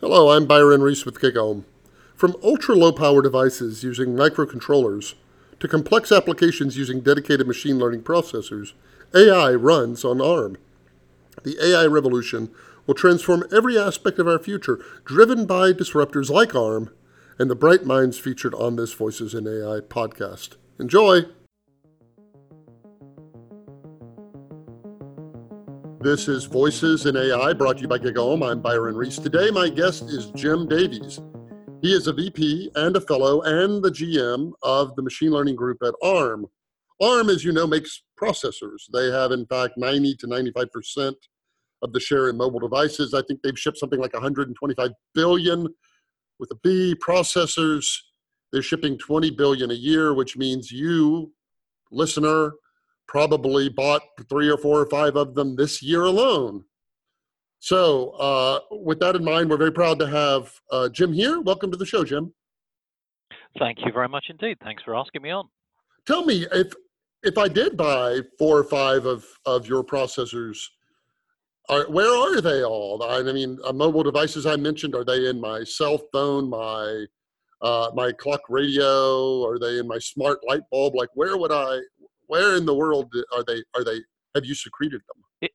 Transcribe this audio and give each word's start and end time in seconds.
Hello, 0.00 0.30
I'm 0.30 0.46
Byron 0.46 0.80
Reese 0.80 1.04
with 1.04 1.20
GigaOM. 1.20 1.64
From 2.16 2.34
ultra 2.42 2.74
low 2.74 2.90
power 2.90 3.20
devices 3.20 3.84
using 3.84 4.14
microcontrollers 4.14 5.12
to 5.58 5.68
complex 5.68 6.10
applications 6.10 6.78
using 6.78 7.02
dedicated 7.02 7.46
machine 7.46 7.78
learning 7.78 8.00
processors, 8.00 8.72
AI 9.14 9.52
runs 9.52 10.02
on 10.02 10.22
ARM. 10.22 10.56
The 11.42 11.58
AI 11.62 11.84
revolution 11.84 12.48
will 12.86 12.94
transform 12.94 13.44
every 13.52 13.78
aspect 13.78 14.18
of 14.18 14.26
our 14.26 14.38
future, 14.38 14.82
driven 15.04 15.44
by 15.44 15.74
disruptors 15.74 16.30
like 16.30 16.54
ARM 16.54 16.88
and 17.38 17.50
the 17.50 17.54
bright 17.54 17.84
minds 17.84 18.18
featured 18.18 18.54
on 18.54 18.76
this 18.76 18.94
Voices 18.94 19.34
in 19.34 19.46
AI 19.46 19.80
podcast. 19.80 20.56
Enjoy! 20.78 21.24
This 26.02 26.28
is 26.28 26.46
Voices 26.46 27.04
in 27.04 27.14
AI 27.14 27.52
brought 27.52 27.76
to 27.76 27.82
you 27.82 27.88
by 27.88 27.98
GigaOM. 27.98 28.42
I'm 28.42 28.62
Byron 28.62 28.96
Reese. 28.96 29.18
Today, 29.18 29.50
my 29.50 29.68
guest 29.68 30.04
is 30.04 30.30
Jem 30.30 30.66
Davies. 30.66 31.20
He 31.82 31.92
is 31.92 32.06
a 32.06 32.14
VP 32.14 32.70
and 32.74 32.96
a 32.96 33.02
fellow 33.02 33.42
and 33.42 33.82
the 33.82 33.90
GM 33.90 34.52
of 34.62 34.96
the 34.96 35.02
machine 35.02 35.30
learning 35.30 35.56
group 35.56 35.76
at 35.84 35.92
ARM. 36.02 36.46
ARM, 37.02 37.28
as 37.28 37.44
you 37.44 37.52
know, 37.52 37.66
makes 37.66 38.02
processors. 38.18 38.86
They 38.94 39.10
have, 39.10 39.30
in 39.32 39.44
fact, 39.44 39.74
90 39.76 40.14
to 40.20 40.26
95% 40.26 41.12
of 41.82 41.92
the 41.92 42.00
share 42.00 42.30
in 42.30 42.36
mobile 42.38 42.60
devices. 42.60 43.12
I 43.12 43.20
think 43.28 43.42
they've 43.42 43.58
shipped 43.58 43.76
something 43.76 44.00
like 44.00 44.14
125 44.14 44.92
billion 45.14 45.68
with 46.38 46.50
a 46.50 46.56
B 46.62 46.96
processors. 47.06 47.86
They're 48.54 48.62
shipping 48.62 48.96
20 48.96 49.32
billion 49.32 49.70
a 49.70 49.74
year, 49.74 50.14
which 50.14 50.38
means 50.38 50.72
you, 50.72 51.34
listener, 51.92 52.52
probably 53.10 53.68
bought 53.68 54.02
three 54.28 54.48
or 54.48 54.56
four 54.56 54.80
or 54.80 54.86
five 54.86 55.16
of 55.16 55.34
them 55.34 55.56
this 55.56 55.82
year 55.82 56.04
alone. 56.04 56.64
So, 57.58 58.10
uh, 58.10 58.60
with 58.70 59.00
that 59.00 59.16
in 59.16 59.24
mind, 59.24 59.50
we're 59.50 59.58
very 59.58 59.72
proud 59.72 59.98
to 59.98 60.06
have 60.06 60.54
uh, 60.70 60.88
Jem 60.88 61.12
here. 61.12 61.40
Welcome 61.40 61.72
to 61.72 61.76
the 61.76 61.84
show, 61.84 62.04
Jem. 62.04 62.32
Thank 63.58 63.78
you 63.84 63.92
very 63.92 64.08
much 64.08 64.26
indeed. 64.30 64.58
Thanks 64.62 64.84
for 64.84 64.94
asking 64.94 65.22
me 65.22 65.30
on. 65.30 65.48
Tell 66.06 66.24
me 66.24 66.46
if 66.52 66.72
if 67.22 67.36
I 67.36 67.48
did 67.48 67.76
buy 67.76 68.20
four 68.38 68.56
or 68.58 68.64
five 68.64 69.04
of 69.04 69.26
of 69.44 69.66
your 69.66 69.82
processors, 69.82 70.58
are, 71.68 71.90
where 71.90 72.16
are 72.16 72.40
they 72.40 72.62
all? 72.62 73.02
I 73.02 73.22
mean, 73.24 73.58
uh, 73.64 73.72
mobile 73.72 74.04
devices 74.04 74.46
I 74.46 74.54
mentioned 74.56 74.94
are 74.94 75.04
they 75.04 75.28
in 75.28 75.40
my 75.40 75.64
cell 75.64 76.00
phone, 76.12 76.48
my 76.48 77.06
uh, 77.60 77.90
my 77.92 78.12
clock 78.12 78.42
radio? 78.48 79.44
Are 79.44 79.58
they 79.58 79.80
in 79.80 79.88
my 79.88 79.98
smart 79.98 80.38
light 80.48 80.62
bulb? 80.70 80.94
Like, 80.94 81.10
where 81.14 81.36
would 81.36 81.52
I 81.52 81.80
where 82.30 82.56
in 82.56 82.64
the 82.64 82.74
world 82.74 83.12
are 83.34 83.44
they? 83.44 83.62
Are 83.74 83.84
they? 83.84 83.98
Have 84.34 84.44
you 84.44 84.54
secreted 84.54 85.02
them? 85.08 85.24
It, 85.42 85.50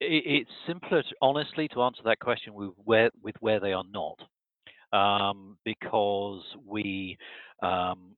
it, 0.00 0.22
it's 0.26 0.50
simpler, 0.66 1.02
to, 1.02 1.14
honestly, 1.22 1.68
to 1.68 1.82
answer 1.82 2.02
that 2.04 2.18
question 2.18 2.54
with 2.54 2.70
where 2.76 3.10
with 3.22 3.36
where 3.40 3.60
they 3.60 3.72
are 3.72 3.84
not, 3.90 4.18
um, 4.92 5.56
because 5.64 6.42
we. 6.66 7.16
Um, 7.62 8.16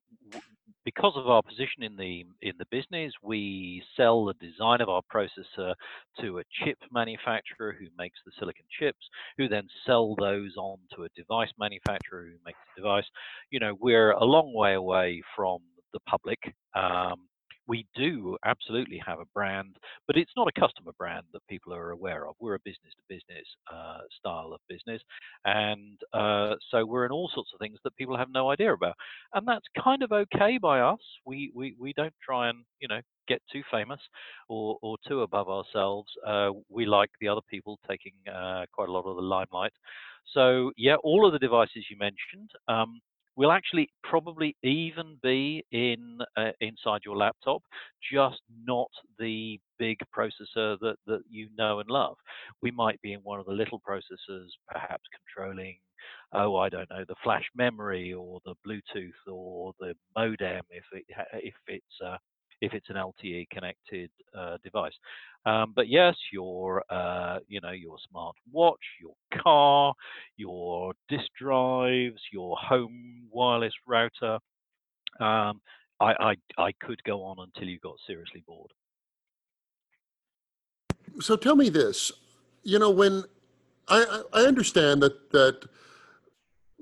because 0.83 1.13
of 1.15 1.27
our 1.27 1.41
position 1.41 1.81
in 1.81 1.95
the 1.97 2.25
in 2.43 2.53
the 2.59 2.65
business, 2.69 3.11
we 3.23 3.83
sell 3.97 4.25
the 4.25 4.35
design 4.35 4.81
of 4.81 4.89
our 4.89 5.01
processor 5.11 5.73
to 6.21 6.37
a 6.37 6.43
chip 6.63 6.77
manufacturer 6.91 7.75
who 7.77 7.87
makes 7.97 8.19
the 8.23 8.31
silicon 8.37 8.65
chips, 8.79 9.09
who 9.37 9.47
then 9.47 9.67
sell 9.85 10.15
those 10.19 10.53
on 10.57 10.77
to 10.95 11.03
a 11.03 11.09
device 11.15 11.49
manufacturer 11.57 12.25
who 12.25 12.37
makes 12.45 12.59
the 12.75 12.81
device. 12.81 13.05
You 13.49 13.59
know, 13.59 13.75
we're 13.79 14.11
a 14.11 14.23
long 14.23 14.53
way 14.53 14.75
away 14.75 15.23
from 15.35 15.59
the 15.91 15.99
public. 16.01 16.39
Um, 16.75 17.27
we 17.67 17.85
do 17.95 18.37
absolutely 18.45 19.01
have 19.05 19.19
a 19.19 19.25
brand, 19.33 19.77
but 20.07 20.17
it's 20.17 20.31
not 20.37 20.47
a 20.47 20.59
customer 20.59 20.91
brand 20.97 21.25
that 21.33 21.47
people 21.47 21.73
are 21.73 21.91
aware 21.91 22.27
of. 22.27 22.35
We're 22.39 22.55
a 22.55 22.59
business 22.65 22.93
to 22.97 23.03
business 23.07 23.45
uh, 23.71 23.99
style 24.17 24.51
of 24.53 24.59
business. 24.69 25.01
And 25.45 25.99
uh, 26.13 26.55
so 26.71 26.85
we're 26.85 27.05
in 27.05 27.11
all 27.11 27.31
sorts 27.33 27.51
of 27.53 27.59
things 27.59 27.79
that 27.83 27.95
people 27.95 28.17
have 28.17 28.29
no 28.29 28.51
idea 28.51 28.73
about. 28.73 28.95
And 29.33 29.47
that's 29.47 29.65
kind 29.83 30.03
of 30.03 30.11
okay 30.11 30.57
by 30.61 30.79
us. 30.79 30.99
We, 31.25 31.51
we, 31.55 31.75
we 31.79 31.93
don't 31.93 32.13
try 32.23 32.49
and, 32.49 32.59
you 32.79 32.87
know, 32.87 33.01
get 33.27 33.41
too 33.51 33.63
famous 33.71 33.99
or, 34.49 34.77
or 34.81 34.97
too 35.07 35.21
above 35.21 35.49
ourselves. 35.49 36.09
Uh, 36.25 36.51
we 36.69 36.85
like 36.85 37.09
the 37.19 37.27
other 37.27 37.41
people 37.49 37.79
taking 37.87 38.13
uh, 38.31 38.65
quite 38.71 38.89
a 38.89 38.91
lot 38.91 39.05
of 39.05 39.15
the 39.15 39.21
limelight. 39.21 39.73
So, 40.33 40.71
yeah, 40.77 40.95
all 41.03 41.25
of 41.25 41.33
the 41.33 41.39
devices 41.39 41.85
you 41.89 41.97
mentioned. 41.97 42.49
Um, 42.67 42.99
will 43.35 43.51
actually 43.51 43.89
probably 44.03 44.55
even 44.63 45.17
be 45.21 45.63
in 45.71 46.19
uh, 46.37 46.51
inside 46.61 47.01
your 47.05 47.17
laptop, 47.17 47.61
just 48.13 48.41
not 48.65 48.89
the 49.19 49.59
big 49.77 49.97
processor 50.15 50.77
that, 50.79 50.95
that 51.05 51.21
you 51.29 51.49
know 51.57 51.79
and 51.79 51.89
love. 51.89 52.15
We 52.61 52.71
might 52.71 53.01
be 53.01 53.13
in 53.13 53.19
one 53.19 53.39
of 53.39 53.45
the 53.45 53.51
little 53.51 53.81
processors, 53.87 54.47
perhaps 54.71 55.03
controlling, 55.35 55.77
oh, 56.33 56.55
I 56.57 56.69
don't 56.69 56.89
know, 56.89 57.03
the 57.07 57.15
flash 57.23 57.45
memory 57.55 58.13
or 58.13 58.39
the 58.45 58.55
Bluetooth 58.65 59.31
or 59.31 59.73
the 59.79 59.93
modem 60.15 60.61
if 60.69 60.85
it 60.91 61.05
if 61.33 61.53
it's 61.67 62.01
uh, 62.05 62.17
if 62.65 62.73
it's 62.73 62.89
an 62.89 62.95
LTE 62.95 63.49
connected 63.49 64.09
uh, 64.37 64.57
device. 64.63 64.93
Um, 65.45 65.73
but 65.75 65.87
yes, 65.87 66.15
your 66.33 66.83
uh, 66.89 67.39
you 67.47 67.61
know 67.61 67.71
your 67.71 67.97
smart 68.09 68.35
watch, 68.51 68.83
your 68.99 69.13
car, 69.41 69.93
your 70.37 70.93
disk 71.07 71.27
drives, 71.39 72.21
your 72.33 72.57
home 72.57 73.27
wireless 73.31 73.73
router. 73.87 74.39
Um, 75.19 75.61
I, 75.99 76.13
I 76.19 76.35
I 76.57 76.71
could 76.81 77.01
go 77.03 77.23
on 77.23 77.37
until 77.39 77.69
you 77.69 77.79
got 77.79 77.95
seriously 78.07 78.43
bored. 78.47 78.71
So 81.21 81.37
tell 81.37 81.55
me 81.55 81.69
this, 81.69 82.11
you 82.63 82.79
know, 82.79 82.89
when 82.89 83.23
I 83.87 84.23
I 84.33 84.41
understand 84.41 85.03
that 85.03 85.31
that 85.31 85.67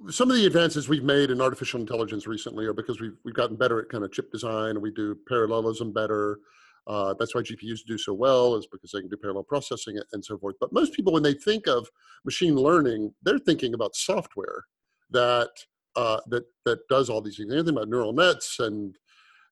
some 0.10 0.30
of 0.30 0.36
the 0.36 0.46
advances 0.46 0.90
we've 0.90 1.04
made 1.04 1.30
in 1.30 1.42
artificial 1.42 1.80
intelligence 1.80 2.28
recently 2.28 2.66
are 2.66 2.74
because 2.74 3.00
we've, 3.00 3.16
we've 3.24 3.36
gotten 3.36 3.56
better 3.56 3.80
at 3.80 3.90
kind 3.90 4.04
of 4.04 4.12
chip 4.12 4.32
design 4.32 4.72
and 4.72 4.82
we 4.82 4.92
do 4.92 5.18
parallelism 5.28 5.94
better. 5.94 6.40
Uh, 6.88 7.14
that's 7.18 7.34
why 7.34 7.42
GPUs 7.42 7.80
do 7.88 7.98
so 7.98 8.14
well 8.14 8.56
is 8.56 8.68
because 8.68 8.92
they 8.92 9.00
can 9.00 9.10
do 9.10 9.18
parallel 9.18 9.44
processing 9.44 9.98
and 10.12 10.24
so 10.26 10.38
forth. 10.38 10.56
But 10.60 10.74
most 10.74 10.94
people, 10.94 11.14
when 11.14 11.24
they 11.24 11.34
think 11.34 11.68
of 11.68 11.88
machine 12.26 12.56
learning, 12.56 13.14
they're 13.22 13.40
thinking 13.40 13.74
about 13.74 13.96
software 13.96 14.66
that 15.12 15.52
uh, 15.96 16.20
that 16.28 16.44
that 16.66 16.80
does 16.90 17.10
all 17.10 17.22
these 17.22 17.38
things. 17.38 17.50
They're 17.50 17.60
thinking 17.60 17.78
about 17.78 17.88
neural 17.88 18.12
nets 18.12 18.60
and 18.60 18.98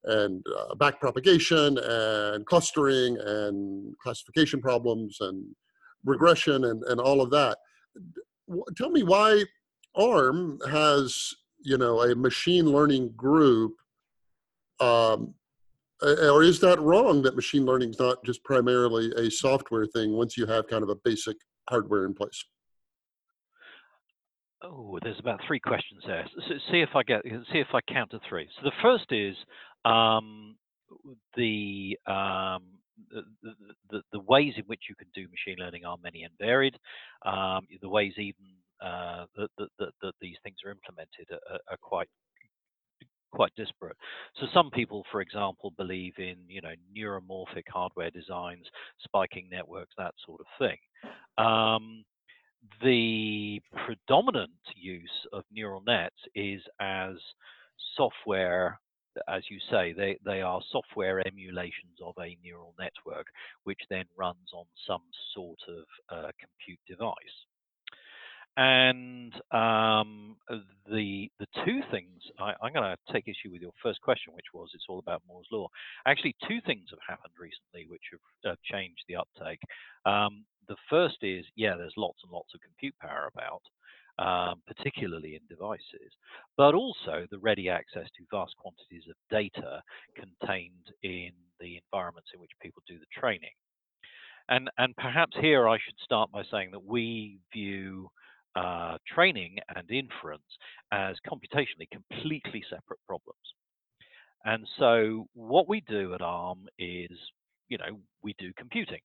and 0.06 0.44
uh, 0.58 0.75
back 0.75 1.00
propagation 1.00 1.78
and 1.78 2.46
clustering 2.46 3.18
and 3.19 3.96
classification 4.00 4.59
problems 4.59 5.18
and 5.22 5.46
regression 6.03 6.66
and, 6.66 6.84
and 6.85 7.00
all 7.00 7.22
of 7.22 7.29
that. 7.29 7.59
Tell 8.75 8.90
me 8.90 9.03
why 9.03 9.46
ARM 9.96 10.59
has, 10.69 11.34
you 11.59 11.78
know, 11.78 12.02
a 12.02 12.16
machine 12.16 12.66
learning 12.66 13.13
group. 13.16 13.75
Um, 14.79 15.35
or 16.02 16.41
is 16.41 16.59
that 16.62 16.79
wrong 16.79 17.22
that 17.22 17.35
machine 17.35 17.66
learning 17.66 17.91
is 17.91 18.00
not 18.00 18.24
just 18.25 18.44
primarily 18.44 19.12
a 19.18 19.29
software 19.29 19.85
thing 19.85 20.13
once 20.13 20.35
you 20.35 20.47
have 20.47 20.68
kind 20.68 20.81
of 20.81 20.90
a 20.90 20.96
basic 20.96 21.38
hardware 21.69 22.06
in 22.06 22.13
place? 22.13 22.44
Oh, 24.63 25.00
there's 25.03 25.19
about 25.19 25.40
three 25.47 25.59
questions 25.59 26.02
there. 26.06 26.28
So 26.35 26.56
see 26.72 26.81
if 26.81 26.90
I 26.96 27.03
get 27.03 27.22
see 27.23 27.59
if 27.59 27.68
I 27.73 27.79
count 27.91 28.12
to 28.12 28.19
three. 28.28 28.47
So 28.58 28.69
the 28.69 28.72
first 28.81 29.06
is 29.12 29.35
um, 29.85 30.56
the, 31.35 31.97
um, 32.08 32.63
the, 33.09 33.23
the, 33.90 34.02
the 34.12 34.19
ways 34.19 34.53
in 34.58 34.63
which 34.66 34.81
you 34.88 34.96
can 34.96 35.08
do 35.16 35.28
machine 35.29 35.58
learning 35.59 35.85
are 35.85 35.97
many 36.03 36.23
and 36.23 36.34
varied. 36.40 36.75
Um, 37.25 37.68
the 37.81 37.90
ways 37.90 38.13
even 38.18 38.35
uh, 38.81 39.25
that, 39.35 39.49
that, 39.57 39.89
that, 40.01 40.13
these 40.21 40.37
things 40.43 40.57
are 40.65 40.71
implemented 40.71 41.27
are, 41.31 41.59
are, 41.69 41.77
quite 41.81 42.07
quite 43.31 43.51
disparate. 43.55 43.95
So 44.39 44.47
some 44.53 44.69
people, 44.71 45.05
for 45.11 45.21
example, 45.21 45.73
believe 45.77 46.13
in 46.17 46.35
you 46.47 46.61
know 46.61 46.73
neuromorphic 46.95 47.63
hardware 47.69 48.11
designs, 48.11 48.65
spiking 49.03 49.47
networks, 49.51 49.93
that 49.97 50.13
sort 50.25 50.41
of 50.41 50.47
thing. 50.59 50.77
Um, 51.37 52.03
the 52.83 53.59
predominant 53.85 54.51
use 54.75 55.09
of 55.34 55.43
neural 55.51 55.81
nets 55.85 56.16
is 56.35 56.61
as 56.79 57.16
software 57.97 58.79
as 59.27 59.43
you 59.49 59.59
say, 59.69 59.93
they, 59.93 60.17
they 60.23 60.41
are 60.41 60.61
software 60.72 61.25
emulations 61.27 61.97
of 62.03 62.13
a 62.19 62.37
neural 62.43 62.73
network, 62.79 63.27
which 63.63 63.79
then 63.89 64.05
runs 64.17 64.51
on 64.53 64.66
some 64.87 65.01
sort 65.34 65.59
of 65.67 65.84
uh, 66.09 66.31
compute 66.39 66.79
device. 66.87 67.16
And 68.57 69.33
um, 69.51 70.35
the 70.89 71.31
the 71.39 71.47
two 71.63 71.81
things 71.89 72.21
I, 72.37 72.51
am 72.63 72.73
going 72.73 72.83
to 72.83 73.13
take 73.13 73.27
issue 73.27 73.51
with 73.51 73.61
your 73.61 73.71
first 73.81 74.01
question, 74.01 74.33
which 74.33 74.51
was 74.53 74.69
it's 74.73 74.85
all 74.89 74.99
about 74.99 75.21
Moore's 75.27 75.47
law. 75.51 75.67
Actually, 76.05 76.35
two 76.47 76.59
things 76.65 76.89
have 76.89 76.99
happened 77.07 77.33
recently 77.39 77.89
which 77.89 78.03
have 78.11 78.51
uh, 78.51 78.55
changed 78.69 79.03
the 79.07 79.15
uptake. 79.15 79.59
Um, 80.05 80.43
the 80.67 80.75
first 80.89 81.17
is 81.21 81.45
yeah, 81.55 81.75
there's 81.77 81.93
lots 81.95 82.19
and 82.23 82.31
lots 82.31 82.53
of 82.53 82.59
compute 82.59 82.95
power 82.99 83.31
about, 83.33 83.61
um, 84.19 84.61
particularly 84.67 85.35
in 85.35 85.41
devices, 85.49 86.11
but 86.57 86.75
also 86.75 87.25
the 87.31 87.39
ready 87.39 87.69
access 87.69 88.07
to 88.17 88.25
vast 88.31 88.55
quantities 88.57 89.07
of 89.09 89.15
data 89.29 89.81
contained 90.13 90.91
in 91.03 91.31
the 91.61 91.79
environments 91.85 92.29
in 92.33 92.41
which 92.41 92.51
people 92.61 92.83
do 92.85 92.99
the 92.99 93.19
training. 93.19 93.55
And 94.49 94.69
and 94.77 94.93
perhaps 94.97 95.37
here 95.39 95.69
I 95.69 95.77
should 95.77 95.97
start 96.03 96.31
by 96.31 96.43
saying 96.51 96.71
that 96.71 96.83
we 96.83 97.39
view 97.53 98.09
uh, 98.55 98.97
training 99.07 99.57
and 99.75 99.89
inference 99.89 100.43
as 100.91 101.15
computationally 101.27 101.89
completely 101.91 102.63
separate 102.69 102.99
problems. 103.07 103.37
And 104.43 104.67
so 104.79 105.27
what 105.33 105.69
we 105.69 105.81
do 105.81 106.13
at 106.13 106.21
ARM 106.21 106.67
is, 106.79 107.11
you 107.69 107.77
know, 107.77 107.99
we 108.23 108.35
do 108.39 108.51
computing. 108.57 109.01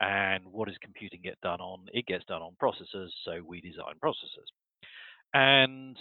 And 0.00 0.44
what 0.46 0.68
does 0.68 0.78
computing 0.82 1.20
get 1.22 1.40
done 1.42 1.60
on? 1.60 1.86
It 1.92 2.06
gets 2.06 2.24
done 2.24 2.40
on 2.40 2.52
processors, 2.62 3.10
so 3.24 3.42
we 3.46 3.60
design 3.60 3.94
processors. 4.02 4.48
And 5.34 5.96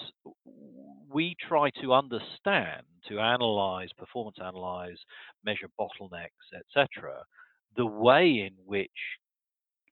we 1.10 1.36
try 1.48 1.70
to 1.82 1.94
understand, 1.94 2.84
to 3.10 3.20
analyze, 3.20 3.90
performance 3.98 4.38
analyze, 4.44 4.98
measure 5.46 5.70
bottlenecks, 5.80 6.30
etc., 6.56 7.24
the 7.76 7.86
way 7.86 8.48
in 8.48 8.54
which 8.66 8.90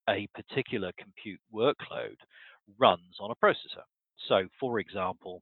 a 0.09 0.27
particular 0.33 0.91
compute 0.97 1.39
workload 1.53 2.15
runs 2.77 3.17
on 3.19 3.31
a 3.31 3.45
processor. 3.45 3.83
So, 4.27 4.47
for 4.59 4.79
example, 4.79 5.41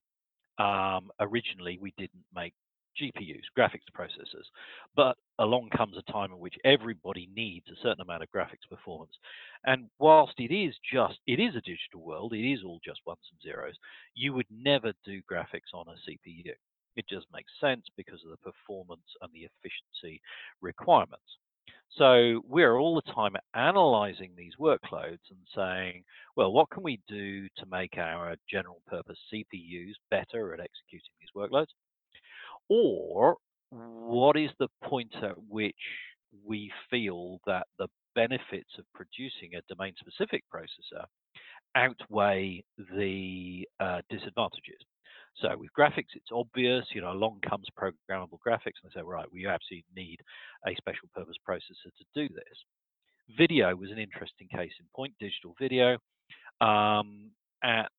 um, 0.57 1.11
originally 1.19 1.77
we 1.81 1.93
didn't 1.97 2.25
make 2.33 2.53
GPUs, 3.01 3.43
graphics 3.57 3.91
processors, 3.93 4.45
but 4.95 5.17
along 5.39 5.69
comes 5.75 5.97
a 5.97 6.11
time 6.11 6.31
in 6.31 6.39
which 6.39 6.55
everybody 6.63 7.29
needs 7.35 7.65
a 7.69 7.75
certain 7.81 8.01
amount 8.01 8.23
of 8.23 8.29
graphics 8.33 8.69
performance. 8.69 9.11
And 9.65 9.89
whilst 9.99 10.33
it 10.39 10.53
is 10.53 10.75
just, 10.93 11.19
it 11.27 11.39
is 11.39 11.55
a 11.55 11.61
digital 11.61 12.01
world, 12.01 12.33
it 12.33 12.49
is 12.49 12.63
all 12.65 12.79
just 12.83 13.01
ones 13.05 13.19
and 13.31 13.41
zeros, 13.41 13.75
you 14.13 14.33
would 14.33 14.47
never 14.49 14.93
do 15.03 15.21
graphics 15.29 15.73
on 15.73 15.85
a 15.87 16.09
CPU. 16.09 16.53
It 16.95 17.05
just 17.09 17.27
makes 17.33 17.51
sense 17.59 17.85
because 17.97 18.21
of 18.23 18.31
the 18.31 18.51
performance 18.51 19.07
and 19.21 19.29
the 19.33 19.49
efficiency 19.49 20.21
requirements. 20.61 21.37
So 21.97 22.41
we're 22.47 22.77
all 22.77 22.95
the 22.95 23.11
time 23.13 23.35
analyzing 23.53 24.31
these 24.35 24.53
workloads 24.59 25.19
and 25.29 25.39
saying, 25.55 26.03
well, 26.35 26.51
what 26.51 26.69
can 26.69 26.83
we 26.83 26.99
do 27.07 27.47
to 27.57 27.65
make 27.71 27.97
our 27.97 28.35
general 28.49 28.81
purpose 28.85 29.17
CPUs 29.33 29.93
better 30.11 30.53
at 30.53 30.59
executing 30.59 31.13
these 31.19 31.29
workloads? 31.35 31.67
Or 32.67 33.37
what 33.69 34.37
is 34.37 34.49
the 34.59 34.67
point 34.83 35.13
at 35.21 35.35
which 35.49 35.75
we 36.45 36.71
feel 36.89 37.39
that 37.45 37.67
the 37.79 37.87
benefits 38.13 38.71
of 38.77 38.85
producing 38.93 39.55
a 39.55 39.61
domain 39.73 39.93
specific 39.97 40.43
processor 40.53 41.05
outweigh 41.75 42.63
the 42.77 43.67
uh, 43.79 44.01
disadvantages? 44.09 44.81
So 45.41 45.49
with 45.57 45.69
graphics, 45.77 46.15
it's 46.15 46.31
obvious, 46.31 46.85
you 46.93 47.01
know, 47.01 47.11
along 47.11 47.41
comes 47.47 47.67
programmable 47.77 48.39
graphics 48.45 48.79
and 48.81 48.91
they 48.93 48.99
say, 48.99 49.03
right, 49.03 49.27
we 49.31 49.47
absolutely 49.47 49.85
need 49.95 50.19
a 50.65 50.75
special 50.77 51.09
purpose 51.13 51.35
processor 51.47 51.91
to 51.97 52.05
do 52.27 52.33
this. 52.33 52.57
Video 53.37 53.75
was 53.75 53.91
an 53.91 53.99
interesting 53.99 54.47
case 54.47 54.71
in 54.79 54.85
point, 54.95 55.13
digital 55.19 55.55
video. 55.59 55.97
Um, 56.61 57.31
at 57.63 57.91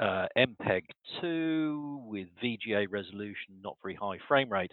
uh, 0.00 0.26
MPEG-2 0.36 2.06
with 2.06 2.28
VGA 2.42 2.86
resolution, 2.90 3.60
not 3.62 3.76
very 3.82 3.94
high 3.94 4.18
frame 4.26 4.50
rate. 4.50 4.72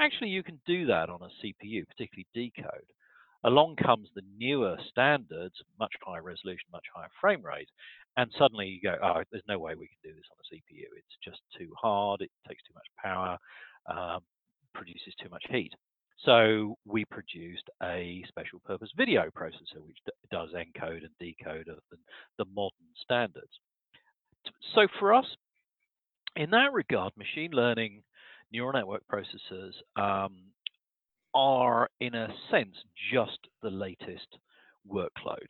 Actually, 0.00 0.30
you 0.30 0.42
can 0.42 0.60
do 0.66 0.86
that 0.86 1.08
on 1.08 1.20
a 1.22 1.46
CPU, 1.46 1.86
particularly 1.86 2.26
decode. 2.34 2.90
Along 3.44 3.76
comes 3.76 4.08
the 4.14 4.22
newer 4.38 4.76
standards, 4.88 5.54
much 5.78 5.92
higher 6.02 6.22
resolution, 6.22 6.64
much 6.72 6.86
higher 6.94 7.10
frame 7.20 7.44
rate, 7.44 7.68
and 8.16 8.30
suddenly 8.38 8.66
you 8.66 8.80
go, 8.80 8.96
oh, 9.02 9.22
there's 9.30 9.44
no 9.48 9.58
way 9.58 9.74
we 9.74 9.88
can 9.88 10.10
do 10.10 10.14
this 10.14 10.24
on 10.30 10.38
a 10.38 10.54
CPU. 10.54 10.86
It's 10.96 11.16
just 11.24 11.40
too 11.58 11.70
hard, 11.80 12.20
it 12.20 12.30
takes 12.48 12.62
too 12.62 12.74
much 12.74 12.86
power, 13.02 13.38
um, 13.90 14.20
produces 14.74 15.14
too 15.22 15.28
much 15.30 15.44
heat. 15.50 15.72
So 16.24 16.76
we 16.86 17.04
produced 17.06 17.68
a 17.82 18.24
special 18.28 18.60
purpose 18.64 18.90
video 18.96 19.24
processor, 19.36 19.84
which 19.84 19.98
does 20.30 20.50
encode 20.50 21.02
and 21.02 21.10
decode 21.18 21.68
of 21.68 21.78
the, 21.90 21.98
the 22.38 22.44
modern 22.54 22.88
standards 23.02 23.50
so 24.74 24.86
for 24.98 25.14
us, 25.14 25.26
in 26.36 26.50
that 26.50 26.72
regard, 26.72 27.12
machine 27.16 27.52
learning 27.52 28.02
neural 28.52 28.72
network 28.72 29.02
processors 29.10 29.72
um, 29.96 30.36
are, 31.34 31.88
in 32.00 32.14
a 32.14 32.28
sense, 32.50 32.76
just 33.12 33.38
the 33.62 33.70
latest 33.70 34.38
workload. 34.90 35.48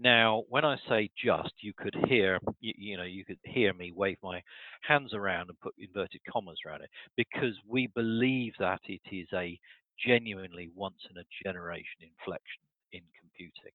Now, 0.00 0.42
when 0.48 0.64
I 0.64 0.76
say 0.88 1.10
just, 1.16 1.52
you 1.60 1.72
could 1.76 1.94
hear, 2.08 2.38
you, 2.60 2.72
you, 2.76 2.96
know, 2.96 3.04
you 3.04 3.24
could 3.24 3.38
hear 3.44 3.72
me 3.72 3.92
wave 3.92 4.18
my 4.22 4.42
hands 4.82 5.14
around 5.14 5.48
and 5.48 5.60
put 5.60 5.74
inverted 5.78 6.20
commas 6.30 6.58
around 6.66 6.82
it, 6.82 6.90
because 7.16 7.54
we 7.68 7.86
believe 7.86 8.54
that 8.58 8.80
it 8.86 9.00
is 9.12 9.28
a 9.32 9.58
genuinely 10.04 10.68
once 10.74 10.98
in 11.10 11.16
a 11.18 11.44
generation 11.44 12.00
inflection 12.02 12.62
in 12.92 13.02
computing. 13.20 13.72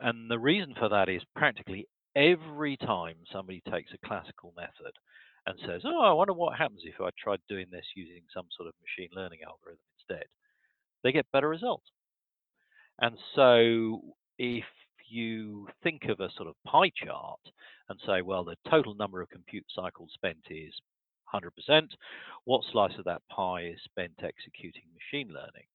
And 0.00 0.30
the 0.30 0.38
reason 0.38 0.74
for 0.78 0.88
that 0.88 1.08
is 1.08 1.22
practically 1.36 1.86
every 2.16 2.76
time 2.78 3.16
somebody 3.30 3.62
takes 3.70 3.92
a 3.92 4.06
classical 4.06 4.52
method 4.56 4.94
and 5.46 5.58
says, 5.66 5.82
oh, 5.84 6.00
I 6.00 6.12
wonder 6.12 6.32
what 6.32 6.56
happens 6.56 6.80
if 6.84 7.00
I 7.00 7.10
tried 7.22 7.40
doing 7.48 7.66
this 7.70 7.84
using 7.94 8.22
some 8.32 8.46
sort 8.56 8.68
of 8.68 8.74
machine 8.80 9.10
learning 9.14 9.40
algorithm 9.46 9.80
instead, 9.98 10.24
they 11.02 11.12
get 11.12 11.30
better 11.32 11.48
results. 11.48 11.86
And 13.00 13.18
so 13.34 14.00
if 14.38 14.64
you 15.14 15.68
think 15.82 16.04
of 16.04 16.20
a 16.20 16.30
sort 16.36 16.48
of 16.48 16.54
pie 16.66 16.90
chart 16.94 17.40
and 17.88 17.98
say, 18.06 18.22
well, 18.22 18.44
the 18.44 18.56
total 18.70 18.94
number 18.94 19.20
of 19.20 19.30
compute 19.30 19.66
cycles 19.74 20.10
spent 20.14 20.38
is 20.50 20.72
100%, 21.32 21.88
what 22.44 22.62
slice 22.70 22.96
of 22.98 23.04
that 23.04 23.22
pie 23.30 23.62
is 23.72 23.78
spent 23.84 24.12
executing 24.22 24.84
machine 24.94 25.28
learning? 25.28 25.66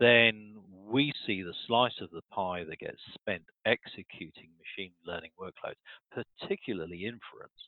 then 0.00 0.54
we 0.86 1.12
see 1.26 1.42
the 1.42 1.54
slice 1.66 2.00
of 2.00 2.10
the 2.10 2.22
pie 2.32 2.64
that 2.68 2.78
gets 2.78 3.00
spent 3.14 3.42
executing 3.66 4.48
machine 4.58 4.92
learning 5.04 5.30
workloads, 5.40 5.80
particularly 6.12 7.04
inference, 7.04 7.60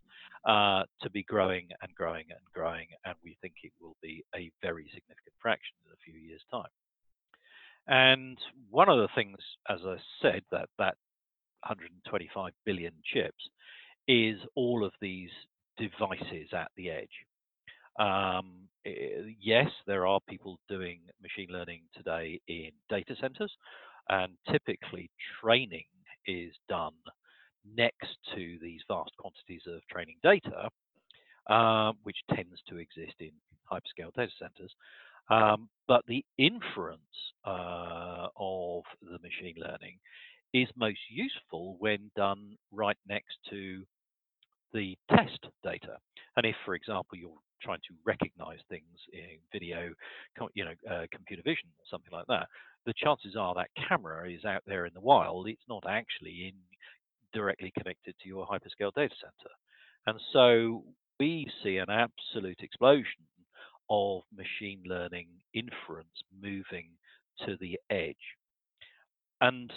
uh, 0.45 0.85
to 1.03 1.11
be 1.11 1.25
growing 1.25 1.69
and 1.83 1.95
growing 1.95 2.25
and 2.31 2.41
growing, 2.55 2.87
and 3.05 3.15
we 3.25 3.37
think 3.41 3.55
it 3.63 3.73
will 3.81 3.97
be 4.01 4.25
a 4.35 4.51
very 4.63 4.85
significant 4.95 5.35
fraction 5.43 5.77
in 5.87 5.93
a 5.93 6.03
few 6.05 6.19
years' 6.19 6.45
time. 6.51 6.71
And 7.89 8.39
one 8.71 8.89
of 8.89 8.99
the 8.99 9.09
things, 9.15 9.39
as 9.69 9.81
I 9.85 9.97
said, 10.23 10.43
that 10.51 10.69
that 10.79 10.97
125 11.63 12.53
billion 12.65 12.93
chips 13.05 13.49
is 14.09 14.39
all 14.55 14.85
of 14.85 14.93
these 15.01 15.31
devices 15.77 16.49
at 16.53 16.71
the 16.77 16.91
edge. 16.91 17.09
Um, 17.99 18.69
eh, 18.87 19.33
yes, 19.41 19.69
there 19.87 20.07
are 20.07 20.21
people 20.29 20.59
doing 20.69 21.01
machine 21.23 21.49
learning 21.51 21.83
today 21.95 22.41
in 22.49 22.71
data 22.89 23.15
centers, 23.21 23.53
and 24.09 24.33
typically 24.51 25.11
training 25.41 25.85
is 26.27 26.53
done 26.69 26.95
next 27.77 28.17
to 28.35 28.59
these 28.63 28.81
vast 28.89 29.11
quantities 29.19 29.63
of 29.67 29.87
training 29.91 30.17
data, 30.23 30.69
um, 31.53 31.97
which 32.05 32.17
tends 32.35 32.61
to 32.69 32.77
exist 32.77 33.15
in 33.21 33.33
hyperscale 33.71 34.15
data 34.15 34.33
centers. 34.39 34.73
Um, 35.31 35.69
but 35.87 36.05
the 36.07 36.25
inference 36.39 37.01
uh, 37.47 38.27
of 38.37 38.83
the 39.03 39.19
machine 39.23 39.55
learning 39.57 39.99
is 40.53 40.69
most 40.77 40.99
useful 41.09 41.77
when 41.79 42.11
done 42.17 42.57
right 42.73 42.97
next 43.09 43.37
to 43.51 43.83
the 44.73 44.97
test 45.11 45.47
data. 45.65 45.97
And 46.37 46.47
if, 46.47 46.57
for 46.65 46.75
example, 46.75 47.19
you're 47.19 47.31
trying 47.63 47.81
to 47.89 47.95
recognize 48.05 48.59
things 48.69 48.85
in 49.13 49.39
video, 49.53 49.91
you 50.55 50.65
know, 50.65 50.75
uh, 50.91 51.07
computer 51.13 51.43
vision 51.45 51.69
or 51.79 51.85
something 51.91 52.13
like 52.13 52.27
that, 52.29 52.47
the 52.87 52.95
chances 52.97 53.37
are 53.37 53.55
that 53.55 53.69
camera 53.89 54.31
is 54.31 54.45
out 54.45 54.63
there 54.67 54.87
in 54.87 54.95
the 54.95 55.01
wild. 55.01 55.49
It's 55.49 55.69
not 55.69 55.85
actually 55.89 56.49
in 56.49 56.55
directly 57.33 57.73
connected 57.77 58.15
to 58.21 58.29
your 58.29 58.47
hyperscale 58.47 58.95
data 58.95 59.15
center. 59.21 59.55
And 60.07 60.19
so 60.33 60.85
we 61.19 61.47
see 61.63 61.77
an 61.77 61.91
absolute 61.91 62.61
explosion 62.63 63.23
of 63.91 64.23
machine 64.35 64.83
learning 64.87 65.29
inference 65.53 66.09
moving 66.41 66.89
to 67.45 67.57
the 67.61 67.79
edge. 67.91 68.17
And 69.41 69.73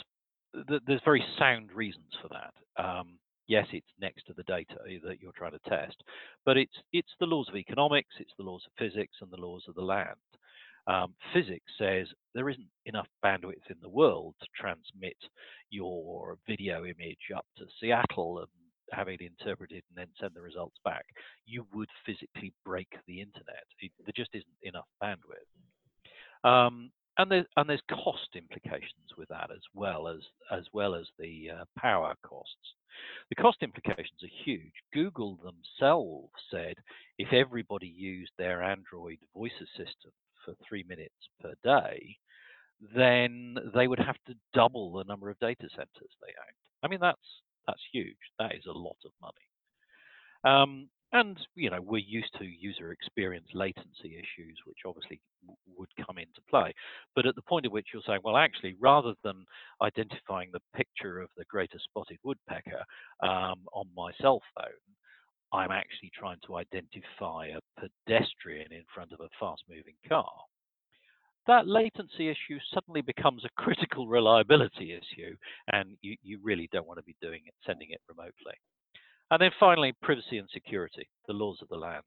th 0.68 0.82
there's 0.86 1.02
very 1.04 1.24
sound 1.40 1.72
reasons 1.72 2.12
for 2.22 2.30
that. 2.30 2.54
Um, 2.84 3.18
yes, 3.48 3.68
it's 3.72 3.88
next 4.00 4.24
to 4.28 4.34
the 4.34 4.44
data 4.44 4.76
that 5.06 5.20
you're 5.22 5.32
trying 5.38 5.58
to 5.58 5.70
test, 5.70 6.04
but 6.46 6.58
it's 6.58 6.78
it's 6.92 7.16
the 7.20 7.26
laws 7.26 7.50
of 7.50 7.56
economics, 7.56 8.16
it's 8.20 8.34
the 8.38 8.44
laws 8.44 8.64
of 8.68 8.74
physics, 8.78 9.18
and 9.22 9.32
the 9.32 9.46
laws 9.46 9.64
of 9.68 9.76
the 9.76 9.82
land. 9.82 10.20
Um, 10.86 11.14
physics 11.34 11.72
says 11.78 12.08
there 12.36 12.50
isn't 12.50 12.68
enough 12.86 13.08
bandwidth 13.24 13.70
in 13.70 13.78
the 13.82 13.90
world 13.90 14.36
to 14.42 14.48
transmit 14.54 15.16
your 15.70 16.38
video 16.46 16.84
image 16.84 17.32
up 17.36 17.46
to 17.58 17.66
Seattle 17.80 18.40
and 18.40 18.48
have 18.92 19.08
it 19.08 19.22
interpreted 19.22 19.84
and 19.90 19.98
then 19.98 20.08
send 20.20 20.32
the 20.36 20.42
results 20.42 20.78
back. 20.84 21.06
You 21.46 21.66
would 21.74 21.90
physically 22.06 22.54
break 22.66 22.90
the 23.08 23.22
internet. 23.22 23.66
It, 23.80 23.92
there 24.06 24.14
just 24.16 24.34
isn't 24.34 24.48
enough 24.64 24.88
bandwidth. 25.02 25.48
Um, 26.44 26.92
and 27.18 27.30
there's 27.30 27.46
and 27.58 27.70
there's 27.70 27.82
cost 27.90 28.30
implications 28.36 29.14
with 29.18 29.30
that 29.30 29.50
as 29.52 29.62
well 29.74 30.08
as 30.08 30.20
as 30.52 30.64
well 30.74 30.96
as 30.96 31.06
the 31.20 31.52
uh, 31.52 31.66
power 31.78 32.16
costs. 32.26 32.74
The 33.30 33.36
cost 33.36 33.58
implications 33.62 34.24
are 34.24 34.44
huge. 34.44 34.74
Google 34.94 35.38
themselves 35.38 36.34
said 36.50 36.76
if 37.18 37.32
everybody 37.32 37.88
used 37.88 38.32
their 38.38 38.64
Android 38.64 39.20
voice 39.36 39.52
assistant 39.62 40.14
for 40.44 40.56
three 40.68 40.84
minutes 40.88 41.14
per 41.40 41.54
day, 41.64 42.18
then 42.96 43.58
they 43.74 43.88
would 43.88 44.00
have 44.00 44.18
to 44.28 44.36
double 44.54 44.92
the 44.94 45.04
number 45.06 45.30
of 45.30 45.40
data 45.40 45.68
centers 45.76 46.12
they 46.20 46.28
owned. 46.28 46.64
I 46.82 46.88
mean 46.88 47.00
that's 47.00 47.20
That's 47.68 47.82
huge. 47.92 48.18
That 48.40 48.56
is 48.56 48.66
a 48.68 48.78
lot 48.78 48.98
of 49.06 49.12
money. 49.22 49.48
Um, 50.44 50.90
and 51.14 51.38
you 51.56 51.70
know 51.70 51.80
we're 51.80 52.00
used 52.00 52.34
to 52.40 52.46
user 52.46 52.92
experience 52.92 53.48
latency 53.54 54.18
issues, 54.18 54.58
which 54.66 54.80
obviously 54.86 55.22
would 55.78 55.90
come 56.06 56.18
into 56.18 56.42
play. 56.50 56.74
But 57.16 57.28
at 57.28 57.36
the 57.36 57.42
point 57.44 57.66
at 57.66 57.72
which 57.72 57.88
you're 57.94 58.02
saying, 58.06 58.22
well, 58.24 58.36
actually, 58.36 58.76
rather 58.80 59.14
than 59.24 59.46
identifying 59.82 60.50
the 60.52 60.62
picture 60.76 61.20
of 61.22 61.30
the 61.38 61.46
greater 61.46 61.78
spotted 61.84 62.18
woodpecker 62.24 62.84
um, 63.22 63.66
on 63.74 63.86
my 63.96 64.12
cell 64.22 64.42
phone, 64.56 64.74
I'm 65.54 65.72
actually 65.72 66.12
trying 66.18 66.40
to 66.48 66.56
identify 66.56 67.48
a 67.48 67.62
pedestrian 67.80 68.72
in 68.74 68.84
front 68.94 69.12
of 69.12 69.20
a 69.20 69.30
fast-moving 69.40 69.96
car. 70.10 70.32
That 71.48 71.68
latency 71.68 72.30
issue 72.30 72.60
suddenly 72.74 73.02
becomes 73.02 73.44
a 73.44 73.62
critical 73.62 74.08
reliability 74.18 74.94
issue, 74.94 75.36
and 75.72 75.98
you, 76.02 76.16
you 76.24 76.40
really 76.42 76.70
don't 76.72 76.88
want 76.88 77.00
to 77.00 77.04
be 77.04 77.16
doing 77.22 77.42
it, 77.46 77.54
sending 77.66 77.90
it 77.92 78.02
remotely. 78.08 78.54
And 79.32 79.42
then 79.42 79.52
finally, 79.60 79.94
privacy 80.02 80.38
and 80.38 80.48
security, 80.54 81.08
the 81.28 81.34
laws 81.34 81.58
of 81.62 81.70
the 81.70 81.76
land. 81.76 82.04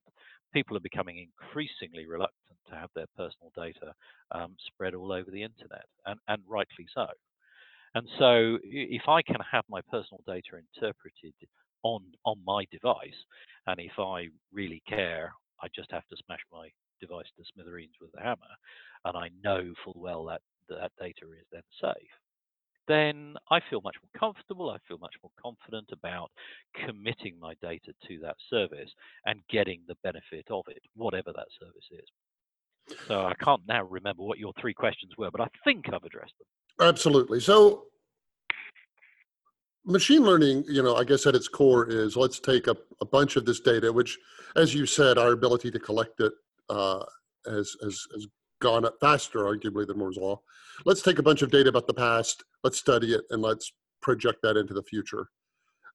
People 0.53 0.77
are 0.77 0.81
becoming 0.81 1.19
increasingly 1.19 2.07
reluctant 2.07 2.59
to 2.69 2.77
have 2.77 2.91
their 2.95 3.07
personal 3.17 3.53
data 3.57 3.93
um, 4.33 4.55
spread 4.67 4.95
all 4.95 5.13
over 5.13 5.31
the 5.31 5.43
internet, 5.43 5.85
and, 6.07 6.19
and 6.29 6.43
rightly 6.49 6.87
so. 6.95 7.07
And 7.95 8.07
so, 8.19 8.59
if 8.63 9.09
I 9.09 9.23
can 9.23 9.37
have 9.51 9.65
my 9.69 9.81
personal 9.91 10.23
data 10.27 10.61
interpreted 10.75 11.35
on 11.83 12.03
on 12.25 12.39
my 12.47 12.65
device, 12.71 13.19
and 13.67 13.81
if 13.81 13.99
I 13.99 14.29
really 14.53 14.83
care, 14.89 15.33
I 15.63 15.69
just 15.75 15.91
have 15.93 16.07
to 16.09 16.17
smash 16.25 16.41
my 16.53 16.69
device 17.01 17.27
to 17.37 17.45
smithereens 17.53 17.95
with 18.01 18.11
a 18.19 18.23
hammer, 18.23 18.55
and 19.07 19.17
I 19.17 19.31
know 19.43 19.73
full 19.85 19.97
well 19.97 20.25
that 20.27 20.43
that 20.69 20.93
data 20.99 21.27
is 21.33 21.47
then 21.51 21.63
safe 21.81 22.11
then 22.89 23.35
I 23.51 23.61
feel 23.69 23.81
much 23.83 23.97
more 24.03 24.21
comfortable. 24.21 24.71
I 24.71 24.79
feel 24.89 24.99
much 24.99 25.15
more 25.23 25.31
confident 25.43 25.89
about 25.93 26.31
committing 26.87 27.39
my 27.41 27.55
data 27.61 27.93
to 28.09 28.19
that 28.23 28.37
service 28.49 28.91
and 29.25 29.41
getting 29.51 29.81
the 29.89 29.97
benefit 30.03 30.47
of 30.51 30.65
it, 30.69 30.83
whatever 30.95 31.33
that 31.35 31.47
service 31.59 31.89
is. 31.91 32.97
So 33.09 33.23
I 33.23 33.35
can't 33.43 33.63
now 33.67 33.85
remember 33.85 34.23
what 34.23 34.39
your 34.39 34.53
three 34.61 34.75
questions 34.75 35.13
were, 35.19 35.31
but 35.31 35.41
I 35.41 35.49
think 35.65 35.87
I've 35.89 36.05
addressed 36.05 36.35
them. 36.39 36.89
Absolutely. 36.89 37.41
So 37.41 37.85
machine 39.85 40.23
learning, 40.23 40.65
you 40.69 40.83
know, 40.83 40.95
I 40.95 41.03
guess 41.03 41.27
at 41.27 41.35
its 41.35 41.49
core 41.49 41.89
is 41.89 42.17
let's 42.17 42.39
take 42.39 42.69
a, 42.69 42.77
a 43.01 43.05
bunch 43.05 43.35
of 43.35 43.45
this 43.45 43.59
data, 43.59 43.93
which, 43.93 44.17
as 44.55 44.73
you 44.73 44.87
said, 44.87 45.19
our 45.19 45.33
ability 45.33 45.73
to 45.73 45.81
collect 45.81 46.21
it 46.21 46.33
uh, 46.71 47.03
has, 47.47 47.77
has, 47.83 48.07
has 48.15 48.27
gone 48.61 48.85
up 48.85 48.97
faster, 49.01 49.41
arguably, 49.41 49.87
than 49.87 49.99
Moore's 49.99 50.17
Law. 50.17 50.41
Let's 50.85 51.03
take 51.03 51.19
a 51.19 51.23
bunch 51.23 51.43
of 51.43 51.51
data 51.51 51.69
about 51.69 51.87
the 51.87 51.95
past, 51.95 52.45
let's 52.65 52.79
study 52.79 53.15
it, 53.15 53.23
and 53.31 53.43
let's 53.43 53.73
project 54.03 54.39
that 54.43 54.57
into 54.57 54.75
the 54.75 54.83
future. 54.83 55.29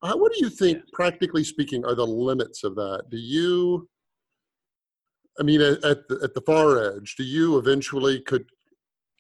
Uh, 0.04 0.16
what 0.16 0.34
do 0.34 0.40
you 0.40 0.50
think, 0.50 0.80
yes. 0.80 0.88
practically 0.94 1.44
speaking, 1.44 1.86
are 1.86 1.96
the 1.96 2.06
limits 2.06 2.64
of 2.64 2.76
that? 2.76 3.04
Do 3.12 3.18
you, 3.18 3.88
I 5.40 5.44
mean, 5.44 5.62
at, 5.62 5.84
at, 5.84 6.08
the, 6.08 6.20
at 6.24 6.34
the 6.34 6.42
far 6.42 6.96
edge, 6.96 7.16
do 7.16 7.24
you 7.24 7.58
eventually 7.58 8.22
could, 8.22 8.46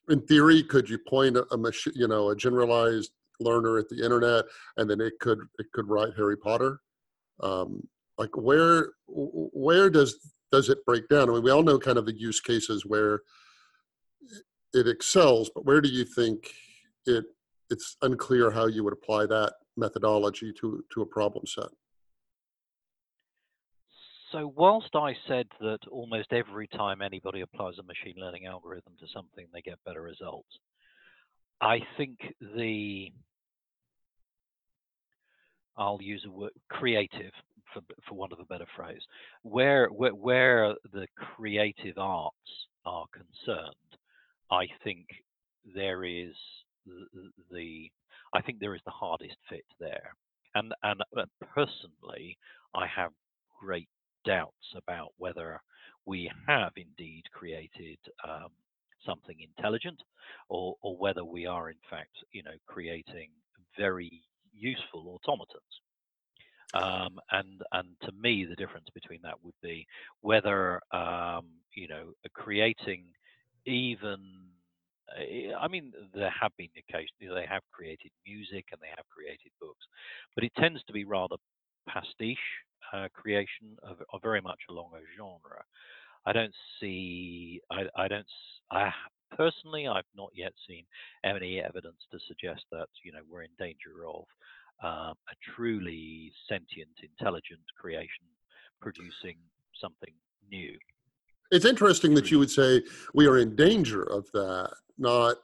in 0.09 0.21
theory, 0.21 0.63
could 0.63 0.89
you 0.89 0.97
point 1.07 1.37
a, 1.37 1.45
a 1.53 1.57
machine, 1.57 1.93
you 1.95 2.07
know, 2.07 2.29
a 2.29 2.35
generalized 2.35 3.11
learner 3.39 3.77
at 3.77 3.89
the 3.89 4.03
internet, 4.03 4.45
and 4.77 4.89
then 4.89 5.01
it 5.01 5.13
could 5.19 5.39
it 5.59 5.67
could 5.73 5.87
write 5.87 6.13
Harry 6.15 6.37
Potter? 6.37 6.79
Um, 7.41 7.87
like 8.17 8.35
where 8.35 8.93
where 9.07 9.89
does 9.89 10.15
does 10.51 10.69
it 10.69 10.85
break 10.85 11.07
down? 11.07 11.29
I 11.29 11.33
mean, 11.33 11.43
we 11.43 11.51
all 11.51 11.63
know 11.63 11.79
kind 11.79 11.97
of 11.97 12.05
the 12.05 12.17
use 12.17 12.39
cases 12.39 12.85
where 12.85 13.21
it 14.73 14.87
excels, 14.87 15.49
but 15.53 15.65
where 15.65 15.81
do 15.81 15.89
you 15.89 16.05
think 16.05 16.53
it 17.05 17.25
it's 17.69 17.95
unclear 18.01 18.51
how 18.51 18.67
you 18.67 18.83
would 18.83 18.93
apply 18.93 19.25
that 19.27 19.53
methodology 19.77 20.51
to 20.59 20.83
to 20.93 21.01
a 21.01 21.05
problem 21.05 21.45
set? 21.45 21.69
So 24.31 24.53
whilst 24.55 24.95
I 24.95 25.13
said 25.27 25.47
that 25.59 25.79
almost 25.89 26.31
every 26.31 26.67
time 26.67 27.01
anybody 27.01 27.41
applies 27.41 27.73
a 27.79 27.83
machine 27.83 28.15
learning 28.17 28.45
algorithm 28.45 28.93
to 28.99 29.05
something, 29.13 29.45
they 29.53 29.61
get 29.61 29.83
better 29.85 30.01
results, 30.01 30.47
I 31.59 31.79
think 31.97 32.17
the 32.39 33.11
I'll 35.77 36.01
use 36.01 36.23
a 36.25 36.31
word 36.31 36.51
creative 36.69 37.31
for, 37.73 37.81
for 38.07 38.15
want 38.15 38.33
of 38.33 38.39
a 38.39 38.45
better 38.45 38.67
phrase, 38.75 39.01
where, 39.43 39.87
where, 39.87 40.11
where 40.11 40.75
the 40.93 41.07
creative 41.35 41.97
arts 41.97 42.35
are 42.85 43.05
concerned, 43.13 43.75
I 44.51 44.67
think 44.83 45.05
there 45.75 46.03
is 46.03 46.33
the, 46.85 47.29
the 47.51 47.89
I 48.33 48.41
think 48.41 48.59
there 48.59 48.75
is 48.75 48.81
the 48.85 48.91
hardest 48.91 49.35
fit 49.49 49.65
there, 49.79 50.15
and 50.55 50.73
and 50.83 51.01
uh, 51.17 51.25
personally, 51.53 52.37
I 52.73 52.87
have 52.87 53.11
great 53.59 53.89
doubts 54.25 54.73
about 54.75 55.09
whether 55.17 55.59
we 56.05 56.31
have 56.47 56.71
indeed 56.75 57.23
created 57.33 57.97
um, 58.27 58.49
something 59.05 59.35
intelligent, 59.39 60.01
or 60.49 60.75
or 60.81 60.95
whether 60.97 61.23
we 61.23 61.45
are 61.45 61.69
in 61.69 61.77
fact, 61.89 62.15
you 62.31 62.43
know, 62.43 62.55
creating 62.67 63.29
very 63.77 64.23
useful 64.53 65.07
automatons. 65.15 65.81
Um, 66.73 67.19
and 67.31 67.61
and 67.73 67.89
to 68.03 68.11
me, 68.13 68.45
the 68.45 68.55
difference 68.55 68.87
between 68.93 69.19
that 69.23 69.43
would 69.43 69.55
be 69.61 69.85
whether 70.21 70.81
um, 70.91 71.47
you 71.75 71.87
know 71.87 72.13
creating 72.33 73.05
even. 73.65 74.19
Eh, 75.17 75.51
I 75.59 75.67
mean, 75.67 75.91
there 76.13 76.33
have 76.41 76.51
been 76.57 76.69
occasions 76.77 77.11
they 77.19 77.45
have 77.49 77.63
created 77.71 78.11
music 78.25 78.65
and 78.71 78.79
they 78.81 78.93
have 78.95 79.05
created 79.09 79.51
books, 79.59 79.85
but 80.35 80.43
it 80.45 80.53
tends 80.57 80.81
to 80.85 80.93
be 80.93 81.03
rather 81.03 81.35
pastiche 81.87 82.37
uh, 82.93 83.07
creation 83.13 83.75
of, 83.83 83.97
of, 84.13 84.21
very 84.21 84.41
much 84.41 84.59
along 84.69 84.91
a 84.95 85.01
genre. 85.17 85.63
I 86.25 86.33
don't 86.33 86.53
see. 86.79 87.59
I, 87.71 87.83
I 87.95 88.07
don't. 88.07 88.25
I 88.71 88.91
personally, 89.35 89.87
I've 89.87 90.03
not 90.15 90.29
yet 90.33 90.53
seen 90.67 90.85
any 91.23 91.59
evidence 91.59 91.97
to 92.11 92.19
suggest 92.27 92.63
that 92.71 92.87
you 93.03 93.11
know 93.11 93.21
we're 93.29 93.43
in 93.43 93.49
danger 93.57 94.05
of 94.07 94.25
uh, 94.83 95.13
a 95.13 95.53
truly 95.55 96.31
sentient, 96.49 96.89
intelligent 97.01 97.61
creation 97.79 98.25
producing 98.81 99.37
something 99.79 100.13
new. 100.49 100.77
It's 101.51 101.65
interesting 101.65 102.13
that 102.15 102.31
you 102.31 102.39
would 102.39 102.49
say 102.49 102.81
we 103.13 103.27
are 103.27 103.37
in 103.37 103.55
danger 103.55 104.03
of 104.03 104.31
that, 104.33 104.71
not 104.97 105.35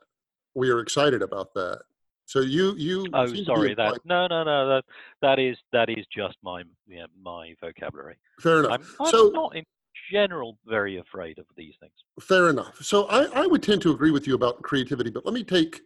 we 0.56 0.70
are 0.70 0.80
excited 0.80 1.22
about 1.22 1.54
that. 1.54 1.82
So 2.26 2.42
you 2.42 2.74
you 2.76 3.06
oh 3.14 3.26
sorry 3.46 3.74
that 3.76 4.00
no 4.04 4.28
no 4.28 4.44
no 4.44 4.68
that 4.68 4.84
that 5.22 5.40
is 5.40 5.58
that 5.72 5.90
is 5.90 6.06
just 6.14 6.36
my 6.44 6.64
yeah, 6.88 7.06
my 7.22 7.54
vocabulary. 7.62 8.18
Fair 8.42 8.60
enough. 8.60 8.72
I'm, 8.72 8.86
I'm 9.00 9.12
so 9.12 9.30
not 9.30 9.56
in 9.56 9.64
general 10.12 10.58
very 10.68 10.98
afraid 10.98 11.40
of 11.40 11.46
these 11.56 11.74
things. 11.80 11.94
Fair 12.20 12.50
enough. 12.50 12.82
So 12.82 13.06
I, 13.06 13.44
I 13.44 13.48
would 13.48 13.64
tend 13.64 13.82
to 13.84 13.92
agree 13.92 14.12
with 14.12 14.28
you 14.28 14.36
about 14.36 14.62
creativity, 14.62 15.10
but 15.10 15.26
let 15.26 15.34
me 15.34 15.44
take 15.44 15.82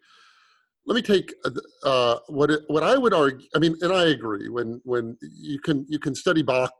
let 0.86 0.96
me 0.96 1.02
take 1.02 1.34
uh, 1.46 1.52
uh, 1.84 2.20
what 2.28 2.52
it, 2.52 2.62
what 2.68 2.84
I 2.84 2.98
would 2.98 3.14
argue. 3.14 3.48
I 3.56 3.60
mean, 3.60 3.76
and 3.82 3.94
I 3.94 4.10
agree. 4.10 4.50
When 4.50 4.82
when 4.84 5.18
you 5.22 5.60
can 5.60 5.86
you 5.90 6.00
can 6.00 6.16
study 6.16 6.42
Bach 6.42 6.72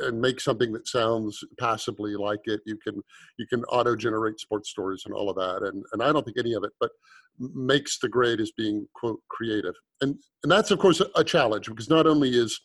and 0.00 0.20
make 0.20 0.40
something 0.40 0.72
that 0.72 0.88
sounds 0.88 1.42
passably 1.58 2.14
like 2.14 2.40
it, 2.44 2.60
you 2.66 2.76
can 2.76 3.00
you 3.38 3.46
can 3.46 3.64
auto 3.64 3.96
generate 3.96 4.38
sports 4.38 4.70
stories 4.70 5.02
and 5.06 5.14
all 5.14 5.30
of 5.30 5.36
that. 5.36 5.66
And 5.66 5.82
and 5.92 6.02
I 6.02 6.12
don't 6.12 6.24
think 6.24 6.38
any 6.38 6.52
of 6.52 6.64
it, 6.64 6.72
but 6.80 6.90
makes 7.38 7.98
the 7.98 8.08
grade 8.08 8.40
as 8.40 8.52
being 8.52 8.86
quote 8.94 9.20
creative. 9.28 9.74
And 10.00 10.16
and 10.42 10.52
that's 10.52 10.70
of 10.70 10.78
course 10.78 11.00
a, 11.14 11.24
challenge 11.24 11.68
because 11.68 11.88
not 11.88 12.06
only 12.06 12.30
is 12.30 12.60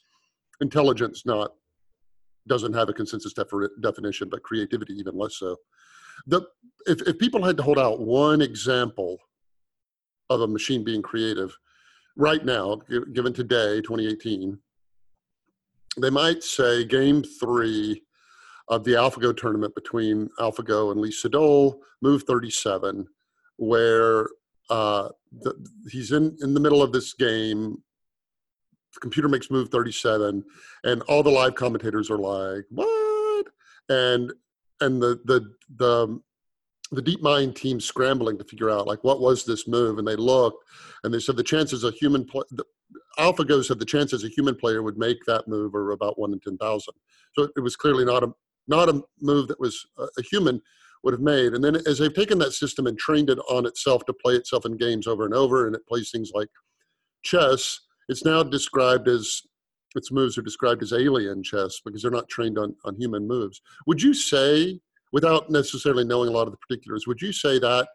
intelligence 0.60 1.24
not 1.26 1.52
doesn't 2.48 2.74
have 2.74 2.90
a 2.90 2.94
consensus 2.94 3.34
defi- 3.34 3.68
definition, 3.82 4.30
but 4.30 4.44
creativity 4.44 4.94
even 4.94 5.18
less 5.18 5.38
so. 5.38 5.56
The 6.26 6.42
if 6.88 7.02
if 7.08 7.18
people 7.20 7.44
had 7.44 7.56
to 7.58 7.64
hold 7.64 7.80
out 7.80 8.02
one 8.02 8.42
example 8.42 9.18
of 10.30 10.42
a 10.42 10.48
machine 10.48 10.84
being 10.84 11.02
creative 11.02 11.58
right 12.18 12.44
now, 12.44 12.82
given 13.14 13.32
today, 13.32 13.80
2018, 13.82 14.58
they 16.00 16.10
might 16.10 16.44
say 16.44 16.84
game 16.84 17.24
three 17.24 18.04
of 18.68 18.84
the 18.84 18.94
AlphaGo 18.94 19.36
tournament 19.38 19.74
between 19.76 20.30
AlphaGo 20.40 20.92
and 20.92 21.00
Lee 21.00 21.12
Sedol, 21.12 21.78
move 22.02 22.24
37, 22.24 23.08
where 23.58 24.28
uh, 24.70 25.10
the, 25.32 25.54
he's 25.90 26.12
in, 26.12 26.36
in 26.42 26.54
the 26.54 26.60
middle 26.60 26.84
of 26.84 26.92
this 26.92 27.14
game. 27.14 27.82
The 28.94 29.00
computer 29.00 29.30
makes 29.30 29.52
move 29.52 29.70
37, 29.70 30.44
and 30.84 31.02
all 31.04 31.24
the 31.24 31.30
live 31.30 31.56
commentators 31.56 32.10
are 32.10 32.18
like, 32.18 32.66
"What?" 32.70 33.46
And 33.90 34.34
and 34.82 35.02
the 35.02 35.20
the 35.26 35.54
the 35.76 36.20
the 36.92 37.02
DeepMind 37.02 37.56
team 37.56 37.80
scrambling 37.80 38.38
to 38.38 38.44
figure 38.44 38.70
out 38.70 38.88
like 38.88 39.04
what 39.04 39.20
was 39.20 39.46
this 39.46 39.68
move, 39.68 39.98
and 39.98 40.08
they 40.08 40.16
looked 40.16 40.64
and 41.04 41.14
they 41.14 41.20
said 41.20 41.38
the 41.38 41.44
chances 41.44 41.84
a 41.84 41.92
human 41.92 42.26
play, 42.26 42.44
the, 42.52 42.64
AlphaGo 43.20 43.64
said 43.64 43.80
the 43.80 43.86
chances 43.86 44.24
a 44.24 44.30
human 44.30 44.56
player 44.56 44.84
would 44.84 44.98
make 44.98 45.18
that 45.26 45.48
move 45.48 45.76
are 45.76 45.92
about 45.92 46.20
one 46.20 46.34
in 46.34 46.40
ten 46.40 46.58
thousand. 46.58 46.94
So 47.34 47.50
it 47.56 47.62
was 47.62 47.76
clearly 47.76 48.06
not 48.06 48.24
a 48.24 48.32
not 48.68 48.90
a 48.90 49.02
move 49.22 49.48
that 49.48 49.60
was 49.60 49.86
a, 49.98 50.04
a 50.18 50.22
human 50.22 50.62
would 51.04 51.14
have 51.14 51.22
made. 51.22 51.54
And 51.54 51.64
then 51.64 51.76
as 51.88 52.00
they've 52.00 52.14
taken 52.14 52.40
that 52.40 52.54
system 52.54 52.88
and 52.88 52.98
trained 52.98 53.30
it 53.30 53.40
on 53.50 53.66
itself 53.66 54.06
to 54.06 54.14
play 54.14 54.34
itself 54.34 54.66
in 54.66 54.78
games 54.78 55.08
over 55.08 55.26
and 55.26 55.34
over, 55.34 55.68
and 55.68 55.76
it 55.76 55.88
plays 55.88 56.10
things 56.10 56.32
like 56.34 56.50
chess, 57.24 57.80
it's 58.10 58.26
now 58.26 58.44
described 58.44 59.08
as 59.08 59.42
its 59.96 60.12
moves 60.12 60.38
are 60.38 60.44
described 60.44 60.84
as 60.84 60.94
alien 60.94 61.44
chess 61.44 61.80
because 61.84 62.02
they're 62.02 62.12
not 62.12 62.30
trained 62.30 62.58
on, 62.58 62.76
on 62.86 62.96
human 62.96 63.28
moves. 63.28 63.62
Would 63.86 64.02
you 64.02 64.14
say, 64.14 64.80
without 65.12 65.50
necessarily 65.50 66.04
knowing 66.04 66.30
a 66.30 66.32
lot 66.32 66.48
of 66.48 66.52
the 66.52 66.58
particulars, 66.58 67.08
would 67.08 67.22
you 67.22 67.32
say 67.32 67.60
that 67.60 67.88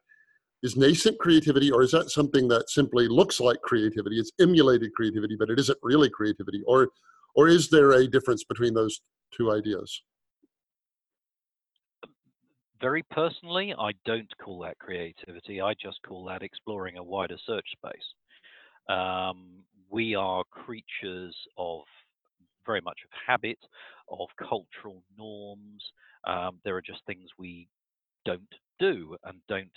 is 0.62 0.76
nascent 0.76 1.18
creativity 1.18 1.70
or 1.70 1.82
is 1.82 1.90
that 1.90 2.10
something 2.10 2.48
that 2.48 2.70
simply 2.70 3.08
looks 3.08 3.40
like 3.40 3.60
creativity? 3.62 4.18
It's 4.18 4.32
emulated 4.40 4.94
creativity, 4.94 5.36
but 5.36 5.50
it 5.50 5.58
isn't 5.58 5.78
really 5.82 6.08
creativity. 6.08 6.62
Or, 6.66 6.88
or 7.34 7.48
is 7.48 7.68
there 7.68 7.92
a 7.92 8.06
difference 8.06 8.44
between 8.44 8.74
those 8.74 9.00
two 9.36 9.50
ideas? 9.50 10.02
Very 12.80 13.04
personally, 13.10 13.74
I 13.78 13.92
don't 14.04 14.28
call 14.38 14.60
that 14.60 14.78
creativity. 14.78 15.60
I 15.60 15.74
just 15.74 16.00
call 16.06 16.24
that 16.24 16.42
exploring 16.42 16.96
a 16.96 17.02
wider 17.02 17.36
search 17.46 17.66
space. 17.72 18.02
Um, 18.88 19.62
we 19.88 20.14
are 20.14 20.42
creatures 20.50 21.36
of 21.56 21.82
very 22.66 22.80
much 22.80 22.98
of 23.04 23.10
habit, 23.26 23.58
of 24.10 24.28
cultural 24.38 25.02
norms. 25.16 25.82
Um, 26.26 26.58
there 26.64 26.76
are 26.76 26.82
just 26.82 27.00
things 27.06 27.28
we 27.38 27.68
don't 28.24 28.42
do 28.78 29.16
and 29.24 29.38
don't 29.48 29.70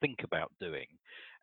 think 0.00 0.18
about 0.24 0.52
doing. 0.60 0.86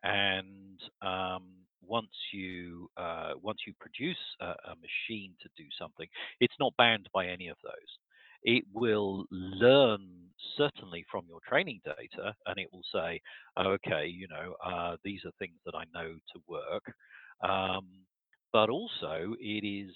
And 0.02 0.80
um, 1.02 1.44
once 1.82 2.12
you 2.32 2.88
uh, 2.96 3.32
once 3.42 3.58
you 3.66 3.74
produce 3.80 4.16
a, 4.40 4.46
a, 4.46 4.74
machine 4.80 5.32
to 5.42 5.48
do 5.56 5.64
something, 5.78 6.06
it's 6.40 6.54
not 6.60 6.76
bound 6.76 7.08
by 7.12 7.26
any 7.26 7.48
of 7.48 7.56
those. 7.62 7.72
It 8.42 8.64
will 8.72 9.24
learn 9.30 10.06
certainly 10.56 11.04
from 11.10 11.24
your 11.28 11.40
training 11.48 11.80
data, 11.84 12.34
and 12.46 12.58
it 12.58 12.68
will 12.72 12.84
say, 12.92 13.20
oh, 13.56 13.70
"Okay, 13.72 14.06
you 14.06 14.28
know, 14.28 14.54
uh, 14.64 14.96
these 15.04 15.20
are 15.24 15.32
things 15.38 15.56
that 15.64 15.74
I 15.74 15.84
know 15.94 16.14
to 16.14 16.40
work." 16.46 16.84
Um, 17.42 17.86
but 18.52 18.70
also, 18.70 19.34
it 19.40 19.66
is 19.66 19.92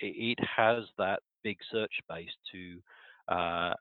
it 0.00 0.38
has 0.56 0.84
that 0.98 1.20
big 1.42 1.58
search 1.70 1.92
space 2.02 2.30
to 2.52 3.34
uh, 3.34 3.74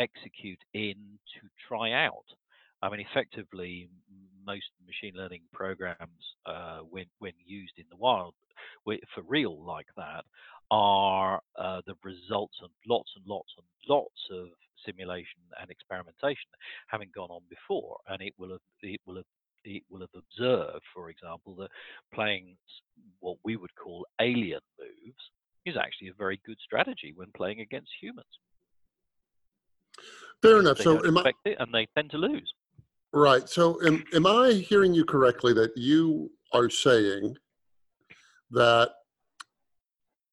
execute 0.00 0.58
in 0.74 0.96
to 1.34 1.48
try 1.68 1.92
out. 1.92 2.24
I 2.82 2.88
mean, 2.88 3.00
effectively, 3.00 3.88
most 4.46 4.70
machine 4.86 5.14
learning 5.16 5.42
programs, 5.52 6.24
uh, 6.46 6.78
when 6.78 7.04
when 7.18 7.32
used 7.44 7.74
in 7.76 7.84
the 7.90 7.96
wild, 7.96 8.34
for 8.84 9.22
real 9.28 9.62
like 9.64 9.88
that, 9.96 10.24
are 10.70 11.40
uh, 11.58 11.82
the 11.86 11.94
results 12.02 12.58
of 12.62 12.70
lots 12.86 13.10
and 13.16 13.26
lots 13.26 13.52
and 13.58 13.66
lots 13.88 14.20
of 14.32 14.48
simulation 14.86 15.40
and 15.60 15.70
experimentation 15.70 16.50
having 16.88 17.10
gone 17.14 17.30
on 17.30 17.42
before, 17.50 17.98
and 18.08 18.22
it 18.22 18.32
will 18.38 18.50
have 18.50 18.60
it 18.82 19.00
will 19.06 19.16
have 19.16 19.24
it 19.64 19.82
will 19.90 20.00
have 20.00 20.14
observed, 20.14 20.84
for 20.94 21.10
example, 21.10 21.54
that 21.56 21.68
playing 22.14 22.56
what 23.20 23.36
we 23.44 23.56
would 23.56 23.74
call 23.74 24.06
alien 24.20 24.60
moves 24.78 25.30
is 25.66 25.76
actually 25.76 26.08
a 26.08 26.14
very 26.14 26.40
good 26.46 26.56
strategy 26.64 27.12
when 27.14 27.28
playing 27.36 27.60
against 27.60 27.90
humans. 28.00 28.38
Fair 30.42 30.60
enough. 30.60 30.78
so, 30.78 31.04
am 31.04 31.18
I, 31.18 31.32
and 31.44 31.72
they 31.72 31.86
tend 31.94 32.10
to 32.12 32.18
lose. 32.18 32.52
Right. 33.12 33.48
So, 33.48 33.84
am, 33.84 34.04
am 34.14 34.26
I 34.26 34.52
hearing 34.52 34.94
you 34.94 35.04
correctly 35.04 35.52
that 35.54 35.76
you 35.76 36.30
are 36.52 36.70
saying 36.70 37.36
that 38.50 38.90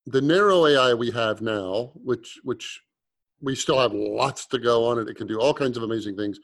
the 0.05 0.21
narrow 0.21 0.65
AI 0.65 0.93
we 0.93 1.11
have 1.11 1.41
now, 1.41 1.91
which 1.95 2.39
which 2.43 2.81
we 3.41 3.55
still 3.55 3.79
have 3.79 3.93
lots 3.93 4.47
to 4.47 4.57
go 4.57 4.85
on 4.85 4.99
it, 4.99 5.09
it 5.09 5.15
can 5.15 5.27
do 5.27 5.39
all 5.39 5.53
kinds 5.53 5.77
of 5.77 5.83
amazing 5.83 6.15
things, 6.15 6.39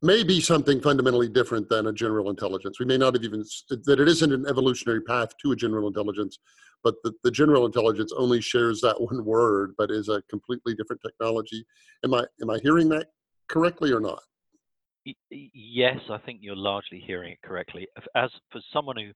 may 0.00 0.22
be 0.22 0.40
something 0.40 0.80
fundamentally 0.80 1.28
different 1.28 1.68
than 1.68 1.88
a 1.88 1.92
general 1.92 2.30
intelligence. 2.30 2.78
We 2.78 2.86
may 2.86 2.96
not 2.96 3.14
have 3.14 3.24
even 3.24 3.44
that 3.68 4.00
it 4.00 4.08
isn't 4.08 4.32
an 4.32 4.46
evolutionary 4.48 5.02
path 5.02 5.36
to 5.42 5.52
a 5.52 5.56
general 5.56 5.88
intelligence, 5.88 6.38
but 6.84 6.94
the, 7.02 7.12
the 7.24 7.30
general 7.30 7.66
intelligence 7.66 8.12
only 8.16 8.40
shares 8.40 8.80
that 8.80 9.00
one 9.00 9.24
word, 9.24 9.74
but 9.76 9.90
is 9.90 10.08
a 10.08 10.22
completely 10.30 10.74
different 10.74 11.02
technology. 11.02 11.64
Am 12.04 12.14
I 12.14 12.24
am 12.42 12.50
I 12.50 12.58
hearing 12.62 12.88
that 12.90 13.08
correctly 13.48 13.92
or 13.92 14.00
not? 14.00 14.20
Yes, 15.30 15.98
I 16.10 16.18
think 16.18 16.40
you're 16.42 16.56
largely 16.56 17.00
hearing 17.00 17.32
it 17.32 17.42
correctly. 17.42 17.86
As 18.14 18.30
for 18.50 18.60
someone 18.72 18.96
who 18.96 19.10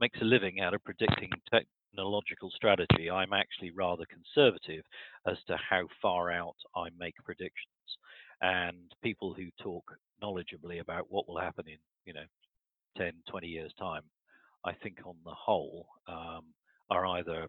makes 0.00 0.18
a 0.20 0.24
living 0.24 0.60
out 0.60 0.74
of 0.74 0.82
predicting 0.84 1.30
technological 1.50 2.50
strategy, 2.54 3.10
I'm 3.10 3.32
actually 3.32 3.70
rather 3.72 4.04
conservative 4.06 4.84
as 5.26 5.36
to 5.48 5.56
how 5.56 5.86
far 6.00 6.30
out 6.30 6.56
I 6.74 6.88
make 6.98 7.14
predictions. 7.24 7.50
And 8.40 8.92
people 9.02 9.34
who 9.34 9.46
talk 9.62 9.84
knowledgeably 10.22 10.80
about 10.80 11.10
what 11.10 11.28
will 11.28 11.38
happen 11.38 11.66
in, 11.68 11.78
you 12.06 12.14
know, 12.14 12.24
10, 12.96 13.12
20 13.28 13.46
years' 13.46 13.72
time, 13.78 14.02
I 14.64 14.72
think 14.72 14.98
on 15.04 15.16
the 15.24 15.34
whole 15.34 15.86
um, 16.08 16.44
are 16.90 17.06
either 17.06 17.46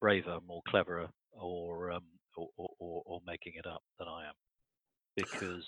braver, 0.00 0.38
more 0.46 0.62
cleverer, 0.68 1.08
or, 1.32 1.92
um, 1.92 2.04
or, 2.36 2.48
or, 2.56 3.02
or 3.04 3.20
making 3.26 3.54
it 3.56 3.66
up 3.66 3.82
than 3.98 4.08
I 4.08 4.26
am. 4.28 4.34
Because 5.16 5.64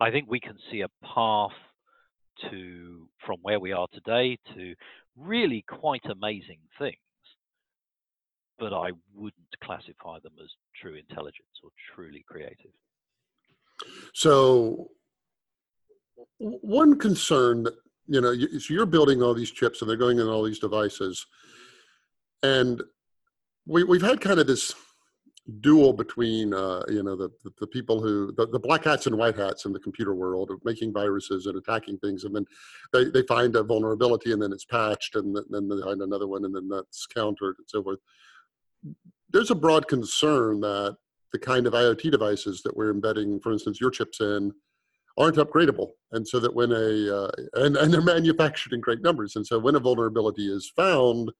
I 0.00 0.10
think 0.10 0.28
we 0.28 0.40
can 0.40 0.56
see 0.70 0.82
a 0.82 0.88
path 1.04 1.52
to 2.50 3.08
from 3.24 3.38
where 3.42 3.60
we 3.60 3.72
are 3.72 3.86
today 3.92 4.38
to 4.54 4.74
really 5.16 5.64
quite 5.68 6.04
amazing 6.06 6.58
things, 6.78 6.96
but 8.58 8.72
I 8.72 8.90
wouldn't 9.14 9.60
classify 9.62 10.18
them 10.22 10.32
as 10.42 10.50
true 10.80 10.96
intelligence 10.96 11.60
or 11.62 11.70
truly 11.94 12.24
creative. 12.28 12.72
So, 14.12 14.90
one 16.38 16.98
concern 16.98 17.64
that 17.64 17.74
you 18.06 18.20
know, 18.20 18.34
so 18.34 18.74
you're 18.74 18.86
building 18.86 19.22
all 19.22 19.34
these 19.34 19.50
chips 19.50 19.80
and 19.80 19.88
they're 19.88 19.96
going 19.96 20.18
in 20.18 20.26
all 20.26 20.42
these 20.42 20.58
devices, 20.58 21.24
and 22.44 22.82
we 23.66 23.82
we've 23.82 24.02
had 24.02 24.20
kind 24.20 24.38
of 24.38 24.46
this 24.46 24.74
duel 25.60 25.92
between 25.92 26.54
uh, 26.54 26.82
you 26.88 27.02
know 27.02 27.16
the, 27.16 27.28
the, 27.42 27.50
the 27.60 27.66
people 27.66 28.00
who 28.00 28.32
the, 28.36 28.46
the, 28.46 28.58
black 28.58 28.84
hats 28.84 29.06
and 29.06 29.16
white 29.16 29.36
hats 29.36 29.66
in 29.66 29.72
the 29.72 29.80
computer 29.80 30.14
world 30.14 30.50
of 30.50 30.58
making 30.64 30.92
viruses 30.92 31.46
and 31.46 31.56
attacking 31.56 31.98
things. 31.98 32.24
And 32.24 32.34
then 32.34 32.46
they, 32.92 33.10
they 33.10 33.22
find 33.26 33.54
a 33.56 33.62
vulnerability 33.62 34.32
and 34.32 34.40
then 34.40 34.52
it's 34.52 34.64
patched 34.64 35.16
and 35.16 35.36
then 35.50 35.68
they 35.68 35.82
find 35.82 36.00
another 36.00 36.26
one 36.26 36.44
and 36.44 36.54
then 36.54 36.68
that's 36.68 37.06
countered 37.06 37.56
and 37.58 37.66
so 37.68 37.82
forth. 37.82 37.98
There's 39.30 39.50
a 39.50 39.54
broad 39.54 39.86
concern 39.88 40.60
that 40.60 40.96
the 41.32 41.38
kind 41.38 41.66
of 41.66 41.74
iot 41.74 42.10
devices 42.10 42.62
that 42.62 42.76
we're 42.76 42.90
embedding 42.90 43.40
for 43.40 43.52
instance 43.52 43.80
your 43.80 43.90
chips 43.90 44.20
in 44.20 44.52
aren't 45.18 45.36
upgradable. 45.36 45.90
And 46.12 46.26
so 46.26 46.40
that 46.40 46.54
when 46.54 46.72
a 46.72 47.24
uh, 47.24 47.30
and, 47.54 47.76
and 47.76 47.92
they're 47.92 48.00
manufactured 48.00 48.72
in 48.72 48.80
great 48.80 49.02
numbers. 49.02 49.36
And 49.36 49.46
so 49.46 49.58
when 49.58 49.74
a 49.74 49.80
vulnerability 49.80 50.50
is 50.50 50.72
found 50.74 51.30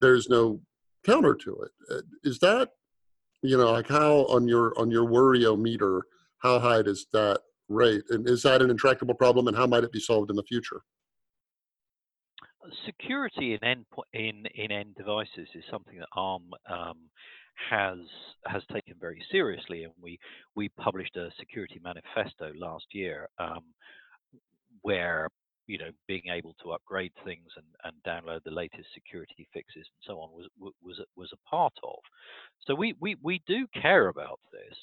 there's 0.00 0.28
no 0.28 0.60
counter 1.04 1.34
to 1.34 1.62
it 1.62 1.70
uh, 1.90 2.30
that 2.40 2.70
you 3.42 3.58
know, 3.58 3.72
like 3.72 3.88
how 3.88 4.24
on 4.26 4.46
your 4.46 4.72
on 4.78 4.90
your 4.90 5.04
worrio 5.04 5.58
meter, 5.58 6.02
how 6.38 6.58
high 6.58 6.82
does 6.82 7.06
that 7.12 7.40
rate, 7.68 8.04
and 8.10 8.28
is 8.28 8.42
that 8.42 8.62
an 8.62 8.70
intractable 8.70 9.14
problem, 9.14 9.48
and 9.48 9.56
how 9.56 9.66
might 9.66 9.84
it 9.84 9.92
be 9.92 10.00
solved 10.00 10.30
in 10.30 10.36
the 10.36 10.44
future? 10.44 10.82
Security 12.86 13.54
in 13.54 13.64
end 13.64 13.84
in 14.12 14.44
in 14.54 14.70
end 14.70 14.94
devices 14.96 15.48
is 15.54 15.64
something 15.70 15.98
that 15.98 16.08
ARM 16.14 16.50
um, 16.70 16.98
has 17.68 17.98
has 18.46 18.62
taken 18.72 18.94
very 19.00 19.22
seriously, 19.32 19.82
and 19.82 19.92
we 20.00 20.18
we 20.54 20.68
published 20.68 21.16
a 21.16 21.30
security 21.38 21.80
manifesto 21.82 22.52
last 22.56 22.86
year 22.92 23.28
um, 23.38 23.64
where 24.82 25.28
you 25.72 25.78
know 25.78 25.90
being 26.06 26.28
able 26.30 26.54
to 26.62 26.72
upgrade 26.72 27.12
things 27.24 27.48
and, 27.56 27.66
and 27.84 27.94
download 28.06 28.42
the 28.44 28.50
latest 28.50 28.88
security 28.92 29.48
fixes 29.54 29.86
and 29.88 30.02
so 30.06 30.20
on 30.20 30.28
was 30.32 30.46
was 30.82 31.00
was 31.16 31.30
a 31.32 31.48
part 31.48 31.72
of. 31.82 31.98
So 32.66 32.74
we 32.74 32.94
we 33.00 33.16
we 33.22 33.40
do 33.46 33.66
care 33.80 34.08
about 34.08 34.40
this. 34.52 34.76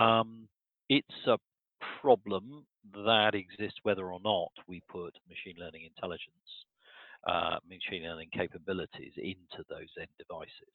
Um, 0.00 0.46
it's 0.88 1.26
a 1.26 1.38
problem 2.00 2.64
that 2.94 3.34
exists 3.34 3.80
whether 3.82 4.12
or 4.12 4.20
not 4.24 4.52
we 4.68 4.80
put 4.88 5.12
machine 5.28 5.56
learning 5.58 5.82
intelligence, 5.84 6.50
uh, 7.26 7.58
machine 7.68 8.04
learning 8.08 8.30
capabilities 8.32 9.12
into 9.16 9.60
those 9.68 9.90
end 9.98 10.14
devices. 10.18 10.74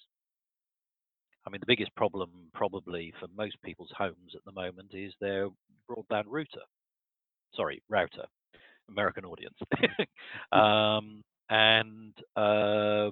I 1.47 1.49
mean, 1.49 1.62
the 1.62 1.73
biggest 1.73 1.95
problem 1.95 2.30
probably 2.54 3.13
for 3.19 3.28
most 3.36 3.56
people's 3.63 3.93
homes 3.97 4.34
at 4.36 4.43
the 4.45 4.52
moment 4.52 4.91
is 4.93 5.13
their 5.21 5.47
broadband 5.89 6.26
router. 6.28 6.65
Sorry, 7.56 7.82
router. 7.89 8.26
American 8.89 9.26
audience. 9.26 9.58
um, 10.52 11.24
and 11.50 12.13
uh, 12.36 13.12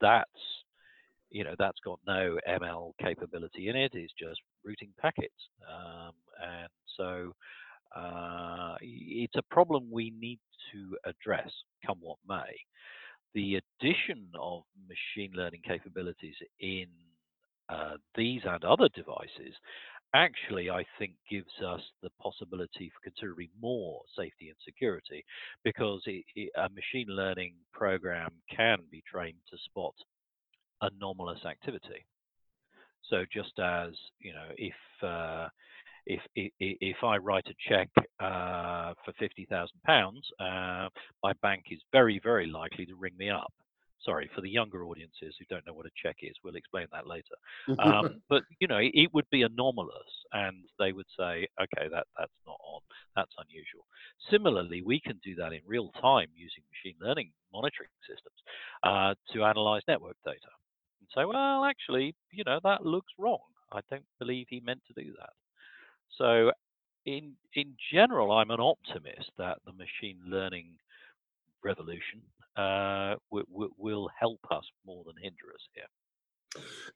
that's 0.00 0.30
you 1.30 1.44
know 1.44 1.54
that's 1.58 1.78
got 1.84 1.98
no 2.06 2.38
ML 2.48 2.92
capability 3.00 3.68
in 3.68 3.76
it. 3.76 3.92
It's 3.94 4.12
just 4.18 4.40
routing 4.64 4.90
packets, 5.00 5.34
um, 5.68 6.12
and 6.42 6.68
so 6.96 7.32
uh, 7.96 8.76
it's 8.80 9.34
a 9.36 9.54
problem 9.54 9.88
we 9.90 10.12
need 10.20 10.38
to 10.72 10.96
address, 11.04 11.50
come 11.86 11.98
what 12.00 12.18
may. 12.28 12.54
The 13.34 13.60
addition 13.80 14.28
of 14.40 14.62
machine 14.88 15.32
learning 15.34 15.62
capabilities 15.66 16.36
in 16.60 16.86
uh, 17.68 17.96
these 18.14 18.42
and 18.44 18.62
other 18.64 18.88
devices 18.94 19.54
actually, 20.14 20.70
I 20.70 20.84
think, 20.98 21.12
gives 21.30 21.52
us 21.66 21.80
the 22.02 22.10
possibility 22.20 22.90
for 22.94 23.10
considerably 23.10 23.50
more 23.60 24.02
safety 24.16 24.48
and 24.48 24.56
security 24.64 25.24
because 25.64 26.02
it, 26.06 26.24
it, 26.34 26.50
a 26.56 26.68
machine 26.70 27.08
learning 27.08 27.54
program 27.72 28.30
can 28.54 28.78
be 28.90 29.02
trained 29.10 29.38
to 29.50 29.58
spot 29.64 29.94
anomalous 30.80 31.44
activity. 31.44 32.06
So 33.10 33.24
just 33.32 33.58
as 33.58 33.90
you 34.20 34.32
know, 34.32 34.48
if 34.56 34.74
uh, 35.02 35.48
if, 36.06 36.20
if, 36.34 36.52
if 36.58 36.96
I 37.02 37.16
write 37.16 37.46
a 37.48 37.68
check 37.68 37.88
uh, 38.20 38.94
for 39.04 39.12
fifty 39.18 39.46
thousand 39.50 39.78
uh, 39.84 39.86
pounds, 39.86 40.26
my 41.22 41.32
bank 41.42 41.64
is 41.70 41.80
very 41.92 42.20
very 42.22 42.46
likely 42.46 42.86
to 42.86 42.94
ring 42.94 43.14
me 43.18 43.30
up 43.30 43.52
sorry 44.04 44.30
for 44.34 44.40
the 44.40 44.50
younger 44.50 44.84
audiences 44.84 45.34
who 45.38 45.44
don't 45.48 45.66
know 45.66 45.72
what 45.72 45.86
a 45.86 45.90
check 46.00 46.16
is 46.22 46.34
we'll 46.42 46.56
explain 46.56 46.86
that 46.92 47.06
later. 47.06 47.34
Um, 47.78 48.22
but 48.28 48.42
you 48.60 48.68
know 48.68 48.78
it 48.80 49.12
would 49.12 49.28
be 49.30 49.42
anomalous 49.42 50.12
and 50.32 50.64
they 50.78 50.92
would 50.92 51.06
say 51.18 51.46
okay 51.60 51.88
that 51.90 52.06
that's 52.18 52.32
not 52.46 52.58
on 52.64 52.80
that's 53.16 53.32
unusual. 53.38 53.86
Similarly 54.30 54.82
we 54.82 55.00
can 55.00 55.20
do 55.24 55.34
that 55.36 55.52
in 55.52 55.60
real 55.66 55.90
time 56.00 56.28
using 56.34 56.62
machine 56.70 56.96
learning 57.00 57.30
monitoring 57.52 57.90
systems 58.08 58.38
uh, 58.82 59.14
to 59.32 59.44
analyze 59.44 59.82
network 59.88 60.16
data 60.24 60.52
and 61.00 61.08
say 61.14 61.24
well 61.24 61.64
actually 61.64 62.14
you 62.30 62.44
know 62.44 62.60
that 62.62 62.84
looks 62.84 63.12
wrong. 63.18 63.40
I 63.72 63.80
don't 63.90 64.06
believe 64.18 64.46
he 64.48 64.60
meant 64.60 64.82
to 64.86 65.02
do 65.02 65.12
that. 65.18 65.30
So 66.18 66.52
in 67.06 67.34
in 67.54 67.74
general 67.92 68.32
i'm 68.32 68.50
an 68.50 68.60
optimist 68.60 69.30
that 69.36 69.58
the 69.66 69.72
machine 69.72 70.18
learning 70.26 70.72
revolution 71.62 72.20
uh, 72.56 73.16
w- 73.32 73.70
will 73.76 74.10
help 74.18 74.40
us 74.50 74.64
more 74.86 75.04
than 75.06 75.14
hinder 75.20 75.52
us 75.54 75.68
here. 75.74 75.84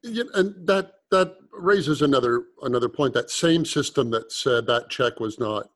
Yeah, 0.02 0.24
and 0.34 0.66
that 0.66 0.92
that 1.10 1.34
raises 1.52 2.02
another 2.02 2.44
another 2.62 2.88
point. 2.88 3.14
That 3.14 3.30
same 3.30 3.64
system 3.64 4.10
that 4.10 4.30
said 4.30 4.66
that 4.66 4.88
check 4.88 5.18
was 5.18 5.40
not 5.40 5.68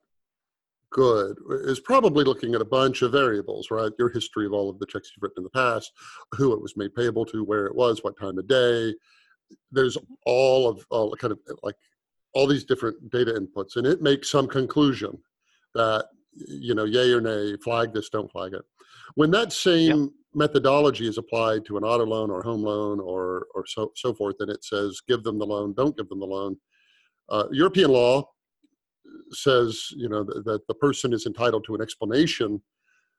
good 0.90 1.36
is 1.64 1.80
probably 1.80 2.22
looking 2.22 2.54
at 2.54 2.60
a 2.60 2.66
bunch 2.66 3.02
of 3.02 3.12
variables, 3.12 3.70
right? 3.70 3.92
Your 3.98 4.10
history 4.10 4.46
of 4.46 4.52
all 4.52 4.68
of 4.68 4.78
the 4.78 4.86
checks 4.86 5.10
you've 5.10 5.22
written 5.22 5.38
in 5.38 5.44
the 5.44 5.50
past, 5.50 5.90
who 6.32 6.52
it 6.52 6.60
was 6.60 6.76
made 6.76 6.94
payable 6.94 7.24
to, 7.26 7.42
where 7.42 7.66
it 7.66 7.74
was, 7.74 8.04
what 8.04 8.18
time 8.18 8.38
of 8.38 8.46
day. 8.46 8.94
There's 9.70 9.98
all 10.26 10.68
of 10.68 10.84
all 10.90 11.16
kind 11.16 11.32
of 11.32 11.40
like 11.62 11.76
all 12.34 12.46
these 12.46 12.64
different 12.64 13.10
data 13.10 13.32
inputs, 13.32 13.76
and 13.76 13.86
it 13.86 14.00
makes 14.00 14.30
some 14.30 14.46
conclusion 14.46 15.18
that 15.74 16.06
you 16.34 16.74
know, 16.74 16.84
yay 16.84 17.12
or 17.12 17.20
nay, 17.20 17.56
flag 17.62 17.92
this, 17.92 18.08
don't 18.08 18.30
flag 18.30 18.54
it. 18.54 18.62
When 19.14 19.30
that 19.32 19.52
same 19.52 20.00
yep. 20.00 20.10
methodology 20.34 21.06
is 21.06 21.18
applied 21.18 21.64
to 21.66 21.76
an 21.76 21.84
auto 21.84 22.06
loan 22.06 22.30
or 22.30 22.42
home 22.42 22.62
loan 22.62 23.00
or 23.00 23.46
or 23.54 23.64
so 23.66 23.92
so 23.96 24.14
forth, 24.14 24.36
and 24.40 24.50
it 24.50 24.64
says 24.64 25.00
give 25.08 25.22
them 25.22 25.38
the 25.38 25.46
loan, 25.46 25.74
don't 25.74 25.96
give 25.96 26.08
them 26.08 26.20
the 26.20 26.26
loan. 26.26 26.56
Uh, 27.28 27.44
European 27.50 27.90
law 27.90 28.24
says 29.32 29.88
you 29.96 30.08
know 30.08 30.24
th- 30.24 30.44
that 30.44 30.66
the 30.68 30.74
person 30.74 31.12
is 31.12 31.26
entitled 31.26 31.64
to 31.66 31.74
an 31.74 31.82
explanation 31.82 32.60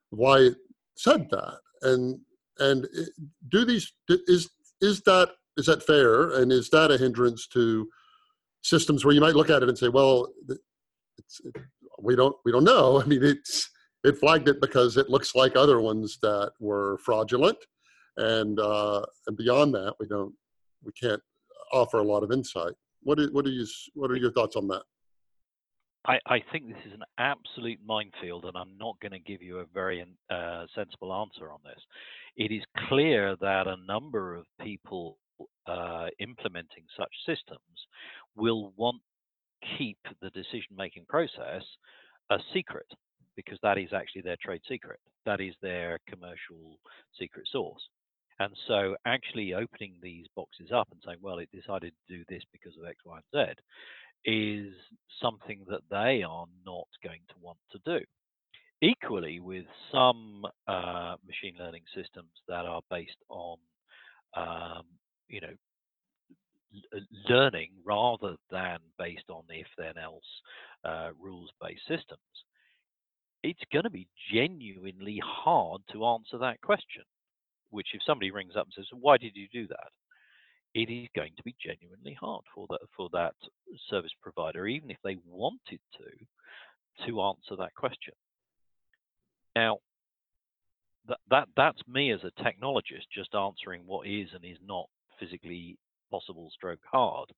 why 0.10 0.40
it 0.40 0.56
said 0.96 1.28
that, 1.32 1.58
and 1.82 2.20
and 2.60 2.88
do 3.50 3.66
these 3.66 3.92
is 4.10 4.50
is 4.82 5.02
that 5.02 5.30
is 5.58 5.66
that 5.66 5.84
fair, 5.84 6.32
and 6.32 6.52
is 6.52 6.70
that 6.70 6.92
a 6.92 6.98
hindrance 6.98 7.48
to 7.48 7.88
systems 8.64 9.04
where 9.04 9.14
you 9.14 9.22
might 9.22 9.36
look 9.36 9.50
at 9.50 9.62
it 9.62 9.70
and 9.70 9.78
say, 9.78 9.90
well, 9.90 10.30
it's, 11.18 11.42
it, 11.44 11.56
we 12.00 12.16
don't 12.16 12.36
we 12.46 12.52
don't 12.52 12.64
know. 12.64 13.02
I 13.04 13.06
mean, 13.06 13.24
it's 13.24 13.70
it 14.04 14.18
flagged 14.18 14.50
it 14.50 14.60
because 14.62 14.98
it 14.98 15.10
looks 15.10 15.36
like 15.36 15.56
other 15.56 15.80
ones 15.80 16.18
that 16.22 16.52
were 16.60 16.98
fraudulent, 17.00 17.58
and 18.18 18.60
uh, 18.60 19.06
and 19.28 19.38
beyond 19.38 19.74
that, 19.74 19.96
we 20.00 20.08
don't 20.08 20.34
we 20.84 20.92
can't 20.92 21.22
offer 21.72 22.00
a 22.00 22.04
lot 22.04 22.24
of 22.24 22.32
insight. 22.32 22.74
What 23.02 23.20
are, 23.20 23.28
what 23.28 23.46
are 23.46 23.52
you 23.52 23.66
what 23.94 24.12
are 24.12 24.18
your 24.18 24.32
thoughts 24.32 24.56
on 24.56 24.68
that? 24.70 24.84
I, 26.06 26.20
I 26.26 26.44
think 26.52 26.68
this 26.68 26.86
is 26.86 26.94
an 26.94 27.04
absolute 27.18 27.80
minefield, 27.86 28.44
and 28.44 28.58
I'm 28.58 28.78
not 28.78 29.00
going 29.02 29.14
to 29.14 29.20
give 29.20 29.42
you 29.42 29.60
a 29.60 29.66
very 29.74 30.06
uh, 30.30 30.66
sensible 30.76 31.14
answer 31.14 31.50
on 31.50 31.60
this. 31.64 31.82
It 32.36 32.54
is 32.54 32.62
clear 32.90 33.38
that 33.40 33.68
a 33.68 33.78
number 33.88 34.36
of 34.36 34.46
people 34.62 35.18
uh, 35.66 36.08
implementing 36.20 36.84
such 36.98 37.12
systems 37.26 37.88
will 38.36 38.74
want 38.76 39.02
keep 39.78 39.98
the 40.22 40.30
decision 40.32 40.76
making 40.78 41.06
process 41.08 41.64
a 42.30 42.38
secret 42.54 42.86
because 43.36 43.58
that 43.64 43.78
is 43.78 43.94
actually 43.94 44.22
their 44.22 44.38
trade 44.42 44.62
secret. 44.68 45.00
That 45.26 45.42
is 45.42 45.56
their 45.62 46.00
commercial 46.08 46.80
secret 47.20 47.48
source. 47.52 47.82
And 48.40 48.56
so 48.68 48.96
actually 49.06 49.54
opening 49.54 49.94
these 50.02 50.26
boxes 50.36 50.72
up 50.74 50.88
and 50.92 51.00
saying, 51.06 51.20
well, 51.22 51.40
it 51.40 51.50
decided 51.54 51.94
to 52.08 52.18
do 52.18 52.24
this 52.30 52.44
because 52.52 52.76
of 52.78 52.88
X, 52.88 52.98
Y, 53.06 53.18
and 53.34 53.48
Z 53.48 53.62
is 54.26 54.74
something 55.22 55.62
that 55.70 55.82
they 55.90 56.24
are 56.24 56.46
not 56.66 56.88
going 57.04 57.22
to 57.30 57.36
want 57.42 57.58
to 57.72 57.80
do. 57.86 58.04
Equally, 58.82 59.40
with 59.40 59.66
some 59.92 60.46
uh, 60.68 61.16
machine 61.26 61.56
learning 61.60 61.84
systems 61.96 62.32
that 62.48 62.66
are 62.66 62.82
based 62.90 63.22
on, 63.30 63.58
um, 64.36 64.84
you 65.30 65.40
know, 65.40 65.54
learning 67.30 67.70
rather 67.86 68.36
than 68.52 68.80
based 68.98 69.30
on 69.30 69.44
if 69.50 69.68
then 69.78 69.98
else 70.02 70.24
uh, 70.84 71.10
rules 71.22 71.50
based 71.62 71.84
systems, 71.88 72.20
it's 73.44 73.64
going 73.72 73.84
to 73.84 73.90
be 73.90 74.08
genuinely 74.34 75.22
hard 75.24 75.82
to 75.92 76.06
answer 76.06 76.38
that 76.40 76.62
question. 76.62 77.04
Which, 77.70 77.88
if 77.94 78.02
somebody 78.06 78.32
rings 78.32 78.56
up 78.56 78.68
and 78.68 78.74
says, 78.76 78.88
"Why 78.92 79.18
did 79.18 79.36
you 79.36 79.48
do 79.52 79.68
that?" 79.68 79.92
it 80.74 80.90
is 80.90 81.08
going 81.16 81.34
to 81.38 81.44
be 81.44 81.56
genuinely 81.64 82.18
hard 82.20 82.44
for 82.54 82.66
that 82.70 82.80
for 82.96 83.10
that 83.14 83.36
service 83.90 84.12
provider, 84.22 84.68
even 84.68 84.90
if 84.90 84.98
they 85.04 85.18
wanted 85.28 85.80
to, 85.98 87.06
to 87.06 87.22
answer 87.22 87.56
that 87.58 87.76
question. 87.76 88.14
Now, 89.56 89.80
that, 91.08 91.20
that 91.30 91.48
that's 91.56 91.82
me 91.88 92.12
as 92.12 92.22
a 92.24 92.42
technologist 92.42 93.06
just 93.14 93.36
answering 93.36 93.84
what 93.86 94.08
is 94.08 94.30
and 94.34 94.44
is 94.44 94.58
not 94.66 94.88
physically 95.20 95.78
possible 96.10 96.50
stroke 96.54 96.80
hard 96.92 97.30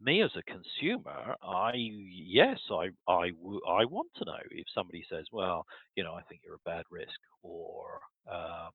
me 0.00 0.22
as 0.22 0.30
a 0.36 0.42
consumer 0.42 1.34
i 1.42 1.72
yes 1.74 2.58
i 2.70 2.88
I, 3.08 3.30
I 3.68 3.84
want 3.84 4.08
to 4.16 4.24
know 4.24 4.42
if 4.50 4.66
somebody 4.74 5.04
says 5.10 5.26
well 5.32 5.66
you 5.96 6.04
know 6.04 6.14
i 6.14 6.22
think 6.22 6.42
you're 6.44 6.56
a 6.56 6.68
bad 6.68 6.84
risk 6.90 7.18
or 7.42 8.00
um, 8.30 8.70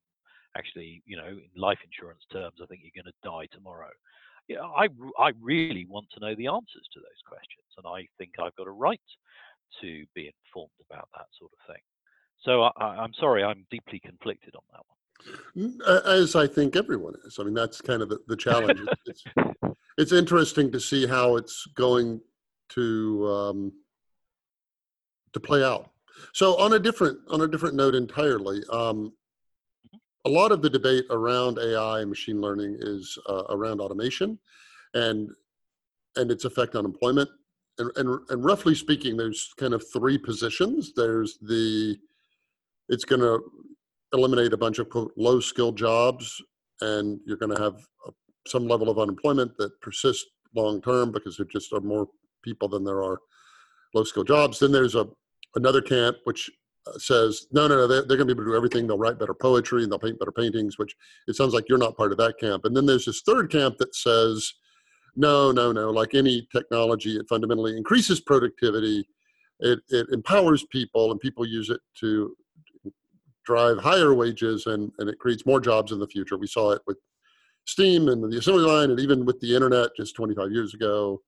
actually 0.56 1.02
you 1.06 1.16
know 1.16 1.26
in 1.26 1.50
life 1.56 1.78
insurance 1.84 2.22
terms 2.32 2.54
i 2.62 2.66
think 2.66 2.82
you're 2.82 3.02
going 3.02 3.12
to 3.12 3.28
die 3.28 3.46
tomorrow 3.54 3.90
yeah 4.48 4.60
i 4.60 4.88
i 5.18 5.32
really 5.40 5.86
want 5.86 6.06
to 6.12 6.20
know 6.20 6.34
the 6.36 6.46
answers 6.46 6.86
to 6.92 7.00
those 7.00 7.22
questions 7.26 7.68
and 7.76 7.86
i 7.86 8.06
think 8.16 8.30
i've 8.40 8.56
got 8.56 8.66
a 8.66 8.70
right 8.70 9.00
to 9.80 10.04
be 10.14 10.32
informed 10.46 10.80
about 10.90 11.08
that 11.14 11.26
sort 11.38 11.50
of 11.52 11.74
thing 11.74 11.82
so 12.40 12.62
I, 12.62 13.02
i'm 13.02 13.12
sorry 13.14 13.44
i'm 13.44 13.66
deeply 13.70 14.00
conflicted 14.00 14.54
on 14.54 14.62
that 14.72 14.84
one 14.86 14.98
as 15.86 16.36
I 16.36 16.46
think 16.46 16.76
everyone 16.76 17.14
is. 17.24 17.38
I 17.38 17.42
mean, 17.42 17.54
that's 17.54 17.80
kind 17.80 18.02
of 18.02 18.08
the, 18.08 18.18
the 18.28 18.36
challenge. 18.36 18.80
it's, 19.06 19.24
it's, 19.98 20.12
interesting 20.12 20.70
to 20.72 20.80
see 20.80 21.06
how 21.06 21.36
it's 21.36 21.66
going 21.74 22.20
to 22.70 23.28
um, 23.28 23.72
to 25.32 25.40
play 25.40 25.62
out. 25.62 25.90
So, 26.32 26.58
on 26.58 26.72
a 26.72 26.78
different 26.78 27.18
on 27.30 27.42
a 27.42 27.48
different 27.48 27.74
note 27.74 27.94
entirely, 27.94 28.62
um, 28.72 29.12
a 30.24 30.30
lot 30.30 30.52
of 30.52 30.62
the 30.62 30.70
debate 30.70 31.04
around 31.10 31.58
AI 31.58 32.00
and 32.00 32.08
machine 32.08 32.40
learning 32.40 32.78
is 32.80 33.18
uh, 33.28 33.44
around 33.50 33.80
automation, 33.80 34.38
and 34.94 35.30
and 36.16 36.30
its 36.30 36.44
effect 36.44 36.74
on 36.74 36.84
employment. 36.84 37.28
And, 37.78 37.92
and, 37.96 38.20
and 38.30 38.44
roughly 38.44 38.74
speaking, 38.74 39.16
there's 39.16 39.52
kind 39.56 39.72
of 39.72 39.84
three 39.92 40.18
positions. 40.18 40.92
There's 40.96 41.38
the 41.42 41.96
it's 42.88 43.04
going 43.04 43.20
to 43.20 43.40
eliminate 44.12 44.52
a 44.52 44.56
bunch 44.56 44.78
of 44.78 44.88
quote, 44.88 45.12
low 45.16 45.38
skilled 45.38 45.76
jobs 45.76 46.42
and 46.80 47.20
you're 47.26 47.36
going 47.36 47.54
to 47.54 47.62
have 47.62 47.76
a, 48.06 48.10
some 48.48 48.66
level 48.66 48.90
of 48.90 48.98
unemployment 48.98 49.56
that 49.58 49.80
persists 49.80 50.26
long 50.54 50.80
term 50.80 51.12
because 51.12 51.36
there 51.36 51.46
just 51.46 51.72
are 51.72 51.80
more 51.80 52.08
people 52.42 52.68
than 52.68 52.84
there 52.84 53.02
are 53.02 53.18
low 53.94 54.04
skilled 54.04 54.26
jobs. 54.26 54.58
Then 54.58 54.72
there's 54.72 54.94
a 54.94 55.06
another 55.54 55.80
camp 55.80 56.16
which 56.24 56.50
uh, 56.86 56.98
says 56.98 57.46
no 57.52 57.66
no 57.66 57.76
no 57.76 57.86
they're, 57.86 58.02
they're 58.02 58.16
going 58.16 58.28
to 58.28 58.34
be 58.34 58.40
able 58.40 58.44
to 58.44 58.50
do 58.50 58.56
everything. 58.56 58.86
They'll 58.86 58.98
write 58.98 59.18
better 59.18 59.34
poetry 59.34 59.82
and 59.82 59.90
they'll 59.90 59.98
paint 59.98 60.18
better 60.18 60.32
paintings 60.32 60.78
which 60.78 60.94
it 61.26 61.36
sounds 61.36 61.54
like 61.54 61.64
you're 61.68 61.78
not 61.78 61.96
part 61.96 62.12
of 62.12 62.18
that 62.18 62.38
camp. 62.38 62.64
And 62.64 62.76
then 62.76 62.86
there's 62.86 63.06
this 63.06 63.22
third 63.22 63.50
camp 63.50 63.78
that 63.78 63.94
says 63.94 64.52
no 65.16 65.50
no 65.50 65.72
no 65.72 65.90
like 65.90 66.14
any 66.14 66.46
technology 66.52 67.16
it 67.16 67.26
fundamentally 67.28 67.76
increases 67.76 68.20
productivity. 68.20 69.06
It, 69.60 69.80
it 69.88 70.06
empowers 70.10 70.64
people 70.70 71.10
and 71.10 71.18
people 71.18 71.44
use 71.44 71.68
it 71.68 71.80
to 72.00 72.36
drive 73.44 73.78
higher 73.78 74.14
wages 74.14 74.66
and, 74.66 74.92
and 74.98 75.08
it 75.08 75.18
creates 75.18 75.46
more 75.46 75.58
jobs 75.58 75.90
in 75.90 75.98
the 75.98 76.06
future. 76.06 76.36
We 76.36 76.46
saw 76.46 76.72
it 76.72 76.82
with 76.86 76.98
steam 77.68 78.08
and 78.08 78.32
the 78.32 78.38
assembly 78.38 78.62
line 78.62 78.90
and 78.90 78.98
even 78.98 79.24
with 79.24 79.38
the 79.40 79.54
internet 79.54 79.90
just 79.96 80.16
25 80.16 80.50
years 80.50 80.74
ago. 80.74 81.20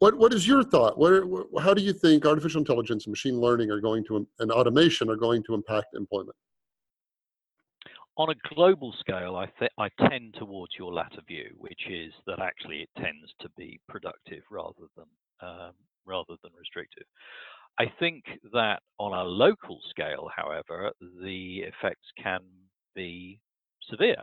What, 0.00 0.16
what 0.18 0.32
is 0.32 0.46
your 0.46 0.62
thought? 0.62 0.98
What, 0.98 1.24
how 1.62 1.74
do 1.74 1.82
you 1.82 1.92
think 1.92 2.24
artificial 2.24 2.60
intelligence 2.60 3.06
and 3.06 3.12
machine 3.12 3.40
learning 3.40 3.70
are 3.70 3.80
going 3.80 4.04
to, 4.06 4.26
and 4.38 4.52
automation 4.52 5.08
are 5.10 5.16
going 5.16 5.42
to 5.44 5.54
impact 5.54 5.94
employment? 5.94 6.36
on 8.18 8.30
a 8.30 8.54
global 8.54 8.92
scale, 8.98 9.36
I, 9.36 9.46
th- 9.60 9.70
I 9.78 9.88
tend 10.08 10.34
towards 10.34 10.72
your 10.76 10.92
latter 10.92 11.20
view, 11.26 11.50
which 11.56 11.80
is 11.88 12.12
that 12.26 12.40
actually 12.40 12.82
it 12.82 12.90
tends 13.00 13.32
to 13.40 13.48
be 13.56 13.78
productive 13.88 14.42
rather 14.50 14.90
than 14.96 15.06
um, 15.40 15.70
rather 16.04 16.34
than 16.42 16.50
restrictive. 16.58 17.04
I 17.78 17.84
think 18.00 18.24
that 18.52 18.80
on 18.98 19.12
a 19.12 19.22
local 19.22 19.78
scale, 19.88 20.28
however, 20.34 20.90
the 21.22 21.58
effects 21.58 22.08
can 22.20 22.40
be 22.96 23.40
severe. 23.88 24.16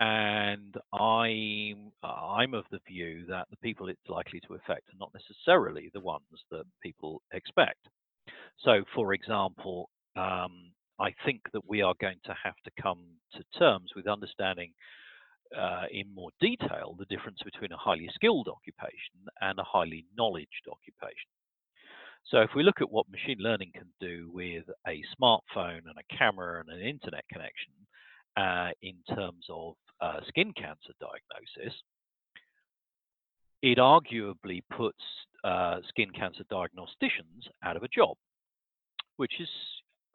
And 0.00 0.74
I'm 0.94 1.92
I'm 2.02 2.54
of 2.54 2.64
the 2.70 2.80
view 2.88 3.26
that 3.28 3.48
the 3.50 3.56
people 3.58 3.88
it's 3.88 4.08
likely 4.08 4.40
to 4.40 4.54
affect 4.54 4.88
are 4.88 4.98
not 4.98 5.12
necessarily 5.12 5.90
the 5.92 6.00
ones 6.00 6.24
that 6.50 6.64
people 6.82 7.22
expect. 7.32 7.86
So, 8.64 8.82
for 8.94 9.12
example, 9.12 9.90
um, 10.16 10.72
I 10.98 11.14
think 11.24 11.42
that 11.52 11.68
we 11.68 11.82
are 11.82 11.94
going 12.00 12.18
to 12.24 12.34
have 12.42 12.56
to 12.64 12.82
come 12.82 13.04
to 13.34 13.58
terms 13.58 13.90
with 13.94 14.06
understanding 14.06 14.72
uh, 15.56 15.84
in 15.90 16.14
more 16.14 16.30
detail 16.40 16.94
the 16.98 17.06
difference 17.06 17.40
between 17.44 17.72
a 17.72 17.76
highly 17.76 18.08
skilled 18.14 18.48
occupation 18.48 19.26
and 19.40 19.58
a 19.58 19.64
highly 19.64 20.06
knowledged 20.16 20.66
occupation. 20.70 21.30
So 22.24 22.40
if 22.40 22.50
we 22.54 22.62
look 22.62 22.80
at 22.80 22.90
what 22.90 23.08
machine 23.10 23.38
learning 23.38 23.72
can 23.74 23.88
do 24.00 24.30
with 24.32 24.64
a 24.86 25.02
smartphone 25.18 25.82
and 25.88 25.96
a 25.98 26.16
camera 26.16 26.60
and 26.60 26.68
an 26.68 26.86
internet 26.86 27.24
connection 27.32 27.72
in 28.82 28.96
terms 29.14 29.44
of 29.48 29.74
uh, 30.00 30.20
skin 30.28 30.52
cancer 30.52 30.92
diagnosis, 31.00 31.74
it 33.62 33.78
arguably 33.78 34.62
puts 34.74 35.02
uh, 35.44 35.78
skin 35.88 36.10
cancer 36.10 36.44
diagnosticians 36.50 37.48
out 37.62 37.76
of 37.76 37.82
a 37.82 37.88
job, 37.88 38.16
which 39.16 39.32
is 39.40 39.48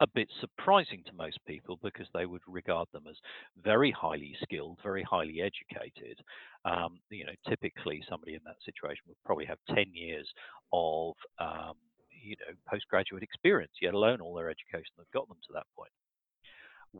a 0.00 0.06
bit 0.06 0.28
surprising 0.40 1.02
to 1.06 1.12
most 1.14 1.38
people 1.46 1.78
because 1.82 2.06
they 2.12 2.26
would 2.26 2.42
regard 2.46 2.86
them 2.92 3.04
as 3.08 3.16
very 3.62 3.90
highly 3.90 4.36
skilled, 4.42 4.78
very 4.82 5.02
highly 5.02 5.40
educated. 5.40 6.18
Um, 6.64 6.98
you 7.10 7.24
know, 7.24 7.32
typically 7.48 8.02
somebody 8.08 8.34
in 8.34 8.40
that 8.44 8.56
situation 8.64 9.02
would 9.08 9.16
probably 9.24 9.46
have 9.46 9.58
10 9.74 9.86
years 9.94 10.28
of, 10.72 11.14
um, 11.38 11.76
you 12.10 12.36
know, 12.40 12.52
postgraduate 12.68 13.22
experience, 13.22 13.72
yet 13.80 13.94
alone 13.94 14.20
all 14.20 14.34
their 14.34 14.50
education 14.50 14.92
that 14.98 15.10
got 15.12 15.28
them 15.28 15.38
to 15.46 15.52
that 15.54 15.66
point. 15.76 15.92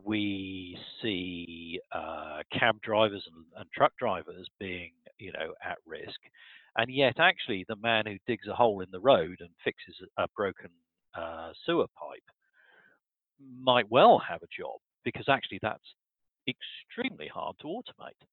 We 0.03 0.77
see 1.01 1.79
uh, 1.91 2.41
cab 2.57 2.81
drivers 2.81 3.23
and, 3.33 3.45
and 3.57 3.71
truck 3.71 3.93
drivers 3.97 4.47
being, 4.59 4.91
you 5.19 5.31
know, 5.33 5.53
at 5.63 5.77
risk, 5.85 6.19
and 6.77 6.89
yet 6.93 7.15
actually 7.19 7.65
the 7.67 7.75
man 7.77 8.05
who 8.05 8.17
digs 8.27 8.47
a 8.47 8.55
hole 8.55 8.81
in 8.81 8.91
the 8.91 8.99
road 8.99 9.37
and 9.39 9.49
fixes 9.63 9.95
a 10.17 10.27
broken 10.35 10.69
uh, 11.15 11.51
sewer 11.65 11.87
pipe 11.99 12.23
might 13.61 13.89
well 13.89 14.19
have 14.19 14.41
a 14.43 14.47
job 14.55 14.79
because 15.03 15.25
actually 15.29 15.59
that's 15.61 15.95
extremely 16.47 17.27
hard 17.27 17.55
to 17.61 17.67
automate. 17.67 18.25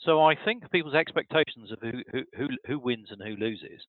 So 0.00 0.22
I 0.22 0.34
think 0.44 0.70
people's 0.70 0.94
expectations 0.94 1.70
of 1.72 1.78
who 1.80 2.02
who 2.12 2.22
who, 2.36 2.48
who 2.66 2.78
wins 2.78 3.08
and 3.10 3.22
who 3.22 3.36
loses 3.36 3.80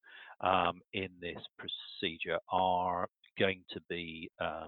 um, 0.42 0.82
in 0.94 1.10
this 1.20 1.42
procedure 1.58 2.38
are 2.52 3.08
going 3.40 3.64
to 3.72 3.82
be 3.90 4.30
uh, 4.40 4.68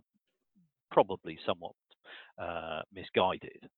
probably 0.91 1.37
somewhat 1.45 1.73
uh, 2.37 2.81
misguided. 2.93 3.69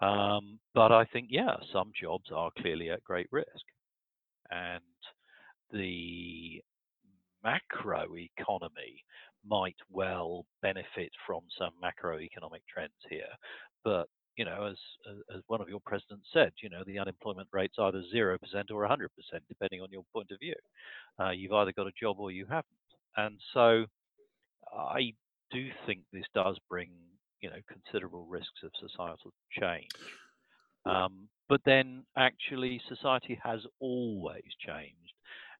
Um, 0.00 0.58
but 0.74 0.90
I 0.90 1.04
think 1.06 1.28
yeah, 1.30 1.56
some 1.72 1.92
jobs 2.00 2.30
are 2.34 2.50
clearly 2.58 2.90
at 2.90 3.04
great 3.04 3.28
risk, 3.30 3.64
and 4.50 4.82
the 5.72 6.60
macro 7.44 8.06
economy 8.16 9.04
might 9.44 9.76
well 9.90 10.44
benefit 10.60 11.10
from 11.26 11.42
some 11.58 11.72
macroeconomic 11.82 12.62
trends 12.72 12.92
here. 13.08 13.32
But 13.84 14.08
you 14.36 14.44
know, 14.44 14.64
as, 14.70 14.78
as 15.34 15.42
one 15.46 15.60
of 15.60 15.68
your 15.68 15.80
presidents 15.84 16.26
said, 16.32 16.52
you 16.62 16.70
know, 16.70 16.82
the 16.86 16.98
unemployment 16.98 17.48
rate's 17.52 17.76
either 17.78 18.02
zero 18.10 18.38
percent 18.38 18.70
or 18.70 18.80
100 18.80 19.10
percent, 19.14 19.42
depending 19.48 19.82
on 19.82 19.88
your 19.90 20.04
point 20.12 20.30
of 20.32 20.38
view. 20.40 20.54
Uh, 21.20 21.30
you've 21.30 21.52
either 21.52 21.72
got 21.72 21.86
a 21.86 21.92
job 22.00 22.16
or 22.18 22.30
you 22.30 22.46
haven't, 22.46 22.66
and 23.16 23.38
so 23.52 23.84
I 24.72 25.12
do 25.50 25.68
think 25.86 26.00
this 26.12 26.24
does 26.34 26.58
bring 26.68 26.90
you 27.42 27.50
know 27.50 27.56
considerable 27.68 28.24
risks 28.26 28.62
of 28.64 28.70
societal 28.80 29.32
change. 29.60 29.88
Um, 30.84 31.28
but 31.48 31.60
then 31.64 32.04
actually 32.16 32.80
society 32.88 33.38
has 33.44 33.60
always 33.80 34.42
changed 34.66 35.12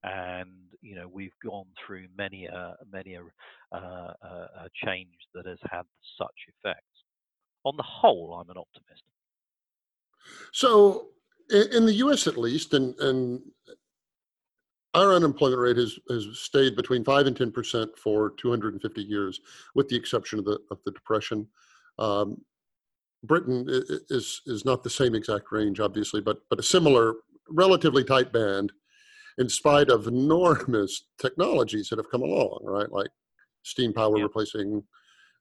and 0.04 0.50
you 0.80 0.96
know 0.96 1.08
we've 1.08 1.34
gone 1.44 1.66
through 1.84 2.06
many 2.16 2.46
a 2.46 2.74
many 2.90 3.14
a, 3.14 3.76
uh, 3.76 4.12
a 4.22 4.68
change 4.84 5.08
that 5.34 5.46
has 5.46 5.58
had 5.70 5.82
such 6.18 6.34
effects. 6.48 6.82
On 7.64 7.76
the 7.76 7.84
whole, 7.84 8.34
I'm 8.34 8.50
an 8.50 8.56
optimist. 8.56 9.02
So, 10.52 11.08
in 11.50 11.86
the 11.86 11.94
U.S. 11.94 12.26
at 12.26 12.36
least, 12.36 12.74
and 12.74 12.98
and 12.98 13.40
our 14.94 15.14
unemployment 15.14 15.60
rate 15.60 15.76
has, 15.76 15.98
has 16.10 16.26
stayed 16.34 16.74
between 16.74 17.04
five 17.04 17.26
and 17.26 17.36
ten 17.36 17.52
percent 17.52 17.96
for 17.96 18.32
250 18.38 19.02
years, 19.02 19.40
with 19.74 19.88
the 19.88 19.96
exception 19.96 20.40
of 20.40 20.44
the 20.44 20.58
of 20.70 20.78
the 20.84 20.90
depression. 20.90 21.46
Um, 21.98 22.42
Britain 23.24 23.66
is 23.68 24.40
is 24.46 24.64
not 24.64 24.83
the 24.83 24.90
same 24.90 25.14
exact 25.14 25.52
range, 25.52 25.81
obviously, 25.81 26.20
but 26.20 26.38
but 26.50 26.59
a 26.59 26.62
similar, 26.62 27.14
relatively 27.48 28.05
tight 28.05 28.33
band 28.33 28.72
in 29.38 29.48
spite 29.48 29.88
of 29.88 30.07
enormous 30.07 31.05
technologies 31.20 31.88
that 31.88 31.98
have 31.98 32.11
come 32.11 32.22
along, 32.22 32.61
right? 32.62 32.90
Like 32.90 33.11
steam 33.62 33.92
power 33.92 34.16
yeah. 34.16 34.24
replacing, 34.24 34.83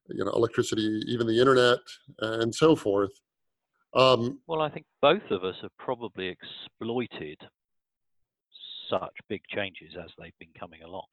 you 0.10 0.24
know, 0.24 0.32
electricity, 0.32 1.02
even 1.08 1.28
the 1.28 1.40
internet, 1.40 1.80
and 2.20 2.54
so 2.54 2.76
forth. 2.76 3.12
Um, 3.94 4.40
well, 4.48 4.62
I 4.62 4.70
think 4.70 4.86
both 5.02 5.30
of 5.32 5.44
us 5.44 5.56
have 5.62 5.72
probably 5.78 6.28
exploited 6.28 7.38
such 8.90 9.14
big 9.28 9.42
changes 9.54 9.96
as 10.02 10.10
they've 10.18 10.38
been 10.40 10.54
coming 10.58 10.82
along. 10.84 11.06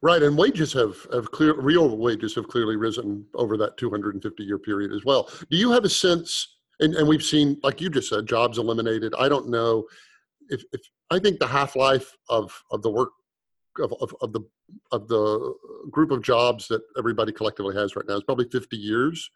Right, 0.00 0.22
and 0.22 0.38
wages 0.38 0.72
have 0.74 0.96
have 1.12 1.30
clear 1.32 1.60
real 1.60 1.96
wages 1.96 2.34
have 2.36 2.48
clearly 2.48 2.76
risen 2.76 3.26
over 3.34 3.56
that 3.56 3.76
250 3.76 4.44
year 4.44 4.58
period 4.58 4.92
as 4.92 5.04
well. 5.04 5.28
Do 5.50 5.56
you 5.56 5.72
have 5.72 5.84
a 5.84 5.88
sense? 5.88 6.56
And, 6.80 6.94
and 6.94 7.08
we've 7.08 7.24
seen, 7.24 7.58
like 7.64 7.80
you 7.80 7.90
just 7.90 8.08
said, 8.08 8.26
jobs 8.26 8.58
eliminated. 8.58 9.12
I 9.18 9.28
don't 9.28 9.48
know 9.48 9.84
if, 10.48 10.62
if 10.72 10.80
I 11.10 11.18
think 11.18 11.40
the 11.40 11.46
half 11.48 11.74
life 11.74 12.14
of 12.28 12.56
of 12.70 12.82
the 12.82 12.90
work 12.90 13.10
of, 13.80 13.92
of, 14.00 14.14
of, 14.20 14.32
the 14.32 14.40
of 14.92 15.08
the 15.08 15.54
group 15.90 16.10
of 16.10 16.22
jobs 16.22 16.68
that 16.68 16.82
everybody 16.96 17.32
collectively 17.32 17.74
has 17.74 17.96
right 17.96 18.06
now 18.08 18.16
is 18.16 18.24
probably 18.24 18.48
50 18.50 18.76
years. 18.76 19.30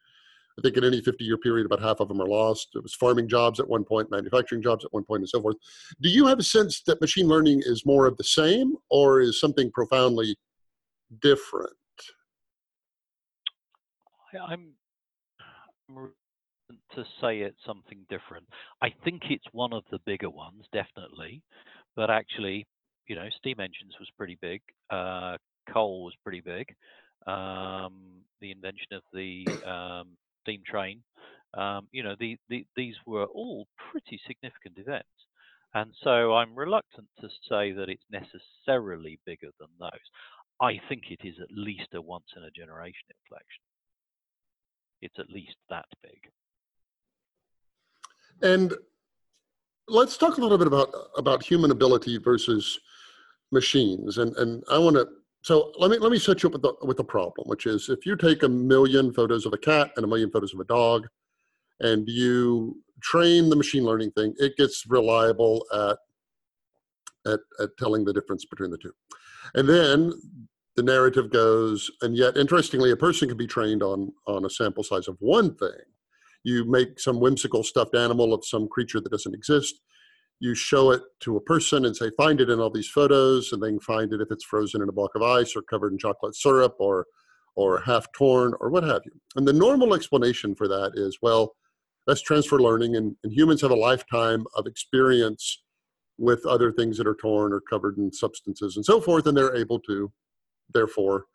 I 0.59 0.63
think 0.63 0.77
in 0.77 0.85
any 0.85 1.01
50 1.01 1.25
year 1.25 1.39
period, 1.39 1.67
about 1.67 1.81
half 1.81 2.01
of 2.01 2.09
them 2.09 2.21
are 2.21 2.29
lost. 2.29 2.69
It 2.75 2.83
was 2.83 2.95
farming 2.95 3.27
jobs 3.27 3.59
at 3.59 3.69
one 3.69 3.85
point, 3.85 4.11
manufacturing 4.11 4.63
jobs 4.63 4.85
at 4.85 4.93
one 4.93 5.05
point, 5.05 5.21
and 5.21 5.29
so 5.29 5.41
forth. 5.41 5.57
Do 6.01 6.09
you 6.09 6.27
have 6.27 6.39
a 6.39 6.45
sense 6.45 6.83
that 6.83 7.01
machine 7.01 7.27
learning 7.27 7.63
is 7.65 7.87
more 7.87 8.07
of 8.07 8.17
the 8.17 8.25
same 8.25 8.75
or 8.91 9.21
is 9.21 9.41
something 9.41 9.71
profoundly 9.73 10.37
different? 11.21 11.73
I'm 14.49 14.75
to 16.95 17.05
say 17.21 17.41
it's 17.41 17.59
something 17.67 17.99
different. 18.09 18.47
I 18.81 18.89
think 19.05 19.23
it's 19.31 19.45
one 19.53 19.73
of 19.73 19.85
the 19.91 19.99
bigger 20.07 20.31
ones, 20.31 20.65
definitely. 20.73 21.43
But 21.97 22.11
actually, 22.11 22.67
you 23.07 23.17
know, 23.17 23.29
steam 23.37 23.61
engines 23.61 23.95
was 23.99 24.09
pretty 24.17 24.39
big. 24.41 24.63
Uh, 24.91 25.37
coal 25.73 26.05
was 26.05 26.15
pretty 26.23 26.41
big. 26.41 26.75
Um, 27.27 28.23
the 28.41 28.51
invention 28.51 28.93
of 28.93 29.03
the 29.13 29.45
um, 29.67 30.17
steam 30.43 30.63
train. 30.67 31.03
Um, 31.55 31.89
you 31.93 32.03
know, 32.03 32.17
the, 32.19 32.39
the, 32.49 32.65
these 32.77 32.95
were 33.07 33.27
all 33.27 33.67
pretty 33.91 34.19
significant 34.27 34.79
events. 34.79 35.09
And 35.75 35.93
so 36.03 36.35
I'm 36.35 36.55
reluctant 36.55 37.09
to 37.21 37.29
say 37.49 37.73
that 37.73 37.89
it's 37.89 38.05
necessarily 38.11 39.19
bigger 39.25 39.49
than 39.59 39.69
those. 39.79 39.91
I 40.63 40.81
think 40.89 41.11
it 41.11 41.19
is 41.27 41.35
at 41.43 41.51
least 41.51 41.89
a 41.93 42.01
once 42.01 42.27
in 42.37 42.45
a 42.45 42.51
generation 42.53 43.09
inflection. 43.11 43.65
It's 45.03 45.19
at 45.19 45.29
least 45.29 45.57
that 45.69 45.87
big. 46.03 46.21
And 48.43 48.73
let's 49.89 50.17
talk 50.17 50.39
a 50.39 50.41
little 50.41 50.59
bit 50.59 50.69
about 50.69 50.89
about 51.17 51.43
human 51.43 51.73
ability 51.73 52.19
versus 52.19 52.79
machines. 53.51 54.19
And 54.19 54.37
and 54.37 54.63
I 54.71 54.79
want 54.79 54.97
to 54.97 55.09
so 55.43 55.73
let 55.79 55.91
me 55.91 55.99
let 55.99 56.13
me 56.13 56.19
set 56.19 56.43
you 56.43 56.49
up 56.49 56.53
with 56.53 56.63
the 56.63 56.75
with 56.83 56.97
the 56.97 57.05
problem, 57.05 57.49
which 57.49 57.67
is 57.67 57.89
if 57.89 58.07
you 58.07 58.17
take 58.17 58.45
a 58.45 58.49
million 58.49 59.13
photos 59.13 59.45
of 59.45 59.53
a 59.53 59.59
cat 59.59 59.91
and 59.97 60.05
a 60.05 60.09
million 60.09 60.31
photos 60.31 60.55
of 60.55 60.61
a 60.61 60.65
dog, 60.65 61.09
and 61.81 62.09
you 62.09 62.81
train 63.01 63.51
the 63.51 63.57
machine 63.57 63.85
learning 63.85 64.13
thing, 64.13 64.33
it 64.39 64.57
gets 64.57 64.85
reliable 64.87 65.67
at 65.75 65.99
at, 67.27 67.41
at 67.61 67.71
telling 67.79 68.05
the 68.05 68.13
difference 68.13 68.45
between 68.45 68.71
the 68.71 68.79
two. 68.79 68.93
And 69.55 69.69
then 69.69 70.13
the 70.77 70.83
narrative 70.83 71.31
goes, 71.31 71.91
and 72.01 72.17
yet 72.17 72.37
interestingly, 72.37 72.91
a 72.91 72.97
person 72.97 73.29
can 73.29 73.37
be 73.37 73.47
trained 73.47 73.83
on 73.83 74.13
on 74.27 74.45
a 74.45 74.51
sample 74.51 74.83
size 74.85 75.09
of 75.09 75.17
one 75.21 75.55
thing 75.55 75.81
you 76.45 76.65
make 76.65 76.99
some 76.99 77.21
whimsical 77.21 77.63
stuffed 77.63 77.95
animal 77.95 78.35
of 78.35 78.45
some 78.45 78.69
creature 78.69 79.01
that 79.01 79.13
doesn't 79.13 79.35
exist. 79.35 79.81
You 80.41 80.55
show 80.55 80.91
it 80.91 81.03
to 81.21 81.37
a 81.37 81.41
person 81.41 81.85
and 81.85 81.97
say, 81.97 82.11
find 82.17 82.41
it 82.41 82.51
in 82.51 82.59
all 82.59 82.71
these 82.71 82.89
photos, 82.89 83.53
and 83.53 83.63
they 83.63 83.79
find 83.79 84.13
it 84.13 84.21
if 84.21 84.29
it's 84.31 84.45
frozen 84.45 84.83
in 84.83 84.89
a 84.89 84.93
block 84.93 85.13
of 85.15 85.23
ice 85.23 85.55
or 85.55 85.63
covered 85.63 85.93
in 85.93 85.99
chocolate 85.99 86.35
syrup 86.35 86.75
or 86.79 87.07
or 87.55 87.83
half 87.83 88.11
torn 88.13 88.55
or 88.61 88.71
what 88.71 88.83
have 88.83 89.03
you. 89.05 89.13
And 89.37 89.47
the 89.47 89.53
normal 89.53 89.95
explanation 89.95 90.55
for 90.55 90.67
that 90.69 90.93
is 90.95 91.19
well, 91.23 91.55
that's 92.07 92.23
transfer 92.23 92.59
learning, 92.59 92.97
and, 92.97 93.15
and 93.23 93.33
humans 93.33 93.61
have 93.61 93.71
a 93.71 93.77
lifetime 93.77 94.45
of 94.57 94.67
experience 94.67 95.63
with 96.19 96.45
other 96.47 96.73
things 96.73 96.97
that 96.99 97.07
are 97.07 97.15
torn 97.15 97.53
or 97.53 97.61
covered 97.61 97.99
in 97.99 98.13
substances 98.13 98.77
and 98.77 98.85
so 98.85 99.01
forth, 99.01 99.27
and 99.27 99.37
they're 99.37 99.55
able 99.55 99.79
to, 99.81 100.11
therefore, 100.75 101.27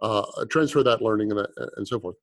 uh, 0.00 0.24
transfer 0.50 0.82
that 0.82 1.02
learning 1.02 1.32
and, 1.32 1.46
and 1.76 1.88
so 1.88 1.98
forth. 1.98 2.16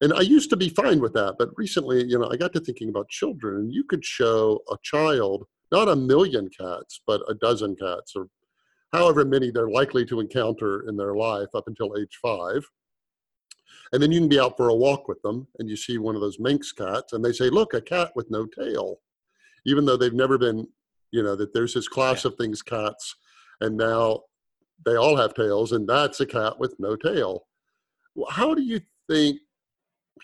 And 0.00 0.12
I 0.12 0.20
used 0.20 0.50
to 0.50 0.56
be 0.56 0.68
fine 0.68 1.00
with 1.00 1.12
that, 1.14 1.36
but 1.38 1.50
recently, 1.56 2.04
you 2.04 2.18
know, 2.18 2.28
I 2.30 2.36
got 2.36 2.52
to 2.54 2.60
thinking 2.60 2.88
about 2.88 3.08
children, 3.08 3.56
and 3.56 3.72
you 3.72 3.84
could 3.84 4.04
show 4.04 4.60
a 4.70 4.76
child 4.82 5.46
not 5.72 5.88
a 5.88 5.96
million 5.96 6.48
cats, 6.50 7.00
but 7.06 7.22
a 7.28 7.34
dozen 7.34 7.74
cats, 7.76 8.14
or 8.14 8.28
however 8.92 9.24
many 9.24 9.50
they're 9.50 9.70
likely 9.70 10.04
to 10.06 10.20
encounter 10.20 10.88
in 10.88 10.96
their 10.96 11.14
life 11.14 11.48
up 11.54 11.64
until 11.66 11.96
age 11.98 12.18
five. 12.20 12.64
And 13.92 14.02
then 14.02 14.12
you 14.12 14.20
can 14.20 14.28
be 14.28 14.40
out 14.40 14.56
for 14.56 14.68
a 14.68 14.74
walk 14.74 15.08
with 15.08 15.20
them, 15.22 15.48
and 15.58 15.68
you 15.68 15.76
see 15.76 15.98
one 15.98 16.14
of 16.14 16.20
those 16.20 16.38
Manx 16.38 16.72
cats, 16.72 17.12
and 17.12 17.24
they 17.24 17.32
say, 17.32 17.48
"Look, 17.50 17.74
a 17.74 17.80
cat 17.80 18.12
with 18.14 18.30
no 18.30 18.46
tail," 18.46 19.00
even 19.64 19.84
though 19.84 19.96
they've 19.96 20.12
never 20.12 20.38
been, 20.38 20.68
you 21.10 21.22
know, 21.22 21.36
that 21.36 21.54
there's 21.54 21.74
this 21.74 21.88
class 21.88 22.24
Yeah. 22.24 22.30
of 22.30 22.36
things 22.36 22.62
cats, 22.62 23.16
and 23.60 23.76
now 23.76 24.24
they 24.84 24.96
all 24.96 25.16
have 25.16 25.34
tails, 25.34 25.72
and 25.72 25.88
that's 25.88 26.20
a 26.20 26.26
cat 26.26 26.58
with 26.58 26.74
no 26.78 26.96
tail. 26.96 27.46
How 28.30 28.54
do 28.54 28.62
you 28.62 28.80
think 29.08 29.38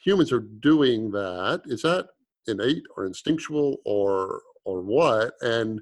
humans 0.04 0.32
are 0.32 0.40
doing 0.40 1.10
that? 1.12 1.62
Is 1.66 1.82
that 1.82 2.08
innate 2.46 2.84
or 2.96 3.06
instinctual 3.06 3.78
or 3.84 4.42
or 4.64 4.82
what? 4.82 5.34
And 5.40 5.80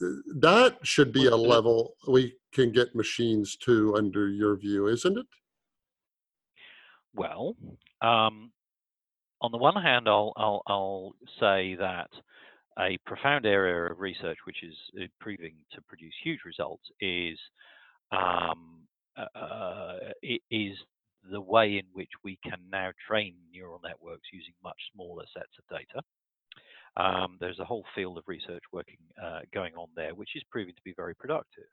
that 0.00 0.76
should 0.82 1.12
be 1.12 1.26
a 1.26 1.36
level 1.36 1.94
we 2.06 2.34
can 2.52 2.72
get 2.72 2.94
machines 2.94 3.56
to, 3.56 3.94
under 3.96 4.28
your 4.28 4.56
view, 4.56 4.88
isn't 4.88 5.18
it? 5.18 5.26
Well, 7.14 7.56
um, 8.02 8.52
on 9.40 9.52
the 9.52 9.58
one 9.58 9.80
hand, 9.82 10.08
I'll, 10.08 10.32
I'll, 10.36 10.62
I'll 10.66 11.12
say 11.40 11.76
that 11.76 12.10
a 12.78 12.98
profound 13.06 13.46
area 13.46 13.90
of 13.90 14.00
research 14.00 14.38
which 14.44 14.62
is 14.62 14.74
uh, 15.00 15.06
proving 15.20 15.54
to 15.72 15.80
produce 15.82 16.12
huge 16.22 16.40
results 16.44 16.84
is 17.00 17.38
um, 18.12 18.86
uh, 19.16 19.38
uh, 19.38 19.96
is 20.50 20.76
the 21.30 21.40
way 21.40 21.78
in 21.78 21.84
which 21.92 22.10
we 22.22 22.38
can 22.44 22.58
now 22.70 22.90
train 23.06 23.34
neural 23.52 23.80
networks 23.82 24.28
using 24.32 24.52
much 24.62 24.76
smaller 24.94 25.24
sets 25.32 25.52
of 25.58 25.76
data. 25.76 26.02
Um, 26.96 27.36
there's 27.40 27.58
a 27.58 27.64
whole 27.64 27.84
field 27.94 28.18
of 28.18 28.24
research 28.26 28.62
working 28.72 28.98
uh, 29.22 29.40
going 29.52 29.74
on 29.74 29.88
there, 29.96 30.14
which 30.14 30.30
is 30.34 30.42
proving 30.50 30.74
to 30.74 30.82
be 30.82 30.94
very 30.96 31.14
productive. 31.14 31.64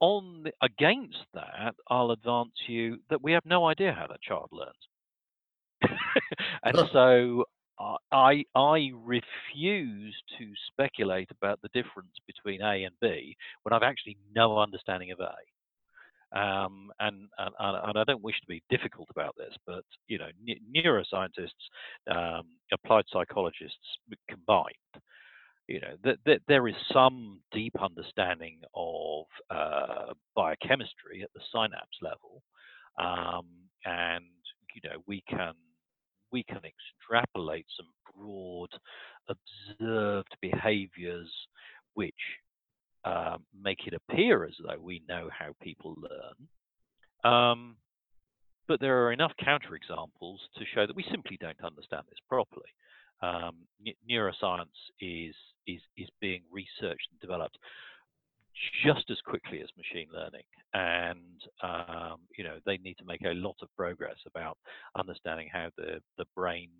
On 0.00 0.42
the, 0.42 0.52
against 0.62 1.24
that, 1.32 1.74
I'll 1.88 2.10
advance 2.10 2.52
you 2.66 2.98
that 3.10 3.22
we 3.22 3.32
have 3.32 3.46
no 3.46 3.66
idea 3.66 3.92
how 3.92 4.06
that 4.08 4.20
child 4.20 4.50
learns, 4.52 5.92
and 6.64 6.88
so 6.92 7.44
I 7.78 8.44
I 8.54 8.90
refuse 8.94 10.14
to 10.38 10.52
speculate 10.68 11.30
about 11.30 11.60
the 11.62 11.68
difference 11.74 12.14
between 12.26 12.62
A 12.62 12.84
and 12.84 12.94
B 13.00 13.36
when 13.62 13.72
I've 13.72 13.82
actually 13.82 14.16
no 14.34 14.58
understanding 14.58 15.10
of 15.10 15.20
A. 15.20 15.34
Um, 16.38 16.90
and, 16.98 17.28
and 17.38 17.54
and 17.60 17.98
I 17.98 18.04
don't 18.04 18.22
wish 18.22 18.40
to 18.40 18.46
be 18.48 18.62
difficult 18.68 19.08
about 19.10 19.36
this, 19.36 19.54
but 19.66 19.84
you 20.08 20.18
know, 20.18 20.30
ne- 20.42 20.60
neuroscientists, 20.74 21.50
um, 22.10 22.44
applied 22.72 23.04
psychologists 23.12 23.98
combined, 24.28 24.74
you 25.68 25.80
know, 25.80 25.94
that 26.02 26.18
that 26.26 26.40
there 26.48 26.66
is 26.66 26.74
some 26.92 27.40
deep 27.52 27.74
understanding 27.80 28.58
of 28.74 29.26
uh, 29.50 30.12
biochemistry 30.34 31.22
at 31.22 31.32
the 31.34 31.40
synapse 31.52 31.98
level, 32.02 32.42
um, 32.98 33.46
and 33.84 34.24
you 34.74 34.90
know, 34.90 34.96
we 35.06 35.22
can 35.28 35.54
we 36.34 36.42
can 36.42 36.62
extrapolate 36.64 37.64
some 37.76 37.86
broad 38.18 38.70
observed 39.28 40.36
behaviors 40.42 41.30
which 41.94 42.12
uh, 43.04 43.36
make 43.62 43.86
it 43.86 43.94
appear 43.94 44.44
as 44.44 44.54
though 44.66 44.80
we 44.80 45.00
know 45.08 45.28
how 45.30 45.54
people 45.62 45.96
learn. 45.96 47.32
Um, 47.32 47.76
but 48.66 48.80
there 48.80 49.04
are 49.04 49.12
enough 49.12 49.30
counterexamples 49.40 50.38
to 50.56 50.64
show 50.74 50.88
that 50.88 50.96
we 50.96 51.06
simply 51.08 51.38
don't 51.40 51.62
understand 51.62 52.02
this 52.08 52.18
properly. 52.28 52.66
Um, 53.22 53.54
ne- 53.80 53.96
neuroscience 54.10 54.74
is, 55.00 55.36
is, 55.68 55.80
is 55.96 56.08
being 56.20 56.42
researched 56.50 57.08
and 57.12 57.20
developed 57.20 57.58
just 58.84 59.10
as 59.10 59.18
quickly 59.24 59.60
as 59.60 59.68
machine 59.76 60.08
learning, 60.12 60.44
and 60.72 61.40
um, 61.62 62.18
you 62.36 62.44
know 62.44 62.58
they 62.66 62.78
need 62.78 62.96
to 62.98 63.04
make 63.04 63.22
a 63.22 63.34
lot 63.34 63.56
of 63.62 63.68
progress 63.76 64.18
about 64.26 64.58
understanding 64.96 65.48
how 65.52 65.68
the, 65.76 66.00
the 66.18 66.24
brain 66.36 66.70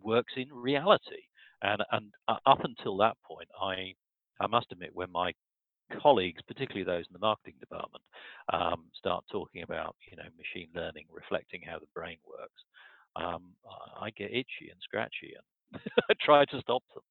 works 0.00 0.32
in 0.36 0.48
reality. 0.52 1.22
And 1.62 1.82
and 1.92 2.12
up 2.46 2.64
until 2.64 2.96
that 2.98 3.16
point, 3.24 3.48
I 3.60 3.94
I 4.40 4.46
must 4.46 4.72
admit 4.72 4.90
when 4.94 5.12
my 5.12 5.32
colleagues, 6.00 6.42
particularly 6.48 6.84
those 6.84 7.06
in 7.08 7.12
the 7.12 7.18
marketing 7.18 7.54
department, 7.60 8.02
um, 8.52 8.84
start 8.94 9.24
talking 9.30 9.62
about 9.62 9.96
you 10.10 10.16
know 10.16 10.28
machine 10.36 10.68
learning 10.74 11.06
reflecting 11.10 11.62
how 11.64 11.78
the 11.78 11.86
brain 11.94 12.18
works, 12.26 12.62
um, 13.16 13.42
I 14.00 14.10
get 14.10 14.30
itchy 14.30 14.70
and 14.70 14.80
scratchy 14.82 15.34
and 15.36 15.80
I 16.10 16.14
try 16.24 16.44
to 16.46 16.60
stop 16.60 16.82
them 16.94 17.02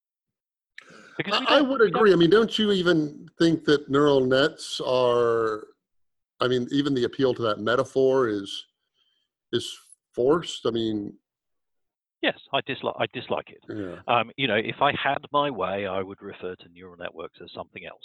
I, 1.26 1.58
I 1.58 1.60
would 1.60 1.80
agree. 1.80 2.12
I 2.12 2.16
mean, 2.16 2.30
don't 2.30 2.58
you 2.58 2.72
even 2.72 3.28
think 3.38 3.64
that 3.64 3.88
neural 3.88 4.20
nets 4.20 4.80
are? 4.84 5.66
I 6.40 6.48
mean, 6.48 6.66
even 6.72 6.94
the 6.94 7.04
appeal 7.04 7.34
to 7.34 7.42
that 7.42 7.60
metaphor 7.60 8.28
is 8.28 8.66
is 9.52 9.70
forced. 10.14 10.66
I 10.66 10.70
mean, 10.70 11.14
yes, 12.22 12.38
I 12.52 12.60
dislike. 12.66 12.94
I 12.98 13.06
dislike 13.12 13.50
it. 13.50 13.62
yeah. 13.68 13.96
Um, 14.08 14.30
you 14.36 14.48
know, 14.48 14.56
if 14.56 14.80
I 14.80 14.92
had 14.92 15.18
my 15.32 15.50
way, 15.50 15.86
I 15.86 16.02
would 16.02 16.20
refer 16.22 16.54
to 16.54 16.68
neural 16.72 16.96
networks 16.96 17.38
as 17.42 17.50
something 17.54 17.84
else. 17.86 18.02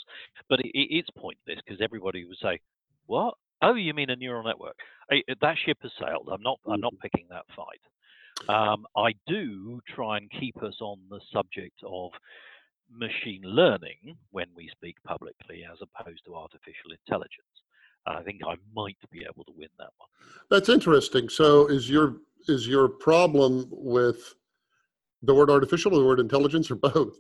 But 0.50 0.60
it, 0.60 0.68
it, 0.74 0.88
it's 0.92 1.10
pointless 1.18 1.60
because 1.66 1.82
everybody 1.82 2.26
would 2.26 2.38
say, 2.42 2.60
"What? 3.06 3.36
Oh, 3.62 3.76
you 3.76 3.94
mean 3.94 4.10
a 4.10 4.16
neural 4.16 4.44
network? 4.44 4.76
I, 5.12 5.24
that 5.42 5.56
ship 5.66 5.78
has 5.82 5.92
sailed. 6.00 6.30
I'm 6.32 6.44
not. 6.44 6.60
I'm 6.68 6.82
not 6.82 6.94
picking 7.02 7.28
that 7.30 7.46
fight." 7.56 7.82
Um, 8.50 8.86
I 8.96 9.14
do 9.26 9.82
try 9.96 10.18
and 10.18 10.30
keep 10.40 10.62
us 10.62 10.76
on 10.80 11.00
the 11.10 11.20
subject 11.34 11.80
of 11.84 12.12
machine 12.92 13.42
learning 13.44 14.18
when 14.32 14.48
we 14.56 14.70
speak 14.70 14.98
publicly, 15.04 15.64
as 15.72 15.80
opposed 15.82 16.24
to 16.26 16.36
artificial 16.36 16.92
intelligence. 16.92 17.46
I 18.06 18.24
think 18.24 18.42
I 18.46 18.56
might 18.74 18.98
be 19.12 19.26
able 19.30 19.44
to 19.46 19.52
win 19.56 19.70
that 19.80 19.90
one. 19.98 20.10
That's 20.50 20.70
interesting. 20.70 21.30
So, 21.30 21.68
is 21.68 21.90
your 21.90 22.18
is 22.48 22.68
your 22.68 22.88
problem 22.88 23.68
with 23.70 24.36
the 25.22 25.34
word 25.34 25.50
artificial 25.50 25.94
or 25.94 26.00
the 26.00 26.06
word 26.06 26.20
intelligence 26.20 26.72
or 26.72 26.76
both? 26.76 27.18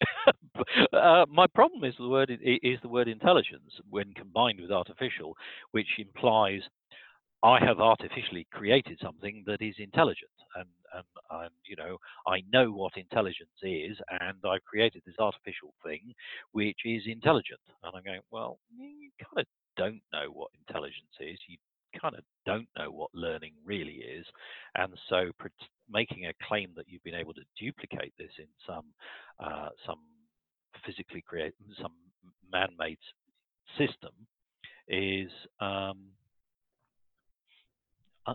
uh, 0.92 1.24
my 1.30 1.46
problem 1.46 1.84
is 1.84 1.94
the 1.98 2.08
word 2.08 2.30
is 2.30 2.78
the 2.82 2.88
word 2.88 3.08
intelligence 3.08 3.72
when 3.88 4.12
combined 4.12 4.60
with 4.60 4.70
artificial, 4.70 5.36
which 5.72 5.88
implies 5.98 6.60
I 7.46 7.64
have 7.64 7.78
artificially 7.78 8.44
created 8.50 8.98
something 9.00 9.44
that 9.46 9.62
is 9.62 9.76
intelligent, 9.78 10.34
and 10.56 10.66
and 10.94 11.04
and 11.30 11.50
you 11.64 11.76
know 11.76 11.96
I 12.26 12.42
know 12.52 12.72
what 12.72 12.96
intelligence 12.96 13.60
is, 13.62 13.96
and 14.20 14.38
I've 14.44 14.64
created 14.64 15.02
this 15.06 15.14
artificial 15.20 15.72
thing 15.84 16.12
which 16.50 16.78
is 16.84 17.04
intelligent, 17.06 17.60
and 17.84 17.92
I'm 17.94 18.02
going 18.02 18.20
well, 18.32 18.58
you 18.76 19.10
kind 19.22 19.42
of 19.42 19.46
don't 19.76 20.02
know 20.12 20.28
what 20.32 20.50
intelligence 20.66 21.14
is, 21.20 21.38
you 21.46 21.56
kind 22.00 22.16
of 22.16 22.24
don't 22.46 22.68
know 22.76 22.90
what 22.90 23.10
learning 23.14 23.52
really 23.64 24.02
is, 24.02 24.26
and 24.74 24.92
so 25.08 25.30
pret- 25.38 25.70
making 25.88 26.26
a 26.26 26.32
claim 26.48 26.70
that 26.74 26.86
you've 26.88 27.04
been 27.04 27.14
able 27.14 27.34
to 27.34 27.44
duplicate 27.56 28.12
this 28.18 28.32
in 28.40 28.48
some 28.66 28.86
uh, 29.38 29.68
some 29.86 30.00
physically 30.84 31.22
create 31.22 31.54
some 31.80 31.92
man-made 32.50 32.98
system 33.78 34.12
is 34.88 35.30
um, 35.60 35.98
uh, 38.26 38.34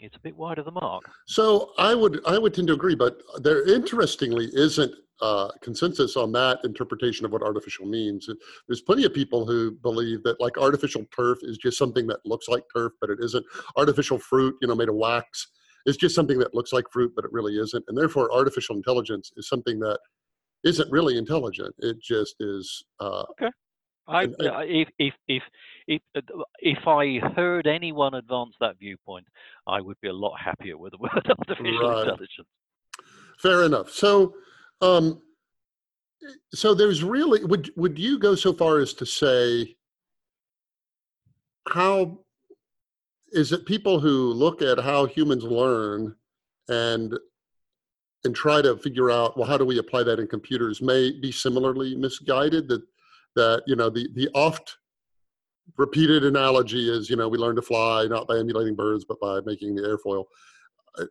it's 0.00 0.16
a 0.16 0.20
bit 0.20 0.36
wide 0.36 0.58
of 0.58 0.64
the 0.64 0.72
mark. 0.72 1.04
So, 1.26 1.72
I 1.78 1.94
would 1.94 2.20
I 2.26 2.38
would 2.38 2.54
tend 2.54 2.68
to 2.68 2.74
agree, 2.74 2.94
but 2.94 3.22
there 3.40 3.66
interestingly 3.68 4.50
isn't 4.52 4.92
uh, 5.20 5.48
consensus 5.62 6.16
on 6.16 6.32
that 6.32 6.58
interpretation 6.64 7.24
of 7.24 7.32
what 7.32 7.42
artificial 7.42 7.86
means. 7.86 8.28
There's 8.66 8.80
plenty 8.80 9.04
of 9.04 9.14
people 9.14 9.46
who 9.46 9.70
believe 9.70 10.22
that 10.24 10.40
like 10.40 10.58
artificial 10.58 11.06
turf 11.14 11.38
is 11.42 11.58
just 11.58 11.78
something 11.78 12.06
that 12.08 12.18
looks 12.24 12.48
like 12.48 12.64
turf, 12.74 12.92
but 13.00 13.08
it 13.08 13.18
isn't. 13.22 13.46
Artificial 13.76 14.18
fruit, 14.18 14.56
you 14.60 14.66
know, 14.66 14.74
made 14.74 14.88
of 14.88 14.96
wax, 14.96 15.46
is 15.86 15.96
just 15.96 16.16
something 16.16 16.38
that 16.38 16.54
looks 16.54 16.72
like 16.72 16.84
fruit, 16.90 17.12
but 17.14 17.24
it 17.24 17.32
really 17.32 17.56
isn't. 17.56 17.84
And 17.86 17.96
therefore, 17.96 18.32
artificial 18.32 18.74
intelligence 18.74 19.30
is 19.36 19.48
something 19.48 19.78
that 19.78 20.00
isn't 20.64 20.90
really 20.90 21.16
intelligent. 21.16 21.74
It 21.78 22.02
just 22.02 22.36
is. 22.40 22.84
Uh, 23.00 23.24
I, 24.08 24.24
if 24.66 24.88
if 24.98 25.14
if 25.28 25.42
if 25.86 26.02
uh, 26.16 26.42
if 26.58 26.86
I 26.86 27.18
heard 27.36 27.66
anyone 27.66 28.14
advance 28.14 28.54
that 28.60 28.78
viewpoint, 28.78 29.26
I 29.66 29.80
would 29.80 30.00
be 30.00 30.08
a 30.08 30.12
lot 30.12 30.34
happier 30.42 30.76
with 30.76 30.92
the 30.92 30.98
word 31.00 31.10
artificial 31.14 31.64
Right. 31.64 31.98
intelligence. 31.98 32.48
fair 33.38 33.64
enough. 33.64 33.90
So, 33.90 34.34
um, 34.80 35.22
so 36.54 36.74
there's 36.74 37.02
really 37.02 37.44
would 37.44 37.70
would 37.76 37.98
you 37.98 38.18
go 38.18 38.34
so 38.34 38.52
far 38.52 38.78
as 38.78 38.94
to 38.94 39.06
say 39.06 39.76
how 41.68 42.18
is 43.32 43.52
it 43.52 43.64
people 43.66 44.00
who 44.00 44.32
look 44.32 44.62
at 44.62 44.78
how 44.78 45.06
humans 45.06 45.44
learn 45.44 46.14
and 46.68 47.18
and 48.24 48.34
try 48.34 48.62
to 48.62 48.76
figure 48.76 49.10
out 49.10 49.36
well 49.36 49.48
how 49.48 49.56
do 49.56 49.64
we 49.64 49.78
apply 49.78 50.02
that 50.02 50.20
in 50.20 50.26
computers 50.26 50.82
may 50.82 51.10
be 51.20 51.32
similarly 51.32 51.94
misguided 51.94 52.68
that 52.68 52.82
that 53.36 53.62
you 53.66 53.76
know 53.76 53.90
the 53.90 54.08
the 54.14 54.28
oft 54.34 54.76
repeated 55.78 56.24
analogy 56.24 56.90
is 56.90 57.08
you 57.08 57.16
know 57.16 57.28
we 57.28 57.38
learn 57.38 57.56
to 57.56 57.62
fly 57.62 58.06
not 58.06 58.26
by 58.26 58.36
emulating 58.38 58.74
birds 58.74 59.04
but 59.04 59.20
by 59.20 59.40
making 59.46 59.74
the 59.74 59.82
airfoil. 59.82 60.24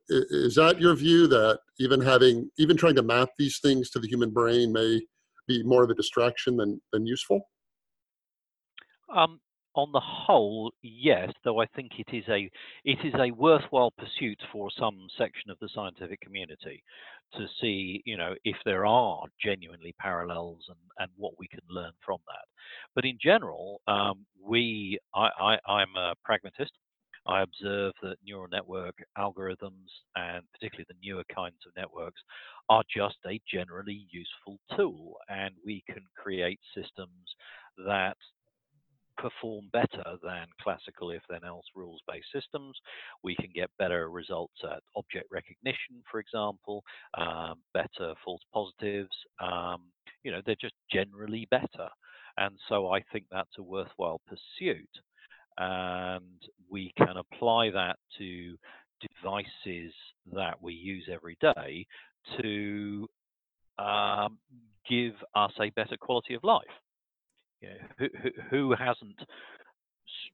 Is 0.09 0.53
that 0.55 0.79
your 0.79 0.93
view 0.93 1.25
that 1.27 1.59
even 1.79 1.99
having 1.99 2.49
even 2.57 2.77
trying 2.77 2.95
to 2.95 3.03
map 3.03 3.29
these 3.37 3.59
things 3.59 3.89
to 3.91 3.99
the 3.99 4.07
human 4.07 4.29
brain 4.29 4.71
may 4.71 5.01
be 5.47 5.63
more 5.63 5.83
of 5.83 5.89
a 5.89 5.95
distraction 5.95 6.57
than 6.57 6.79
than 6.93 7.05
useful? 7.05 7.41
Um, 9.13 9.41
on 9.75 9.91
the 9.91 10.01
whole, 10.01 10.73
yes, 10.81 11.31
though 11.43 11.61
I 11.61 11.65
think 11.67 11.91
it 11.97 12.13
is 12.15 12.25
a 12.29 12.49
it 12.83 12.99
is 13.03 13.13
a 13.17 13.31
worthwhile 13.31 13.91
pursuit 13.91 14.39
for 14.51 14.69
some 14.77 15.07
section 15.17 15.49
of 15.49 15.57
the 15.59 15.69
scientific 15.73 16.19
community 16.21 16.83
to 17.33 17.47
see, 17.61 18.01
you 18.05 18.17
know, 18.17 18.35
if 18.43 18.57
there 18.65 18.85
are 18.85 19.23
genuinely 19.41 19.95
parallels 19.99 20.65
and, 20.67 20.77
and 20.99 21.09
what 21.15 21.33
we 21.39 21.47
can 21.47 21.61
learn 21.69 21.93
from 22.05 22.19
that. 22.27 22.45
But 22.95 23.05
in 23.05 23.17
general, 23.21 23.81
um, 23.87 24.25
we 24.43 24.99
I, 25.15 25.29
I 25.39 25.71
I'm 25.71 25.95
a 25.95 26.15
pragmatist. 26.23 26.71
I 27.27 27.43
observe 27.43 27.93
that 28.01 28.17
neural 28.25 28.47
network 28.51 28.95
algorithms 29.17 29.89
and 30.15 30.43
particularly 30.53 30.87
the 30.89 31.07
newer 31.07 31.23
kinds 31.33 31.57
of 31.67 31.73
networks 31.77 32.19
are 32.67 32.83
just 32.93 33.17
a 33.27 33.39
generally 33.51 34.07
useful 34.09 34.57
tool, 34.75 35.17
and 35.29 35.53
we 35.65 35.83
can 35.87 36.03
create 36.17 36.59
systems 36.73 37.35
that 37.85 38.17
perform 39.21 39.69
better 39.71 40.17
than 40.23 40.47
classical 40.61 41.11
if 41.11 41.21
then 41.29 41.43
else 41.45 41.65
rules 41.75 42.01
based 42.07 42.27
systems. 42.33 42.75
We 43.23 43.35
can 43.35 43.49
get 43.53 43.69
better 43.77 44.09
results 44.09 44.57
at 44.63 44.81
object 44.95 45.27
recognition, 45.31 46.01
for 46.09 46.19
example, 46.19 46.83
um, 47.17 47.55
better 47.73 48.13
false 48.25 48.41
positives. 48.53 49.15
Um, 49.39 49.83
you 50.23 50.31
know, 50.31 50.41
they're 50.45 50.55
just 50.59 50.75
generally 50.91 51.47
better. 51.51 51.89
And 52.37 52.57
so 52.69 52.91
I 52.91 53.01
think 53.11 53.25
that's 53.31 53.57
a 53.59 53.63
worthwhile 53.63 54.21
pursuit. 54.27 54.89
And 55.57 56.41
we 56.69 56.91
can 56.97 57.17
apply 57.17 57.71
that 57.71 57.97
to 58.17 58.57
devices 59.21 59.93
that 60.33 60.61
we 60.61 60.73
use 60.73 61.09
every 61.11 61.37
day 61.41 61.85
to 62.41 63.07
um, 63.77 64.37
give 64.89 65.13
us 65.35 65.51
a 65.59 65.69
better 65.71 65.97
quality 65.99 66.33
of 66.33 66.43
life. 66.43 66.63
You 67.61 67.69
know, 67.69 67.75
who, 67.97 68.07
who, 68.49 68.75
hasn't 68.77 69.19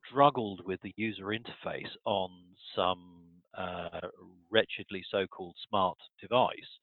struggled 0.08 0.62
with 0.66 0.82
the 0.82 0.94
user 0.96 1.26
interface 1.26 1.92
on 2.06 2.30
some 2.76 3.26
uh, 3.58 4.08
wretchedly 4.50 5.04
so-called 5.12 5.56
smart 5.68 5.98
device 6.22 6.80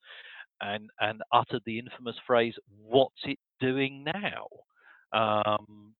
and 0.60 0.90
and 1.00 1.22
uttered 1.32 1.62
the 1.66 1.78
infamous 1.78 2.16
phrase 2.26 2.54
what's 2.82 3.22
it 3.24 3.38
doing 3.60 4.04
now? 4.04 4.46
Um, 5.12 5.94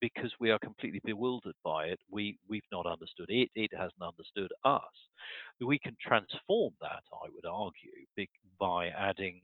because 0.00 0.30
we 0.38 0.50
are 0.50 0.58
completely 0.58 1.00
bewildered 1.04 1.54
by 1.64 1.86
it. 1.86 2.00
We 2.10 2.38
we've 2.48 2.62
not 2.72 2.86
understood 2.86 3.30
it. 3.30 3.50
It 3.54 3.70
hasn't 3.72 4.02
understood 4.02 4.50
us. 4.64 4.82
We 5.60 5.78
can 5.78 5.96
transform 6.00 6.74
that 6.80 7.02
i 7.12 7.28
would 7.34 7.46
argue 7.46 7.90
by 8.58 8.88
adding 8.88 9.40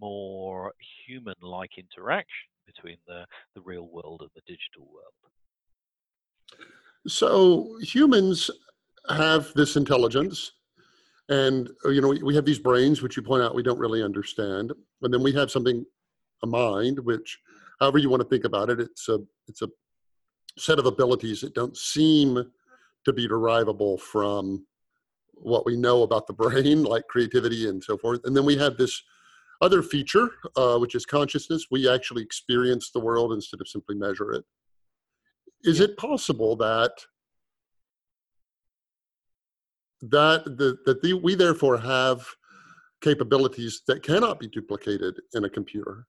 more 0.00 0.72
human 1.06 1.34
like 1.42 1.72
interaction 1.78 2.50
between 2.74 2.98
the, 3.06 3.24
the 3.54 3.60
real 3.62 3.88
world 3.88 4.20
and 4.20 4.30
the 4.34 4.42
digital 4.46 4.86
world. 4.92 5.14
So 7.06 7.78
humans 7.82 8.50
have 9.08 9.52
this 9.54 9.76
intelligence 9.76 10.52
and 11.28 11.70
uh, 11.84 11.90
you 11.90 12.00
know 12.00 12.14
we 12.22 12.34
have 12.34 12.44
these 12.44 12.58
brains 12.58 13.02
which 13.02 13.16
you 13.16 13.22
point 13.22 13.42
out 13.42 13.54
we 13.54 13.62
don't 13.62 13.78
really 13.78 14.02
understand 14.02 14.72
and 15.02 15.12
then 15.12 15.22
we 15.22 15.32
have 15.32 15.50
something 15.50 15.84
a 16.42 16.46
mind 16.46 16.98
which 17.00 17.38
however 17.80 17.98
you 17.98 18.10
want 18.10 18.22
to 18.22 18.28
think 18.28 18.44
about 18.44 18.70
it 18.70 18.80
it's 18.80 19.08
a 19.08 19.18
it's 19.46 19.62
a 19.62 19.68
set 20.58 20.78
of 20.78 20.86
abilities 20.86 21.40
that 21.40 21.54
don't 21.54 21.76
seem 21.76 22.44
to 23.04 23.12
be 23.12 23.28
derivable 23.28 23.96
from 23.96 24.66
what 25.34 25.64
we 25.64 25.76
know 25.76 26.02
about 26.02 26.26
the 26.26 26.32
brain 26.32 26.82
like 26.94 27.06
creativity 27.08 27.68
and 27.68 27.82
so 27.82 27.96
forth 27.96 28.20
and 28.24 28.36
then 28.36 28.44
we 28.44 28.56
have 28.56 28.76
this 28.76 29.02
other 29.60 29.82
feature, 29.82 30.30
uh, 30.56 30.78
which 30.78 30.94
is 30.94 31.04
consciousness, 31.04 31.66
we 31.70 31.88
actually 31.88 32.22
experience 32.22 32.90
the 32.90 33.00
world 33.00 33.32
instead 33.32 33.60
of 33.60 33.68
simply 33.68 33.96
measure 33.96 34.32
it. 34.32 34.44
Is 35.64 35.80
it 35.80 35.96
possible 35.96 36.56
that 36.56 36.92
that 40.00 40.44
the, 40.44 40.78
that 40.86 41.02
the, 41.02 41.14
we 41.14 41.34
therefore 41.34 41.76
have 41.76 42.24
capabilities 43.00 43.82
that 43.88 44.02
cannot 44.02 44.38
be 44.38 44.46
duplicated 44.46 45.20
in 45.34 45.44
a 45.44 45.50
computer? 45.50 46.06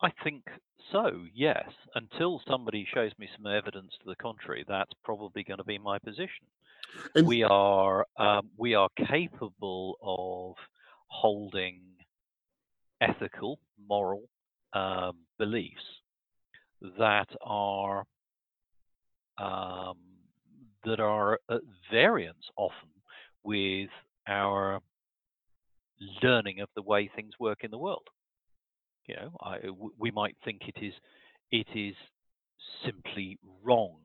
I 0.00 0.10
think 0.22 0.44
so, 0.92 1.24
yes. 1.34 1.68
Until 1.96 2.40
somebody 2.48 2.86
shows 2.94 3.10
me 3.18 3.28
some 3.36 3.52
evidence 3.52 3.90
to 4.00 4.06
the 4.06 4.16
contrary, 4.16 4.64
that's 4.68 4.92
probably 5.04 5.42
going 5.42 5.58
to 5.58 5.64
be 5.64 5.78
my 5.78 5.98
position. 5.98 6.46
And 7.14 7.26
we 7.26 7.42
are 7.42 8.06
um, 8.16 8.50
we 8.56 8.74
are 8.74 8.88
capable 9.06 9.96
of 10.02 10.56
holding 11.08 11.80
ethical, 13.00 13.58
moral 13.88 14.24
um, 14.72 15.16
beliefs 15.38 15.82
that 16.98 17.28
are 17.42 18.04
um, 19.38 19.96
that 20.84 21.00
are 21.00 21.38
at 21.50 21.60
variance 21.90 22.44
often 22.56 22.88
with 23.44 23.90
our 24.26 24.80
learning 26.22 26.60
of 26.60 26.68
the 26.74 26.82
way 26.82 27.10
things 27.14 27.32
work 27.40 27.64
in 27.64 27.70
the 27.70 27.78
world. 27.78 28.06
You 29.06 29.16
know, 29.16 29.36
I, 29.40 29.58
we 29.98 30.10
might 30.10 30.36
think 30.44 30.62
it 30.66 30.84
is 30.84 30.92
it 31.50 31.66
is 31.74 31.94
simply 32.84 33.38
wrong 33.64 33.96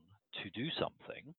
to 0.41 0.49
do 0.49 0.69
something, 0.79 1.33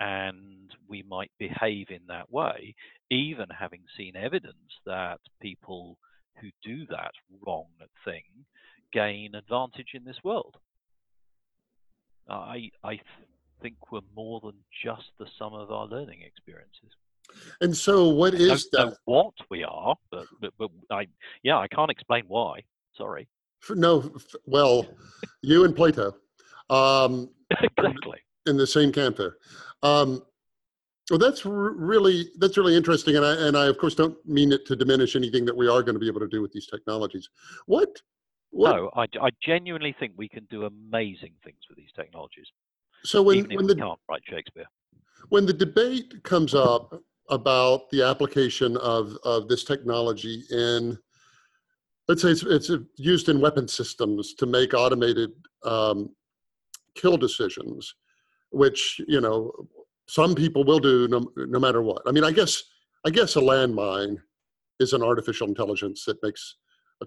and 0.00 0.74
we 0.88 1.04
might 1.08 1.30
behave 1.38 1.88
in 1.90 2.00
that 2.08 2.32
way, 2.32 2.74
even 3.10 3.46
having 3.56 3.82
seen 3.96 4.16
evidence 4.16 4.56
that 4.86 5.20
people 5.40 5.98
who 6.40 6.48
do 6.64 6.86
that 6.86 7.12
wrong 7.46 7.66
thing 8.04 8.22
gain 8.92 9.34
advantage 9.34 9.90
in 9.94 10.04
this 10.04 10.16
world. 10.24 10.56
I 12.28 12.70
I 12.82 12.94
th 12.96 13.04
think 13.60 13.92
we're 13.92 14.00
more 14.16 14.40
than 14.40 14.54
just 14.82 15.10
the 15.18 15.26
sum 15.38 15.52
of 15.52 15.70
our 15.70 15.86
learning 15.86 16.22
experiences. 16.22 16.90
And 17.60 17.76
so, 17.76 18.08
what 18.08 18.34
is 18.34 18.68
that? 18.70 18.96
what 19.04 19.34
we 19.50 19.64
are, 19.64 19.94
but, 20.10 20.26
but 20.40 20.52
but 20.58 20.70
I 20.90 21.06
yeah, 21.42 21.58
I 21.58 21.68
can't 21.68 21.90
explain 21.90 22.24
why. 22.26 22.62
Sorry. 22.96 23.28
No, 23.68 24.10
well, 24.46 24.86
you 25.42 25.64
and 25.64 25.76
Plato. 25.76 26.14
Um, 26.70 27.28
exactly. 27.62 28.18
In 28.46 28.56
the 28.56 28.66
same 28.66 28.90
camp 28.90 29.18
there. 29.18 29.36
Um, 29.82 30.22
well, 31.10 31.18
that's 31.18 31.44
really 31.44 32.28
that's 32.38 32.56
really 32.56 32.76
interesting, 32.76 33.16
and 33.16 33.26
I 33.26 33.32
and 33.48 33.56
I 33.56 33.66
of 33.66 33.78
course 33.78 33.94
don't 33.96 34.16
mean 34.26 34.52
it 34.52 34.64
to 34.66 34.76
diminish 34.76 35.16
anything 35.16 35.44
that 35.46 35.56
we 35.56 35.68
are 35.68 35.82
going 35.82 35.94
to 35.94 35.98
be 35.98 36.06
able 36.06 36.20
to 36.20 36.28
do 36.28 36.40
with 36.40 36.52
these 36.52 36.66
technologies. 36.66 37.28
What? 37.66 38.00
what 38.50 38.76
no, 38.76 38.90
I, 38.94 39.06
I 39.20 39.30
genuinely 39.42 39.94
think 39.98 40.12
we 40.16 40.28
can 40.28 40.46
do 40.50 40.66
amazing 40.66 41.32
things 41.44 41.58
with 41.68 41.78
these 41.78 41.92
technologies. 41.96 42.46
So 43.04 43.22
when 43.22 43.44
when 43.54 43.66
the 43.66 43.74
can't 43.74 43.98
write 44.08 44.22
Shakespeare, 44.28 44.66
when 45.30 45.46
the 45.46 45.52
debate 45.52 46.22
comes 46.22 46.54
up 46.54 47.00
about 47.28 47.90
the 47.90 48.02
application 48.02 48.76
of 48.76 49.16
of 49.24 49.48
this 49.48 49.64
technology 49.64 50.44
in 50.50 50.96
let's 52.06 52.22
say 52.22 52.30
it's, 52.30 52.42
it's 52.42 52.70
used 52.96 53.28
in 53.28 53.40
weapon 53.40 53.66
systems 53.66 54.34
to 54.34 54.46
make 54.46 54.74
automated 54.74 55.30
um, 55.64 56.10
kill 56.94 57.16
decisions 57.16 57.94
which 58.50 59.00
you 59.08 59.20
know 59.20 59.52
some 60.06 60.34
people 60.34 60.64
will 60.64 60.80
do 60.80 61.06
no, 61.08 61.24
no 61.36 61.58
matter 61.58 61.82
what. 61.82 62.02
I 62.06 62.12
mean, 62.12 62.24
I 62.24 62.32
guess 62.32 62.62
I 63.06 63.10
guess 63.10 63.36
a 63.36 63.40
landmine 63.40 64.16
is 64.80 64.92
an 64.92 65.02
artificial 65.02 65.46
intelligence 65.46 66.04
that 66.04 66.22
makes 66.22 66.56
a 67.02 67.06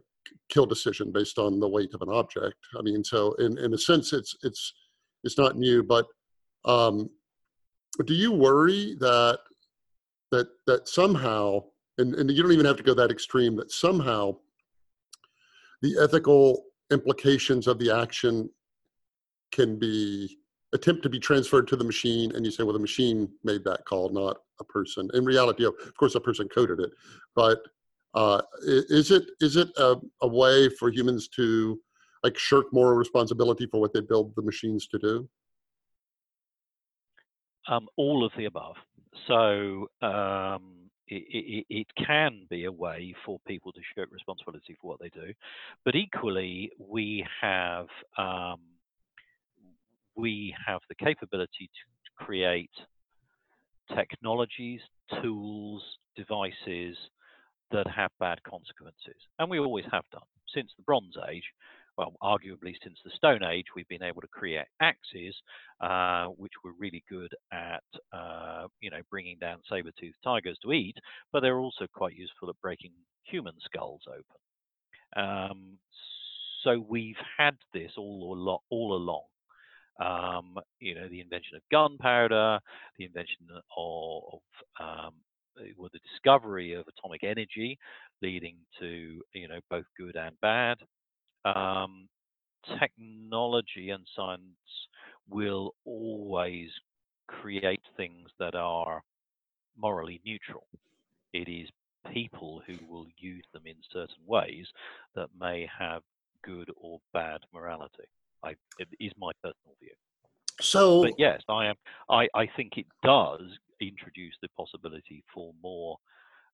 kill 0.50 0.66
decision 0.66 1.12
based 1.12 1.38
on 1.38 1.60
the 1.60 1.68
weight 1.68 1.94
of 1.94 2.02
an 2.02 2.10
object. 2.10 2.56
I 2.78 2.82
mean, 2.82 3.04
so 3.04 3.34
in 3.34 3.58
in 3.58 3.74
a 3.74 3.78
sense, 3.78 4.14
it's 4.14 4.36
it's 4.44 4.74
it's 5.24 5.38
not 5.38 5.58
new. 5.58 5.84
But 5.84 6.06
um, 6.66 7.10
do 8.06 8.14
you 8.14 8.32
worry 8.32 8.96
that 9.00 9.40
that 10.32 10.48
that 10.66 10.88
somehow, 10.88 11.64
and, 11.98 12.16
and 12.16 12.32
you 12.32 12.42
don't 12.42 12.54
even 12.54 12.66
have 12.66 12.78
to 12.78 12.84
go 12.84 12.94
that 12.94 13.12
extreme, 13.12 13.56
that 13.58 13.72
somehow 13.72 14.36
the 15.82 15.98
ethical 16.02 16.64
implications 16.92 17.68
of 17.68 17.78
the 17.80 17.92
action 17.92 18.50
can 19.52 19.78
be 19.78 20.40
attempt 20.74 21.04
to 21.04 21.10
be 21.10 21.20
transferred 21.20 21.68
to 21.68 21.76
the 21.76 21.84
machine 21.84 22.36
and 22.36 22.46
you 22.46 22.52
say 22.52 22.64
well 22.64 22.74
the 22.74 22.80
machine 22.80 23.30
made 23.44 23.64
that 23.64 23.86
call 23.86 24.10
not 24.10 24.38
a 24.60 24.64
person 24.64 25.10
in 25.14 25.24
reality 25.24 25.66
of 25.66 25.74
course 25.98 26.16
a 26.16 26.20
person 26.20 26.48
coded 26.50 26.80
it 26.80 26.92
but 27.36 27.60
uh, 28.14 28.42
is 28.62 29.10
it 29.10 29.32
is 29.42 29.56
it 29.56 29.70
a, 29.78 29.96
a, 30.22 30.28
way 30.28 30.70
for 30.70 30.92
humans 30.92 31.28
to 31.30 31.80
like 32.24 32.38
shirk 32.38 32.72
moral 32.72 32.96
responsibility 32.96 33.66
for 33.66 33.82
what 33.82 33.92
they 33.92 34.02
build 34.02 34.36
the 34.36 34.42
machines 34.42 34.88
to 34.88 35.00
do? 35.00 35.28
Um, 37.68 37.88
all 37.98 38.24
of 38.24 38.32
the 38.38 38.46
above. 38.46 38.76
So 39.28 39.88
um, 40.02 40.90
it, 41.08 41.24
it, 41.30 41.66
it, 41.70 41.88
can 42.06 42.46
be 42.50 42.66
a 42.66 42.72
way 42.72 43.16
for 43.26 43.40
people 43.48 43.72
to 43.72 43.80
shirk 43.96 44.10
responsibility 44.12 44.78
for 44.80 44.88
what 44.88 45.00
they 45.00 45.10
do, 45.10 45.34
but 45.86 45.96
equally 45.96 46.72
we 46.78 47.26
have 47.42 47.88
um, 48.18 48.60
we 50.16 50.56
have 50.66 50.82
the 50.90 50.96
capability 50.96 51.70
to 51.70 52.26
create 52.26 52.72
technologies, 53.96 54.82
tools, 55.22 55.84
devices 56.16 56.96
that 57.72 57.88
have 57.88 58.12
bad 58.20 58.42
consequences, 58.44 59.16
and 59.40 59.50
we 59.50 59.60
always 59.60 59.86
have 59.92 60.04
done 60.12 60.22
since 60.54 60.70
the 60.78 60.84
Bronze 60.84 61.16
Age 61.30 61.44
well, 61.98 62.14
arguably 62.24 62.74
since 62.84 62.98
the 63.04 63.12
Stone 63.16 63.44
Age, 63.44 63.66
we've 63.76 63.88
been 63.88 64.04
able 64.04 64.22
to 64.22 64.28
create 64.28 64.66
axes 64.82 65.36
uh, 65.82 66.26
which 66.26 66.54
were 66.64 66.72
really 66.80 67.04
good 67.10 67.32
at, 67.52 67.84
uh, 68.12 68.68
you 68.82 68.90
know, 68.90 69.02
bringing 69.10 69.38
down 69.40 69.60
saber-toothed 69.70 70.18
tigers 70.24 70.58
to 70.64 70.74
eat, 70.74 70.96
but 71.32 71.42
they're 71.42 71.60
also 71.60 71.86
quite 71.94 72.16
useful 72.16 72.50
at 72.50 72.60
breaking 72.62 72.92
human 73.24 73.54
skulls 73.64 74.02
open. 74.08 75.24
Um, 75.26 75.78
so 76.64 76.84
we've 76.88 77.16
had 77.38 77.56
this 77.74 77.92
all, 77.98 78.62
all 78.70 78.96
along. 78.96 79.24
Um, 80.00 80.58
you 80.80 80.96
know, 80.96 81.08
the 81.08 81.22
invention 81.22 81.56
of 81.56 81.62
gunpowder, 81.72 82.60
the 82.98 83.06
invention 83.06 83.48
of, 83.78 84.40
um, 84.80 85.14
well, 85.78 85.90
the 85.94 86.00
discovery 86.00 86.74
of 86.74 86.86
atomic 86.88 87.24
energy, 87.24 87.78
leading 88.22 88.56
to 88.80 89.22
you 89.34 89.48
know 89.48 89.60
both 89.70 89.86
good 89.98 90.16
and 90.16 90.40
bad 90.42 90.78
um, 91.46 92.08
technology 92.80 93.90
and 93.90 94.06
science 94.16 94.42
will 95.30 95.74
always 95.86 96.70
create 97.28 97.82
things 97.98 98.30
that 98.40 98.56
are 98.56 99.02
morally 99.78 100.22
neutral. 100.26 100.68
It 101.34 101.50
is 101.50 101.70
people 102.14 102.62
who 102.68 102.78
will 102.88 103.08
use 103.18 103.44
them 103.54 103.64
in 103.66 103.76
certain 103.92 104.24
ways 104.28 104.66
that 105.16 105.30
may 105.40 105.68
have 105.80 106.02
good 106.44 106.70
or 106.78 107.00
bad 107.14 107.40
morality. 107.54 108.04
I, 108.44 108.52
it 108.80 108.88
is 109.00 109.12
my 109.18 109.32
personal 109.42 109.76
view. 109.80 109.92
So, 110.62 111.04
but 111.04 111.14
yes, 111.18 111.42
I 111.50 111.68
am. 111.68 111.76
I, 112.10 112.28
I 112.36 112.48
think 112.56 112.78
it 112.78 112.86
does 113.04 113.42
introduce 113.82 114.36
the 114.42 114.50
possibility 114.56 115.24
for 115.34 115.52
more 115.62 115.98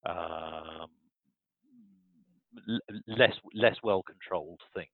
um, 0.05 0.87
less 3.07 3.33
less 3.53 3.75
well 3.83 4.03
controlled 4.03 4.61
things, 4.73 4.87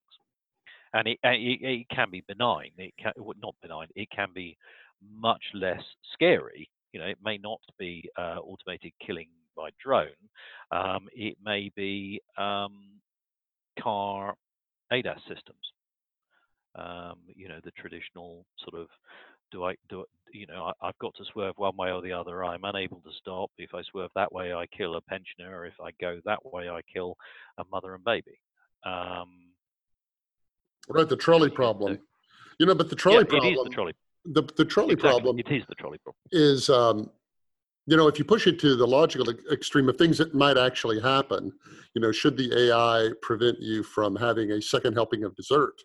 and 0.93 1.07
it, 1.07 1.19
it, 1.23 1.59
it 1.61 1.89
can 1.89 2.09
be 2.11 2.23
benign. 2.27 2.71
It 2.77 2.93
can 3.01 3.13
well, 3.17 3.35
not 3.41 3.55
benign. 3.61 3.87
It 3.95 4.09
can 4.09 4.29
be 4.33 4.57
much 5.01 5.43
less 5.53 5.81
scary. 6.13 6.69
You 6.91 7.01
know, 7.01 7.07
it 7.07 7.17
may 7.23 7.37
not 7.37 7.59
be 7.77 8.09
uh, 8.17 8.39
automated 8.39 8.93
killing 9.05 9.27
by 9.55 9.69
drone. 9.83 10.07
Um, 10.71 11.07
it 11.13 11.37
may 11.43 11.71
be 11.75 12.21
um, 12.37 12.99
car 13.79 14.35
ADAS 14.91 15.19
systems. 15.27 15.74
Um, 16.77 17.15
you 17.35 17.47
know, 17.47 17.59
the 17.63 17.71
traditional 17.71 18.45
sort 18.57 18.81
of 18.81 18.87
do 19.51 19.63
I 19.63 19.75
do 19.89 20.05
you 20.33 20.47
know 20.47 20.71
I, 20.81 20.87
have 20.87 20.97
got 20.99 21.15
to 21.15 21.23
swerve 21.31 21.53
one 21.57 21.77
way 21.77 21.91
or 21.91 22.01
the 22.01 22.11
other. 22.11 22.43
I'm 22.43 22.63
unable 22.63 22.97
to 23.01 23.11
stop. 23.19 23.51
If 23.57 23.73
I 23.73 23.81
swerve 23.83 24.11
that 24.15 24.31
way, 24.31 24.53
I 24.53 24.65
kill 24.67 24.95
a 24.95 25.01
pensioner. 25.01 25.65
If 25.65 25.75
I 25.81 25.91
go 26.01 26.19
that 26.25 26.45
way, 26.45 26.69
I 26.69 26.81
kill 26.91 27.15
a 27.57 27.63
mother 27.71 27.95
and 27.95 28.03
baby. 28.03 28.39
Um, 28.85 29.51
right, 30.89 31.07
the 31.07 31.15
trolley 31.15 31.49
problem. 31.49 31.99
You 32.59 32.65
know, 32.65 32.75
but 32.75 32.89
the 32.89 32.95
trolley 32.95 33.19
yeah, 33.19 33.39
problem. 33.39 33.45
It 33.45 33.51
is 33.53 33.63
the 33.63 33.69
trolley. 33.69 33.93
The 34.25 34.41
the 34.57 34.65
trolley 34.65 34.93
exactly. 34.93 35.09
problem. 35.11 35.39
It 35.39 35.51
is 35.51 35.63
the 35.69 35.75
trolley 35.75 35.99
problem. 35.99 36.21
Is 36.31 36.69
um, 36.69 37.09
you 37.87 37.95
know, 37.95 38.07
if 38.07 38.17
you 38.17 38.25
push 38.25 38.47
it 38.47 38.59
to 38.59 38.75
the 38.75 38.87
logical 38.87 39.29
extreme 39.51 39.87
of 39.89 39.97
things 39.97 40.17
that 40.17 40.33
might 40.33 40.57
actually 40.57 40.99
happen, 40.99 41.51
you 41.93 42.01
know, 42.01 42.11
should 42.11 42.35
the 42.35 42.51
AI 42.57 43.11
prevent 43.21 43.59
you 43.59 43.83
from 43.83 44.15
having 44.15 44.51
a 44.51 44.61
second 44.61 44.93
helping 44.93 45.23
of 45.23 45.35
dessert? 45.35 45.75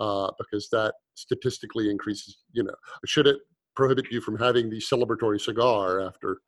Uh, 0.00 0.30
because 0.38 0.68
that 0.70 0.94
statistically 1.14 1.90
increases. 1.90 2.38
You 2.52 2.64
know, 2.64 2.74
should 3.06 3.26
it 3.26 3.38
prohibit 3.76 4.06
you 4.10 4.20
from 4.20 4.38
having 4.38 4.70
the 4.70 4.78
celebratory 4.80 5.40
cigar 5.40 6.00
after 6.00 6.38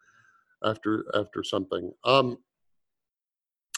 after 0.65 1.05
after 1.15 1.45
something? 1.45 1.93
Um, 2.05 2.39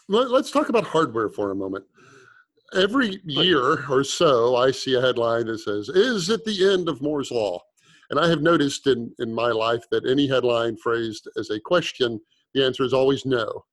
let, 0.09 0.31
us 0.31 0.51
talk 0.51 0.68
about 0.68 0.85
hardware 0.85 1.29
for 1.29 1.51
a 1.51 1.57
moment. 1.57 1.85
Every 2.75 3.20
year 3.25 3.87
or 3.89 4.05
so, 4.05 4.57
I 4.57 4.70
see 4.70 4.95
a 4.95 5.01
headline 5.01 5.47
that 5.47 5.59
says, 5.59 5.89
"Is 5.89 6.31
it 6.31 6.45
the 6.45 6.72
end 6.72 6.89
of 6.89 7.03
Moore's 7.03 7.31
law?" 7.31 7.61
And 8.11 8.20
I 8.20 8.29
have 8.29 8.43
noticed 8.43 8.87
in 8.87 9.12
in 9.18 9.35
my 9.35 9.51
life 9.51 9.85
that 9.91 10.09
any 10.09 10.29
headline 10.29 10.77
phrased 10.77 11.29
as 11.37 11.51
a 11.51 11.61
question, 11.61 12.20
the 12.55 12.64
answer 12.64 12.85
is 12.85 12.93
always 12.93 13.27
no. 13.27 13.64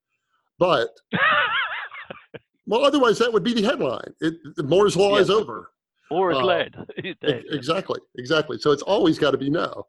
But 0.57 0.89
well, 2.65 2.85
otherwise 2.85 3.19
that 3.19 3.31
would 3.31 3.43
be 3.43 3.53
the 3.53 3.63
headline. 3.63 4.13
It, 4.19 4.35
Moore's 4.57 4.97
law 4.97 5.17
is 5.17 5.29
over 5.29 5.70
or 6.11 6.31
is 6.31 6.37
uh, 6.37 6.45
lead. 6.45 6.75
exactly, 7.23 7.99
exactly. 8.17 8.57
So 8.59 8.71
it's 8.71 8.83
always 8.83 9.17
got 9.17 9.31
to 9.31 9.37
be 9.37 9.49
no. 9.49 9.87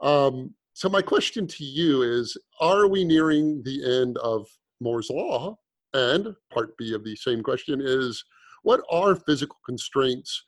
Um, 0.00 0.54
so 0.74 0.88
my 0.88 1.02
question 1.02 1.46
to 1.46 1.64
you 1.64 2.02
is: 2.02 2.36
Are 2.60 2.86
we 2.86 3.04
nearing 3.04 3.62
the 3.64 4.00
end 4.00 4.18
of 4.18 4.46
Moore's 4.80 5.10
law? 5.10 5.56
And 5.94 6.34
part 6.52 6.76
B 6.76 6.94
of 6.94 7.04
the 7.04 7.16
same 7.16 7.42
question 7.42 7.80
is: 7.82 8.24
What 8.62 8.82
are 8.90 9.16
physical 9.16 9.58
constraints? 9.64 10.44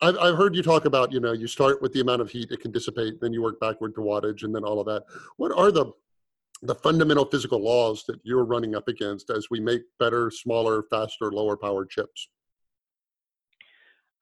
I've, 0.00 0.18
I've 0.18 0.36
heard 0.36 0.56
you 0.56 0.64
talk 0.64 0.84
about, 0.84 1.12
you 1.12 1.20
know, 1.20 1.32
you 1.32 1.46
start 1.46 1.80
with 1.80 1.92
the 1.92 2.00
amount 2.00 2.22
of 2.22 2.28
heat 2.28 2.50
it 2.50 2.60
can 2.60 2.72
dissipate, 2.72 3.20
then 3.20 3.32
you 3.32 3.40
work 3.40 3.60
backward 3.60 3.94
to 3.94 4.00
wattage, 4.00 4.42
and 4.42 4.52
then 4.52 4.64
all 4.64 4.80
of 4.80 4.86
that. 4.86 5.04
What 5.36 5.52
are 5.56 5.70
the 5.70 5.92
the 6.64 6.74
fundamental 6.76 7.24
physical 7.24 7.60
laws 7.60 8.04
that 8.06 8.20
you're 8.22 8.44
running 8.44 8.76
up 8.76 8.86
against 8.86 9.30
as 9.30 9.48
we 9.50 9.58
make 9.58 9.82
better, 9.98 10.30
smaller, 10.30 10.84
faster, 10.90 11.32
lower 11.32 11.56
powered 11.56 11.90
chips? 11.90 12.28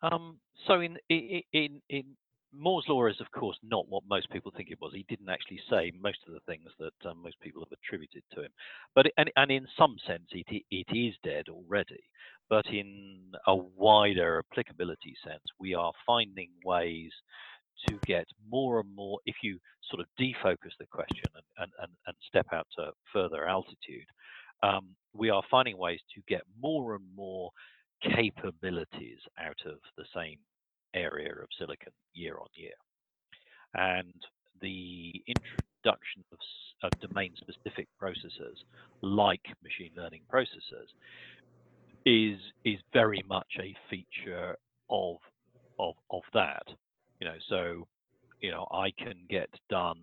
Um, 0.02 0.38
so 0.66 0.80
in, 0.80 0.96
in, 1.08 1.80
in 1.88 2.04
Moore's 2.52 2.84
law 2.88 3.06
is 3.06 3.20
of 3.20 3.30
course 3.30 3.56
not 3.62 3.88
what 3.88 4.02
most 4.08 4.30
people 4.30 4.52
think 4.56 4.70
it 4.70 4.80
was. 4.80 4.92
He 4.94 5.04
didn't 5.08 5.28
actually 5.28 5.60
say 5.70 5.92
most 6.00 6.18
of 6.26 6.34
the 6.34 6.40
things 6.46 6.68
that 6.78 7.08
um, 7.08 7.22
most 7.22 7.40
people 7.40 7.62
have 7.62 7.72
attributed 7.72 8.22
to 8.34 8.42
him. 8.42 8.50
But 8.94 9.06
and, 9.16 9.30
and 9.36 9.50
in 9.50 9.66
some 9.78 9.96
sense 10.06 10.26
it 10.32 10.64
it 10.70 10.86
is 10.96 11.14
dead 11.22 11.46
already. 11.48 12.02
But 12.48 12.66
in 12.66 13.32
a 13.46 13.54
wider 13.54 14.42
applicability 14.50 15.14
sense, 15.24 15.44
we 15.60 15.74
are 15.74 15.92
finding 16.04 16.50
ways 16.64 17.12
to 17.88 17.98
get 18.06 18.26
more 18.50 18.80
and 18.80 18.94
more. 18.94 19.20
If 19.26 19.36
you 19.42 19.58
sort 19.88 20.00
of 20.00 20.06
defocus 20.20 20.74
the 20.78 20.86
question 20.90 21.24
and 21.34 21.44
and, 21.58 21.72
and, 21.82 21.92
and 22.06 22.16
step 22.26 22.46
out 22.52 22.66
to 22.76 22.90
further 23.12 23.46
altitude, 23.46 24.08
um, 24.62 24.88
we 25.14 25.30
are 25.30 25.42
finding 25.50 25.78
ways 25.78 26.00
to 26.14 26.22
get 26.26 26.42
more 26.60 26.96
and 26.96 27.04
more 27.14 27.50
capabilities 28.02 29.18
out 29.38 29.60
of 29.66 29.78
the 29.96 30.04
same 30.14 30.38
area 30.94 31.32
of 31.32 31.48
silicon 31.58 31.92
year 32.14 32.36
on 32.38 32.48
year. 32.54 32.72
And 33.74 34.14
the 34.60 35.22
introduction 35.26 36.24
of, 36.32 36.38
of 36.82 37.08
domain 37.08 37.32
specific 37.36 37.88
processors 38.00 38.58
like 39.02 39.42
machine 39.62 39.92
learning 39.96 40.22
processors 40.32 40.90
is 42.06 42.38
is 42.64 42.78
very 42.92 43.22
much 43.28 43.58
a 43.60 43.74
feature 43.88 44.56
of 44.88 45.16
of 45.78 45.94
of 46.10 46.22
that. 46.34 46.64
You 47.20 47.28
know, 47.28 47.36
so 47.48 47.86
you 48.40 48.50
know, 48.50 48.66
I 48.72 48.90
can 48.90 49.14
get 49.28 49.50
done 49.68 49.98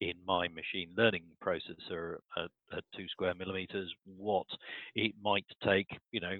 in 0.00 0.14
my 0.26 0.48
machine 0.48 0.90
learning 0.96 1.24
processor 1.44 2.16
at, 2.36 2.50
at, 2.76 2.84
two 2.96 3.06
square 3.08 3.34
millimeters 3.34 3.92
what 4.16 4.46
it 4.94 5.12
might 5.22 5.44
take, 5.64 5.88
you 6.12 6.20
know, 6.20 6.38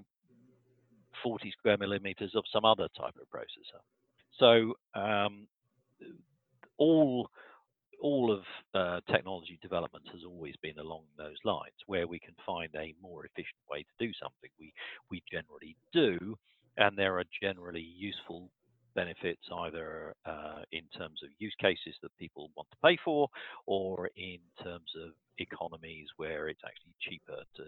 40 1.23 1.53
square 1.59 1.77
millimeters 1.79 2.33
of 2.35 2.45
some 2.53 2.65
other 2.65 2.89
type 2.97 3.15
of 3.21 3.29
processor. 3.29 3.81
So 4.39 4.75
um, 4.99 5.47
all 6.79 7.31
all 8.03 8.33
of 8.33 8.45
uh, 8.75 9.01
technology 9.13 9.59
development 9.61 10.07
has 10.11 10.23
always 10.27 10.55
been 10.63 10.79
along 10.79 11.03
those 11.19 11.37
lines, 11.45 11.75
where 11.87 12.07
we 12.07 12.19
can 12.19 12.35
find 12.47 12.71
a 12.75 12.95
more 13.03 13.27
efficient 13.27 13.61
way 13.71 13.83
to 13.83 14.07
do 14.07 14.11
something. 14.21 14.51
We 14.59 14.73
we 15.11 15.23
generally 15.31 15.77
do, 15.93 16.37
and 16.77 16.97
there 16.97 17.19
are 17.19 17.25
generally 17.43 17.87
useful 17.97 18.51
benefits 18.95 19.43
either 19.65 20.15
uh, 20.27 20.63
in 20.73 20.83
terms 20.97 21.21
of 21.23 21.31
use 21.39 21.55
cases 21.61 21.95
that 22.03 22.17
people 22.19 22.51
want 22.57 22.69
to 22.71 22.77
pay 22.83 22.99
for, 23.05 23.29
or 23.67 24.11
in 24.17 24.39
terms 24.63 24.91
of 25.05 25.13
economies 25.39 26.09
where 26.17 26.49
it's 26.49 26.63
actually 26.65 26.95
cheaper 27.01 27.43
to 27.57 27.63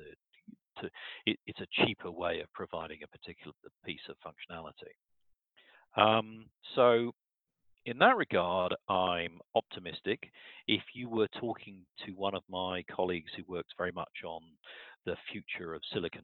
to 0.81 0.91
it, 1.27 1.39
it's 1.47 1.61
a 1.61 1.85
cheaper 1.85 2.11
way 2.11 2.41
of 2.41 2.53
providing 2.53 2.99
a 3.03 3.19
particular 3.19 3.53
piece 3.85 4.01
of 4.09 4.17
functionality. 4.25 4.95
Um, 5.97 6.47
so 6.75 7.13
in 7.85 7.99
that 7.99 8.17
regard, 8.17 8.75
I'm 8.89 9.41
optimistic. 9.55 10.31
If 10.69 10.83
you 10.95 11.09
were 11.09 11.29
talking 11.41 11.85
to 12.07 12.13
one 12.13 12.35
of 12.35 12.43
my 12.49 12.85
colleagues 12.95 13.33
who 13.37 13.53
works 13.53 13.73
very 13.77 13.93
much 13.93 14.25
on 14.25 14.41
the 15.05 15.17
future 15.31 15.75
of 15.75 15.83
silicon 15.93 16.23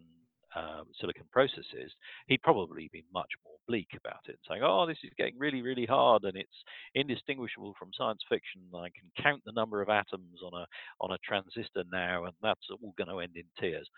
um, 0.56 0.86
silicon 1.00 1.26
processes, 1.32 1.92
he'd 2.26 2.42
probably 2.42 2.88
be 2.92 3.04
much 3.12 3.30
more 3.44 3.56
bleak 3.66 3.88
about 3.96 4.22
it, 4.26 4.38
saying, 4.48 4.62
"Oh, 4.62 4.86
this 4.86 4.98
is 5.04 5.12
getting 5.18 5.38
really, 5.38 5.62
really 5.62 5.86
hard, 5.86 6.24
and 6.24 6.36
it's 6.36 6.64
indistinguishable 6.94 7.74
from 7.78 7.92
science 7.92 8.22
fiction. 8.28 8.62
I 8.74 8.88
can 8.90 9.10
count 9.22 9.42
the 9.44 9.52
number 9.52 9.82
of 9.82 9.88
atoms 9.88 10.40
on 10.42 10.54
a 10.54 10.66
on 11.00 11.12
a 11.12 11.18
transistor 11.18 11.84
now, 11.92 12.24
and 12.24 12.34
that's 12.42 12.68
all 12.70 12.94
going 12.96 13.08
to 13.08 13.20
end 13.20 13.36
in 13.36 13.44
tears." 13.58 13.88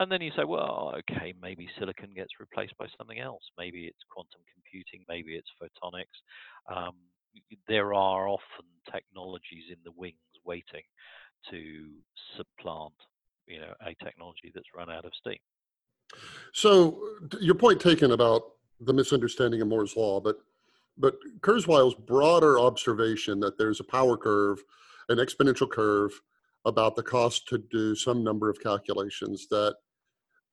And 0.00 0.10
then 0.10 0.20
you 0.20 0.32
say, 0.36 0.42
well, 0.42 0.92
okay, 0.98 1.34
maybe 1.40 1.68
silicon 1.78 2.10
gets 2.14 2.40
replaced 2.40 2.76
by 2.78 2.86
something 2.98 3.20
else. 3.20 3.42
Maybe 3.56 3.86
it's 3.86 4.02
quantum 4.10 4.40
computing. 4.52 5.04
Maybe 5.08 5.36
it's 5.36 5.50
photonics. 5.62 6.18
Um, 6.74 6.94
there 7.68 7.94
are 7.94 8.28
often 8.28 8.66
technologies 8.92 9.64
in 9.70 9.78
the 9.84 9.92
wings 9.92 10.18
waiting 10.44 10.82
to 11.50 11.90
supplant, 12.36 12.94
you 13.46 13.60
know, 13.60 13.74
a 13.86 13.94
technology 14.04 14.50
that's 14.52 14.74
run 14.76 14.90
out 14.90 15.04
of 15.04 15.12
steam. 15.14 15.38
So 16.52 17.00
your 17.40 17.54
point 17.54 17.80
taken 17.80 18.12
about 18.12 18.42
the 18.80 18.92
misunderstanding 18.92 19.60
of 19.60 19.68
Moore's 19.68 19.96
law, 19.96 20.20
but 20.20 20.36
but 20.96 21.16
Kurzweil's 21.40 21.96
broader 21.96 22.60
observation 22.60 23.40
that 23.40 23.58
there's 23.58 23.80
a 23.80 23.84
power 23.84 24.16
curve, 24.16 24.62
an 25.08 25.18
exponential 25.18 25.68
curve 25.68 26.12
about 26.64 26.94
the 26.94 27.02
cost 27.02 27.48
to 27.48 27.58
do 27.58 27.96
some 27.96 28.22
number 28.22 28.48
of 28.48 28.60
calculations 28.60 29.48
that 29.50 29.74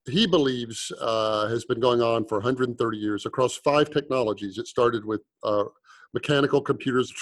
he 0.09 0.25
believes 0.25 0.91
uh, 0.99 1.47
has 1.47 1.65
been 1.65 1.79
going 1.79 2.01
on 2.01 2.25
for 2.25 2.39
130 2.39 2.97
years 2.97 3.25
across 3.25 3.55
five 3.55 3.91
technologies. 3.91 4.57
It 4.57 4.67
started 4.67 5.05
with 5.05 5.21
uh, 5.43 5.65
mechanical 6.13 6.59
computers, 6.59 7.13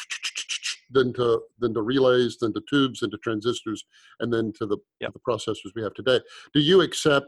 then 0.90 1.14
to 1.14 1.42
then 1.60 1.74
to 1.74 1.82
relays, 1.82 2.38
then 2.40 2.54
to 2.54 2.62
tubes, 2.70 3.02
then 3.02 3.12
to 3.12 3.18
transistors, 3.18 3.84
and 4.22 4.34
then 4.34 4.54
to 4.54 4.66
the, 4.66 4.78
yep. 5.02 5.14
the 5.14 5.20
processors 5.20 5.72
we 5.76 5.84
have 5.84 5.94
today. 5.94 6.20
Do 6.54 6.62
you 6.62 6.82
accept 6.82 7.28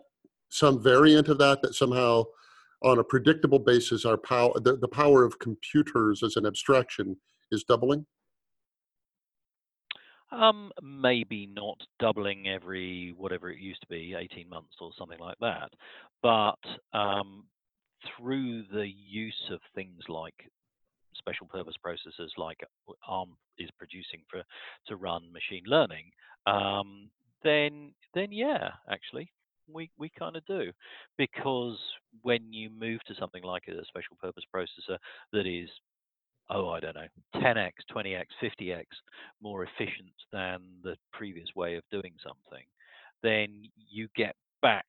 some 0.52 0.82
variant 0.82 1.28
of 1.28 1.38
that 1.40 1.62
that 1.62 1.74
somehow 1.74 2.24
on 2.84 3.00
a 3.00 3.04
predictable 3.04 3.60
basis 3.60 4.06
our 4.06 4.18
power 4.18 4.52
the, 4.60 4.76
the 4.78 4.88
power 4.88 5.24
of 5.24 5.40
computers 5.40 6.24
as 6.24 6.36
an 6.36 6.46
abstraction 6.46 7.18
is 7.52 7.64
doubling? 7.64 8.06
Um, 10.32 10.72
maybe 10.82 11.46
not 11.46 11.82
doubling 12.00 12.48
every 12.48 13.14
whatever 13.18 13.50
it 13.50 13.60
used 13.60 13.82
to 13.82 13.88
be 13.88 14.16
18 14.18 14.48
months 14.48 14.76
or 14.80 14.92
something 14.98 15.20
like 15.20 15.38
that. 15.42 15.72
But 16.24 16.98
um, 16.98 17.44
through 18.18 18.64
the 18.72 18.88
use 18.88 19.50
of 19.52 19.60
things 19.76 20.00
like 20.08 20.50
special 21.16 21.48
purpose 21.48 21.76
processors 21.86 22.30
like 22.38 22.58
arm 23.08 23.30
is 23.58 23.70
producing 23.78 24.22
for 24.30 24.42
to 24.88 24.96
run 24.96 25.32
machine 25.32 25.64
learning 25.66 26.10
um, 26.48 27.10
then 27.44 27.94
then 28.14 28.32
yeah 28.32 28.70
actually 28.90 29.32
we, 29.74 29.90
we 29.98 30.12
kind 30.18 30.36
of 30.36 30.46
do 30.46 30.72
because 31.18 31.78
when 32.22 32.52
you 32.52 32.70
move 32.70 33.00
to 33.08 33.16
something 33.20 33.44
like 33.44 33.64
a 33.68 33.86
special 33.86 34.18
purpose 34.22 34.44
processor 34.54 34.98
that 35.34 35.46
is 35.46 35.70
oh 36.50 36.70
i 36.70 36.80
don't 36.80 36.96
know 36.96 37.08
10x 37.36 37.72
20x 37.94 38.26
50x 38.42 38.84
more 39.42 39.64
efficient 39.64 40.12
than 40.32 40.62
the 40.84 40.96
previous 41.14 41.48
way 41.56 41.76
of 41.76 41.84
doing 41.92 42.14
something 42.24 42.66
then 43.24 43.64
you 43.90 44.08
get 44.16 44.36
back 44.62 44.86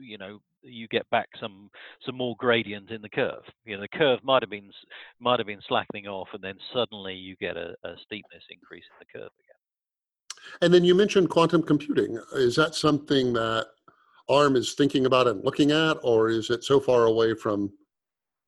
you 0.00 0.18
know 0.18 0.40
you 0.62 0.88
get 0.88 1.08
back 1.10 1.28
some 1.40 1.70
some 2.04 2.16
more 2.16 2.34
gradient 2.38 2.90
in 2.90 3.02
the 3.02 3.08
curve. 3.08 3.42
You 3.64 3.76
know 3.76 3.82
the 3.82 3.98
curve 3.98 4.20
might 4.22 4.42
have 4.42 4.50
been 4.50 4.70
might 5.20 5.38
have 5.38 5.46
been 5.46 5.60
slackening 5.66 6.06
off 6.06 6.28
and 6.32 6.42
then 6.42 6.56
suddenly 6.72 7.14
you 7.14 7.36
get 7.36 7.56
a, 7.56 7.74
a 7.84 7.94
steepness 8.04 8.42
increase 8.50 8.84
in 8.84 8.98
the 9.06 9.18
curve 9.18 9.30
again. 9.38 10.58
And 10.62 10.72
then 10.72 10.84
you 10.84 10.94
mentioned 10.94 11.30
quantum 11.30 11.62
computing. 11.62 12.18
Is 12.34 12.56
that 12.56 12.74
something 12.74 13.32
that 13.32 13.66
ARM 14.28 14.56
is 14.56 14.74
thinking 14.74 15.06
about 15.06 15.28
and 15.28 15.44
looking 15.44 15.70
at, 15.70 15.98
or 16.02 16.28
is 16.28 16.50
it 16.50 16.64
so 16.64 16.80
far 16.80 17.04
away 17.04 17.34
from 17.34 17.72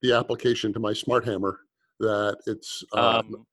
the 0.03 0.13
application 0.13 0.73
to 0.73 0.81
my 0.81 0.93
smart 0.93 1.25
hammer 1.25 1.61
that 2.01 2.39
it's? 2.47 2.85
Uh, 2.93 3.21
um, 3.21 3.47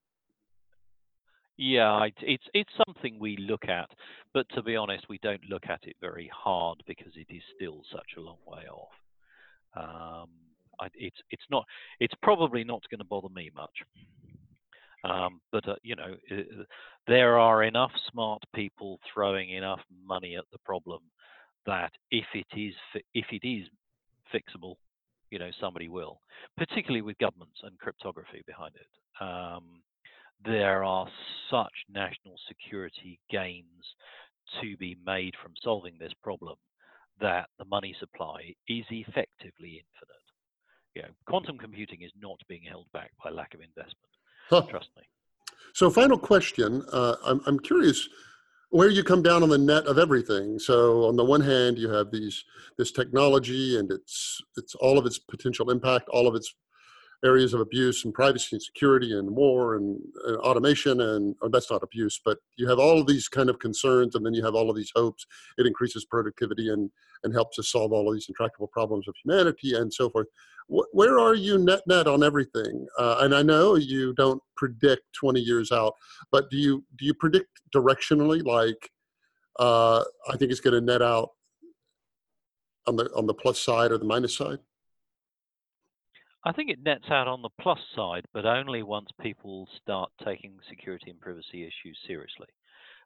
yeah, 1.57 2.07
it's 2.21 2.43
it's 2.53 2.71
something 2.85 3.17
we 3.19 3.37
look 3.37 3.65
at, 3.67 3.89
but 4.33 4.47
to 4.55 4.61
be 4.61 4.75
honest, 4.75 5.05
we 5.07 5.19
don't 5.19 5.47
look 5.49 5.63
at 5.69 5.79
it 5.83 5.95
very 6.01 6.29
hard 6.33 6.83
because 6.87 7.13
it 7.15 7.27
is 7.33 7.43
still 7.55 7.81
such 7.91 8.17
a 8.17 8.21
long 8.21 8.39
way 8.45 8.63
off. 8.67 8.89
Um, 9.77 10.29
I, 10.79 10.87
it's 10.95 11.17
it's 11.29 11.45
not 11.49 11.65
it's 11.99 12.13
probably 12.21 12.63
not 12.63 12.83
going 12.89 12.99
to 12.99 13.05
bother 13.05 13.29
me 13.29 13.51
much. 13.55 13.83
Um, 15.03 15.39
but 15.51 15.67
uh, 15.69 15.75
you 15.83 15.95
know, 15.95 16.15
uh, 16.31 16.63
there 17.07 17.37
are 17.37 17.63
enough 17.63 17.91
smart 18.11 18.41
people 18.55 18.99
throwing 19.13 19.51
enough 19.51 19.81
money 20.05 20.35
at 20.35 20.45
the 20.51 20.57
problem 20.65 20.99
that 21.65 21.91
if 22.11 22.25
it 22.33 22.47
is 22.55 22.73
if 23.13 23.25
it 23.31 23.47
is 23.47 23.67
fixable, 24.33 24.75
you 25.29 25.39
know 25.39 25.51
somebody 25.59 25.87
will, 25.87 26.19
particularly 26.57 27.01
with 27.01 27.17
governments 27.17 27.59
and 27.63 27.77
cryptography 27.79 28.43
behind 28.45 28.73
it. 28.75 29.23
Um, 29.23 29.81
there 30.43 30.83
are 30.83 31.07
such 31.49 31.73
national 31.89 32.35
security 32.47 33.19
gains 33.31 33.83
to 34.61 34.77
be 34.77 34.97
made 35.05 35.33
from 35.41 35.53
solving 35.63 35.95
this 35.99 36.13
problem 36.21 36.55
that 37.19 37.47
the 37.57 37.65
money 37.65 37.95
supply 37.99 38.53
is 38.67 38.85
effectively 38.89 39.81
infinite. 39.81 40.25
You 40.93 41.01
know, 41.03 41.09
quantum 41.27 41.57
computing 41.57 42.01
is 42.01 42.11
not 42.21 42.39
being 42.47 42.63
held 42.63 42.85
back 42.93 43.11
by 43.23 43.31
lack 43.31 43.53
of 43.53 43.61
investment. 43.61 43.95
Huh. 44.49 44.63
Trust 44.69 44.89
me. 44.97 45.03
So, 45.73 45.89
final 45.89 46.17
question. 46.17 46.83
Uh, 46.91 47.15
I'm, 47.25 47.41
I'm 47.45 47.59
curious 47.59 48.07
where 48.75 48.89
you 48.89 49.05
come 49.05 49.23
down 49.23 49.41
on 49.41 49.47
the 49.47 49.57
net 49.57 49.85
of 49.85 49.97
everything. 49.97 50.59
So 50.59 51.05
on 51.05 51.15
the 51.15 51.23
one 51.23 51.39
hand, 51.39 51.77
you 51.77 51.89
have 51.91 52.11
these 52.11 52.43
this 52.77 52.91
technology 52.91 53.79
and 53.79 53.89
its 53.89 54.41
it's 54.57 54.75
all 54.75 54.97
of 54.97 55.05
its 55.05 55.17
potential 55.17 55.71
impact, 55.71 56.09
all 56.09 56.27
of 56.27 56.35
its 56.35 56.53
areas 57.23 57.53
of 57.53 57.61
abuse 57.61 58.05
and 58.05 58.13
privacy 58.13 58.49
and 58.55 58.61
security 58.61 59.17
and 59.17 59.29
war 59.29 59.75
and, 59.75 59.99
and 60.25 60.37
automation 60.37 61.01
and 61.01 61.35
oh, 61.41 61.49
that's 61.49 61.71
not 61.71 61.83
abuse, 61.83 62.19
but 62.23 62.37
you 62.57 62.67
have 62.67 62.79
all 62.79 62.99
of 62.99 63.07
these 63.07 63.27
kind 63.27 63.49
of 63.49 63.59
concerns 63.59 64.15
and 64.15 64.25
then 64.25 64.33
you 64.33 64.43
have 64.43 64.55
all 64.55 64.69
of 64.69 64.75
these 64.75 64.91
hopes. 64.95 65.25
It 65.57 65.65
increases 65.65 66.05
productivity 66.05 66.69
and 66.69 66.89
and 67.23 67.33
helps 67.33 67.57
us 67.57 67.71
solve 67.71 67.91
all 67.91 68.07
of 68.07 68.13
these 68.13 68.27
intractable 68.29 68.67
problems 68.67 69.07
of 69.07 69.15
humanity 69.23 69.73
and 69.73 69.91
so 69.93 70.09
forth. 70.09 70.27
where 70.67 71.19
are 71.19 71.35
you 71.35 71.57
net 71.57 71.81
net 71.87 72.07
on 72.07 72.23
everything? 72.23 72.87
Uh, 72.97 73.17
and 73.21 73.33
I 73.35 73.41
know 73.41 73.75
you 73.75 74.13
don't 74.13 74.41
predict 74.57 75.03
20 75.13 75.39
years 75.39 75.71
out, 75.71 75.93
but 76.31 76.49
do 76.49 76.57
you 76.57 76.83
do 76.97 77.05
you 77.05 77.13
predict 77.13 77.49
directionally? 77.73 78.43
Like, 78.43 78.89
uh, 79.59 80.03
I 80.29 80.37
think 80.37 80.51
it's 80.51 80.61
going 80.61 80.73
to 80.73 80.81
net 80.81 81.01
out 81.01 81.29
on 82.87 82.95
the 82.95 83.05
on 83.15 83.25
the 83.25 83.33
plus 83.33 83.59
side 83.59 83.91
or 83.91 83.97
the 83.97 84.05
minus 84.05 84.35
side. 84.37 84.59
I 86.45 86.51
think 86.51 86.69
it 86.69 86.83
nets 86.83 87.09
out 87.09 87.27
on 87.27 87.41
the 87.41 87.49
plus 87.59 87.79
side, 87.95 88.25
but 88.31 88.45
only 88.45 88.83
once 88.83 89.09
people 89.19 89.67
start 89.81 90.11
taking 90.23 90.59
security 90.69 91.09
and 91.09 91.19
privacy 91.19 91.63
issues 91.63 91.97
seriously. 92.05 92.47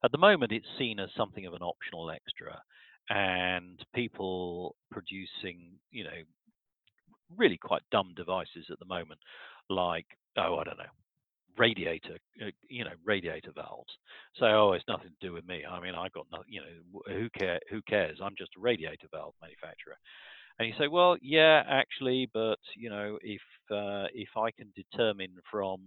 At 0.04 0.12
the 0.12 0.18
moment, 0.18 0.52
it's 0.52 0.68
seen 0.78 1.00
as 1.00 1.10
something 1.16 1.46
of 1.46 1.54
an 1.54 1.62
optional 1.62 2.12
extra, 2.12 2.62
and 3.10 3.80
people 3.96 4.76
producing, 4.92 5.72
you 5.90 6.04
know, 6.04 6.22
really 7.38 7.58
quite 7.58 7.82
dumb 7.92 8.14
devices 8.16 8.66
at 8.72 8.80
the 8.80 8.86
moment, 8.86 9.20
like 9.70 10.06
oh, 10.38 10.58
I 10.58 10.64
don't 10.64 10.78
know, 10.78 10.94
radiator, 11.58 12.18
uh, 12.42 12.50
you 12.70 12.84
know, 12.84 12.92
radiator 13.06 13.52
valves. 13.56 13.94
So 14.36 14.46
oh, 14.46 14.74
it's 14.74 14.88
nothing 14.88 15.10
to 15.10 15.28
do 15.28 15.34
with 15.34 15.48
me. 15.48 15.64
I 15.70 15.80
mean, 15.80 15.96
I 15.96 16.10
got 16.10 16.28
nothing. 16.32 16.48
You 16.50 16.62
know, 16.62 17.02
who 17.14 17.30
care? 17.38 17.60
Who 17.70 17.82
cares? 17.84 18.20
I'm 18.22 18.36
just 18.38 18.52
a 18.58 18.62
radiator 18.62 19.08
valve 19.12 19.34
manufacturer. 19.42 19.98
And 20.60 20.68
you 20.68 20.74
say, 20.78 20.88
well, 20.88 21.16
yeah, 21.22 21.64
actually, 21.68 22.30
but 22.34 22.60
you 22.76 22.89
know, 22.89 23.18
if 23.22 23.41
uh, 23.72 24.07
if 24.14 24.30
I 24.36 24.51
can 24.51 24.68
determine 24.76 25.32
from 25.49 25.80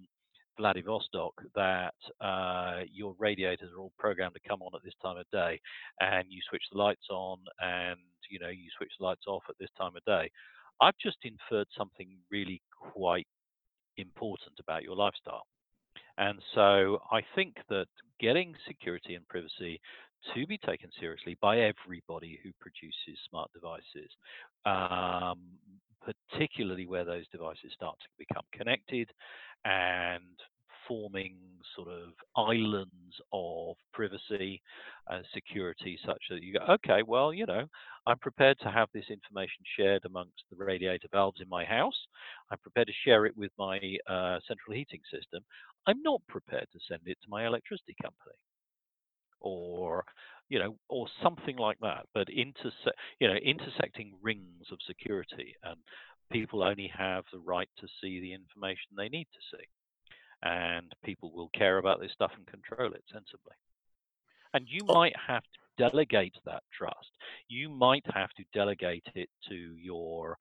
Vladivostok 0.58 1.34
that 1.54 1.94
uh, 2.20 2.80
your 2.90 3.14
radiators 3.18 3.70
are 3.76 3.80
all 3.80 3.92
programmed 3.98 4.34
to 4.34 4.48
come 4.48 4.62
on 4.62 4.70
at 4.74 4.82
this 4.82 4.94
time 5.02 5.18
of 5.18 5.26
day, 5.30 5.60
and 6.00 6.24
you 6.30 6.40
switch 6.48 6.62
the 6.72 6.78
lights 6.78 7.06
on, 7.10 7.38
and 7.60 7.98
you 8.30 8.38
know 8.38 8.48
you 8.48 8.68
switch 8.78 8.92
the 8.98 9.04
lights 9.04 9.24
off 9.26 9.42
at 9.50 9.56
this 9.60 9.70
time 9.76 9.92
of 9.94 10.04
day. 10.04 10.30
I've 10.80 10.98
just 11.02 11.18
inferred 11.22 11.68
something 11.76 12.08
really 12.30 12.62
quite 12.80 13.26
important 13.98 14.54
about 14.58 14.82
your 14.82 14.96
lifestyle. 14.96 15.46
And 16.18 16.38
so 16.54 17.02
I 17.10 17.20
think 17.34 17.56
that 17.68 17.86
getting 18.20 18.54
security 18.66 19.14
and 19.14 19.26
privacy 19.28 19.80
to 20.34 20.46
be 20.46 20.58
taken 20.58 20.90
seriously 20.98 21.36
by 21.40 21.58
everybody 21.60 22.38
who 22.42 22.50
produces 22.60 23.18
smart 23.28 23.50
devices, 23.52 24.10
um, 24.64 25.40
particularly 26.04 26.86
where 26.86 27.04
those 27.04 27.28
devices 27.28 27.72
start 27.74 27.96
to 28.00 28.08
become 28.18 28.44
connected 28.52 29.10
and 29.64 30.22
forming 30.88 31.36
sort 31.76 31.88
of 31.88 32.08
islands 32.36 33.14
of 33.32 33.76
privacy 33.92 34.60
and 35.08 35.24
security 35.32 35.98
such 36.04 36.22
that 36.28 36.42
you 36.42 36.54
go, 36.54 36.60
okay, 36.68 37.02
well, 37.06 37.32
you 37.32 37.46
know, 37.46 37.64
I'm 38.06 38.18
prepared 38.18 38.58
to 38.60 38.70
have 38.70 38.88
this 38.92 39.04
information 39.08 39.62
shared 39.76 40.04
amongst 40.04 40.42
the 40.50 40.56
radiator 40.64 41.08
valves 41.12 41.40
in 41.40 41.48
my 41.48 41.64
house. 41.64 42.06
I'm 42.50 42.58
prepared 42.58 42.88
to 42.88 42.92
share 43.04 43.26
it 43.26 43.36
with 43.36 43.52
my 43.58 43.78
uh, 44.08 44.40
central 44.48 44.74
heating 44.74 45.00
system. 45.12 45.44
I'm 45.86 46.02
not 46.02 46.20
prepared 46.28 46.66
to 46.72 46.80
send 46.88 47.02
it 47.06 47.18
to 47.22 47.30
my 47.30 47.46
electricity 47.46 47.94
company 48.02 48.34
or 49.43 50.05
you 50.49 50.59
know, 50.59 50.76
or 50.90 51.07
something 51.22 51.57
like 51.57 51.78
that. 51.80 52.07
But 52.12 52.28
interse- 52.28 52.93
you 53.18 53.26
know, 53.26 53.36
intersecting 53.36 54.14
rings 54.20 54.66
of 54.70 54.78
security, 54.86 55.57
and 55.62 55.76
people 56.30 56.62
only 56.62 56.88
have 56.88 57.24
the 57.32 57.38
right 57.38 57.70
to 57.78 57.88
see 58.01 58.20
the 58.20 58.34
information 58.34 58.90
they 58.95 59.09
need 59.09 59.28
to 59.32 59.57
see, 59.57 59.64
and 60.43 60.95
people 61.05 61.32
will 61.32 61.49
care 61.55 61.78
about 61.78 62.01
this 62.01 62.12
stuff 62.12 62.32
and 62.36 62.47
control 62.47 62.93
it 62.93 63.03
sensibly. 63.11 63.57
And 64.53 64.68
you 64.68 64.84
Oh. 64.88 64.95
might 64.95 65.16
have 65.16 65.43
to 65.43 65.61
delegate 65.78 66.36
that 66.45 66.62
trust. 66.70 67.16
You 67.49 67.70
might 67.70 68.05
have 68.12 68.30
to 68.34 68.45
delegate 68.53 69.07
it 69.14 69.30
to 69.49 69.55
your 69.55 70.36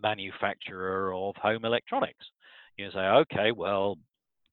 manufacturer 0.00 1.12
of 1.12 1.36
home 1.36 1.66
electronics. 1.66 2.24
You 2.78 2.90
say, 2.90 3.00
okay, 3.00 3.52
well, 3.52 3.98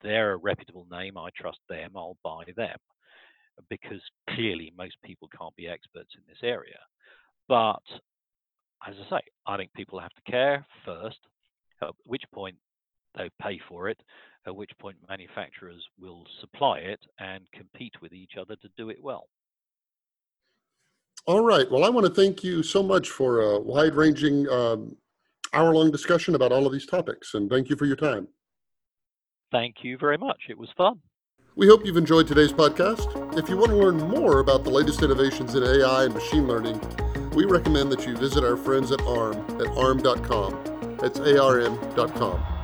they're 0.01 0.34
a 0.34 0.38
reputable 0.38 0.88
name. 0.91 1.17
I 1.17 1.30
trust 1.30 1.59
them. 1.69 1.91
I'll 1.95 2.17
buy 2.21 2.43
them 2.55 2.78
because 3.69 4.01
clearly 4.29 4.73
most 4.77 4.95
people 5.03 5.27
can't 5.37 5.55
be 5.55 5.67
experts 5.67 6.09
in 6.15 6.23
this 6.27 6.39
area. 6.43 6.79
But 7.47 7.83
as 8.87 8.95
I 9.07 9.17
say, 9.17 9.21
I 9.47 9.57
think 9.57 9.73
people 9.73 9.99
have 9.99 10.13
to 10.13 10.31
care 10.31 10.65
first, 10.83 11.19
at 11.81 11.89
which 12.05 12.23
point 12.33 12.55
they 13.17 13.29
pay 13.41 13.59
for 13.69 13.89
it, 13.89 13.99
at 14.45 14.55
which 14.55 14.71
point 14.79 14.97
manufacturers 15.07 15.83
will 15.99 16.23
supply 16.41 16.79
it 16.79 16.99
and 17.19 17.45
compete 17.53 17.93
with 18.01 18.13
each 18.13 18.33
other 18.39 18.55
to 18.57 18.69
do 18.77 18.89
it 18.89 18.97
well. 19.01 19.27
All 21.27 21.43
right. 21.43 21.69
Well, 21.71 21.83
I 21.83 21.89
want 21.89 22.05
to 22.05 22.13
thank 22.13 22.43
you 22.43 22.61
so 22.61 22.83
much 22.83 23.09
for 23.09 23.41
a 23.41 23.59
wide 23.59 23.95
ranging 23.95 24.47
um, 24.49 24.95
hour 25.53 25.73
long 25.73 25.89
discussion 25.89 26.35
about 26.35 26.51
all 26.51 26.67
of 26.67 26.73
these 26.73 26.85
topics. 26.85 27.33
And 27.33 27.49
thank 27.49 27.69
you 27.69 27.75
for 27.75 27.85
your 27.85 27.95
time. 27.95 28.27
Thank 29.51 29.77
you 29.83 29.97
very 29.97 30.17
much. 30.17 30.37
It 30.49 30.57
was 30.57 30.69
fun. 30.77 30.99
We 31.57 31.67
hope 31.67 31.85
you've 31.85 31.95
enjoyed 31.95 32.27
today's 32.27 32.51
podcast. 32.51 33.37
If 33.39 33.47
you 33.47 33.55
want 33.55 33.69
to 33.69 33.77
learn 33.77 33.97
more 34.09 34.39
about 34.39 34.65
the 34.65 34.69
latest 34.71 35.01
innovations 35.01 35.55
in 35.55 35.63
AI 35.63 36.03
and 36.03 36.13
machine 36.13 36.47
learning, 36.47 36.81
we 37.31 37.45
recommend 37.45 37.93
that 37.93 38.05
you 38.05 38.17
visit 38.17 38.43
our 38.43 38.57
friends 38.57 38.91
at 38.91 39.01
ARM 39.03 39.37
at 39.61 39.67
arm.com. 39.77 40.97
That's 40.99 41.17
arm.com. 41.17 42.54